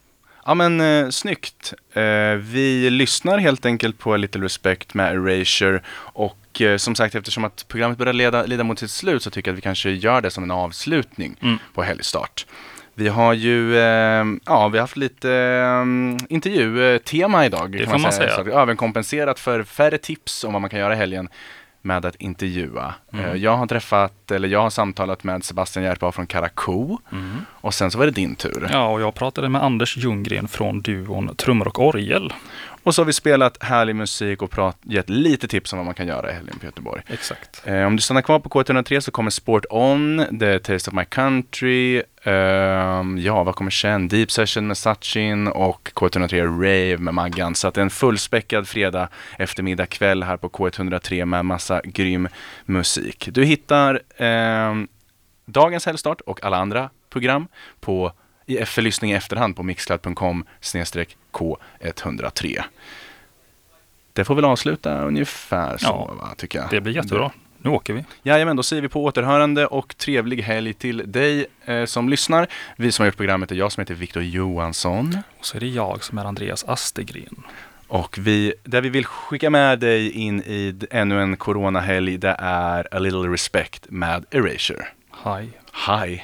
Ja 0.46 0.54
men 0.54 0.82
eh, 0.82 1.10
snyggt. 1.10 1.74
Eh, 1.94 2.04
vi 2.40 2.90
lyssnar 2.90 3.38
helt 3.38 3.66
enkelt 3.66 3.98
på 4.00 4.18
Little 4.18 4.42
Respect 4.44 4.94
med 4.94 5.14
Erasure 5.16 5.82
och 5.98 6.38
eh, 6.62 6.78
som 6.78 6.96
sagt 6.96 7.16
eftersom 7.16 7.44
att 7.44 7.66
programmet 7.68 7.98
börjar 7.98 8.14
leda, 8.14 8.44
leda 8.46 8.64
mot 8.64 8.80
sitt 8.80 8.92
slut 8.92 9.24
så 9.24 9.30
tycker 9.30 9.52
jag 9.52 9.54
att 9.54 9.58
vi 9.58 9.62
kanske 9.62 9.90
gör 9.90 10.22
det 10.22 10.30
som 10.32 10.44
en 10.44 10.52
avslutning 10.52 11.36
Mm. 11.42 11.58
på 11.74 11.84
helgstart. 11.84 12.46
Vi 12.96 13.08
har 13.08 13.34
ju, 13.34 13.78
eh, 13.78 14.26
ja 14.46 14.68
vi 14.68 14.78
har 14.78 14.80
haft 14.80 14.98
lite 14.98 15.32
eh, 15.34 15.84
intervjutema 16.30 17.46
idag. 17.46 17.72
Det 17.72 17.78
kan 17.78 17.92
får 17.92 18.00
man 18.00 18.12
säga. 18.12 18.44
Vi 18.44 18.52
har 18.52 18.62
överkompenserat 18.62 19.40
för 19.40 19.64
färre 19.64 19.98
tips 19.98 20.44
om 20.44 20.54
vad 20.54 20.62
man 20.62 20.70
kan 20.70 20.80
göra 20.80 20.94
i 20.94 20.98
helgen 20.98 21.30
med 21.82 22.06
att 22.06 22.16
intervjua. 22.16 22.94
Mm. 23.14 23.26
Eh, 23.26 23.36
jag 23.36 23.58
har 23.58 23.68
träffat, 23.68 24.32
eller 24.32 24.48
jag 24.48 24.62
har 24.62 24.70
samtalat 24.70 25.24
med 25.24 25.44
Sebastian 25.44 25.86
Järpa 25.86 26.12
från 26.12 26.28
Karakou 26.28 26.98
Mm. 27.12 27.42
och 27.52 27.74
sen 27.74 27.92
så 27.92 27.98
var 27.98 28.06
det 28.06 28.12
din 28.12 28.36
tur. 28.36 28.70
ja, 28.72 28.88
och 28.88 29.02
jag 29.02 29.14
pratade 29.16 29.50
med 29.50 29.64
Anders 29.64 29.98
Ljunggren 29.98 30.48
från 30.48 30.82
duon 30.82 31.36
Trummor 31.36 31.68
och 31.68 31.80
Orgel. 31.88 32.34
Och 32.84 32.96
så 32.96 33.02
har 33.02 33.06
vi 33.06 33.14
spelat 33.14 33.64
härlig 33.64 33.96
musik 33.96 34.42
och 34.42 34.52
prat, 34.52 34.78
gett 34.82 35.10
lite 35.10 35.48
tips 35.48 35.74
om 35.74 35.80
vad 35.80 35.86
man 35.86 35.96
kan 35.96 36.08
göra 36.08 36.32
i 36.32 36.34
helgen 36.34 36.60
på 36.60 36.66
Göteborg. 36.66 37.02
Exakt. 37.08 37.62
Eh, 37.66 37.84
om 37.84 37.96
du 37.96 38.02
stannar 38.02 38.22
kvar 38.22 38.40
på 38.40 38.50
K103 38.50 39.00
så 39.00 39.12
kommer 39.12 39.32
Sport 39.32 39.66
On, 39.70 40.26
The 40.40 40.60
Taste 40.60 40.90
of 40.90 40.96
My 40.96 41.06
Country, 41.06 42.04
ehm, 42.24 43.18
ja 43.18 43.44
vad 43.44 43.56
kommer 43.56 43.72
sen? 43.72 44.08
Deep 44.08 44.32
Session 44.32 44.68
med 44.68 44.78
Sachin 44.78 45.48
och 45.48 45.92
K103 45.94 46.44
Rave 46.44 46.98
med 46.98 47.14
Maggan. 47.14 47.56
Så 47.56 47.68
att 47.68 47.74
det 47.74 47.82
är 47.82 47.84
en 47.84 47.90
fullspäckad 47.90 48.68
fredag 48.68 49.10
eftermiddag 49.38 49.86
kväll 49.86 50.24
här 50.24 50.38
på 50.38 50.50
K103 50.50 51.26
med 51.26 51.46
massa 51.46 51.82
grym 51.84 52.28
musik. 52.66 53.30
Du 53.32 53.46
hittar 53.46 54.02
ehm, 54.18 54.88
dagens 55.46 55.86
helgstart 55.86 56.22
och 56.22 56.44
alla 56.44 56.58
andra 56.58 56.90
program 57.10 57.48
på 57.80 58.14
för 58.66 58.82
lyssning 58.82 59.12
i 59.12 59.14
efterhand 59.14 59.56
på 59.56 59.64
mixcloud.com 59.64 60.46
K103. 61.32 62.64
Det 64.14 64.26
får 64.26 64.36
väl 64.36 64.46
avsluta 64.46 65.02
ungefär 65.04 65.78
så, 65.78 65.86
Ja, 65.86 66.14
va, 66.22 66.36
tycker 66.38 66.60
jag. 66.60 66.70
Det 66.70 66.82
blir 66.82 66.96
jättebra. 66.96 67.32
Nu 67.58 67.70
åker 67.70 67.94
vi. 67.94 68.06
Jajamän, 68.24 68.56
då 68.56 68.64
säger 68.64 68.82
vi 68.82 68.90
på 68.90 69.04
återhörande 69.04 69.68
och 69.68 69.98
trevlig 69.98 70.42
helg 70.42 70.74
till 70.74 71.12
dig 71.12 71.46
eh, 71.66 71.86
som 71.86 72.10
lyssnar. 72.10 72.48
Vi 72.76 72.92
som 72.92 73.04
har 73.04 73.08
gjort 73.08 73.18
programmet 73.18 73.52
är 73.52 73.56
jag 73.56 73.72
som 73.72 73.82
heter 73.82 73.94
Viktor 73.94 74.24
Johansson. 74.24 75.18
Och 75.40 75.46
så 75.46 75.58
är 75.58 75.60
det 75.60 75.68
jag 75.68 76.04
som 76.04 76.18
är 76.18 76.26
Andreas 76.26 76.64
Astegren. 76.68 77.44
Och 77.88 78.18
vi, 78.18 78.54
där 78.64 78.82
vi 78.82 78.90
vill 78.90 79.06
skicka 79.06 79.50
med 79.50 79.80
dig 79.80 80.12
in 80.12 80.40
i 80.42 80.76
ännu 80.92 81.22
en 81.22 81.38
coronahelg, 81.38 82.18
det 82.18 82.36
är 82.40 82.96
A 82.96 83.00
Little 83.00 83.28
Respect 83.30 83.86
med 83.90 84.26
Erasure. 84.32 84.88
Hi. 85.24 85.50
Hi! 85.88 86.24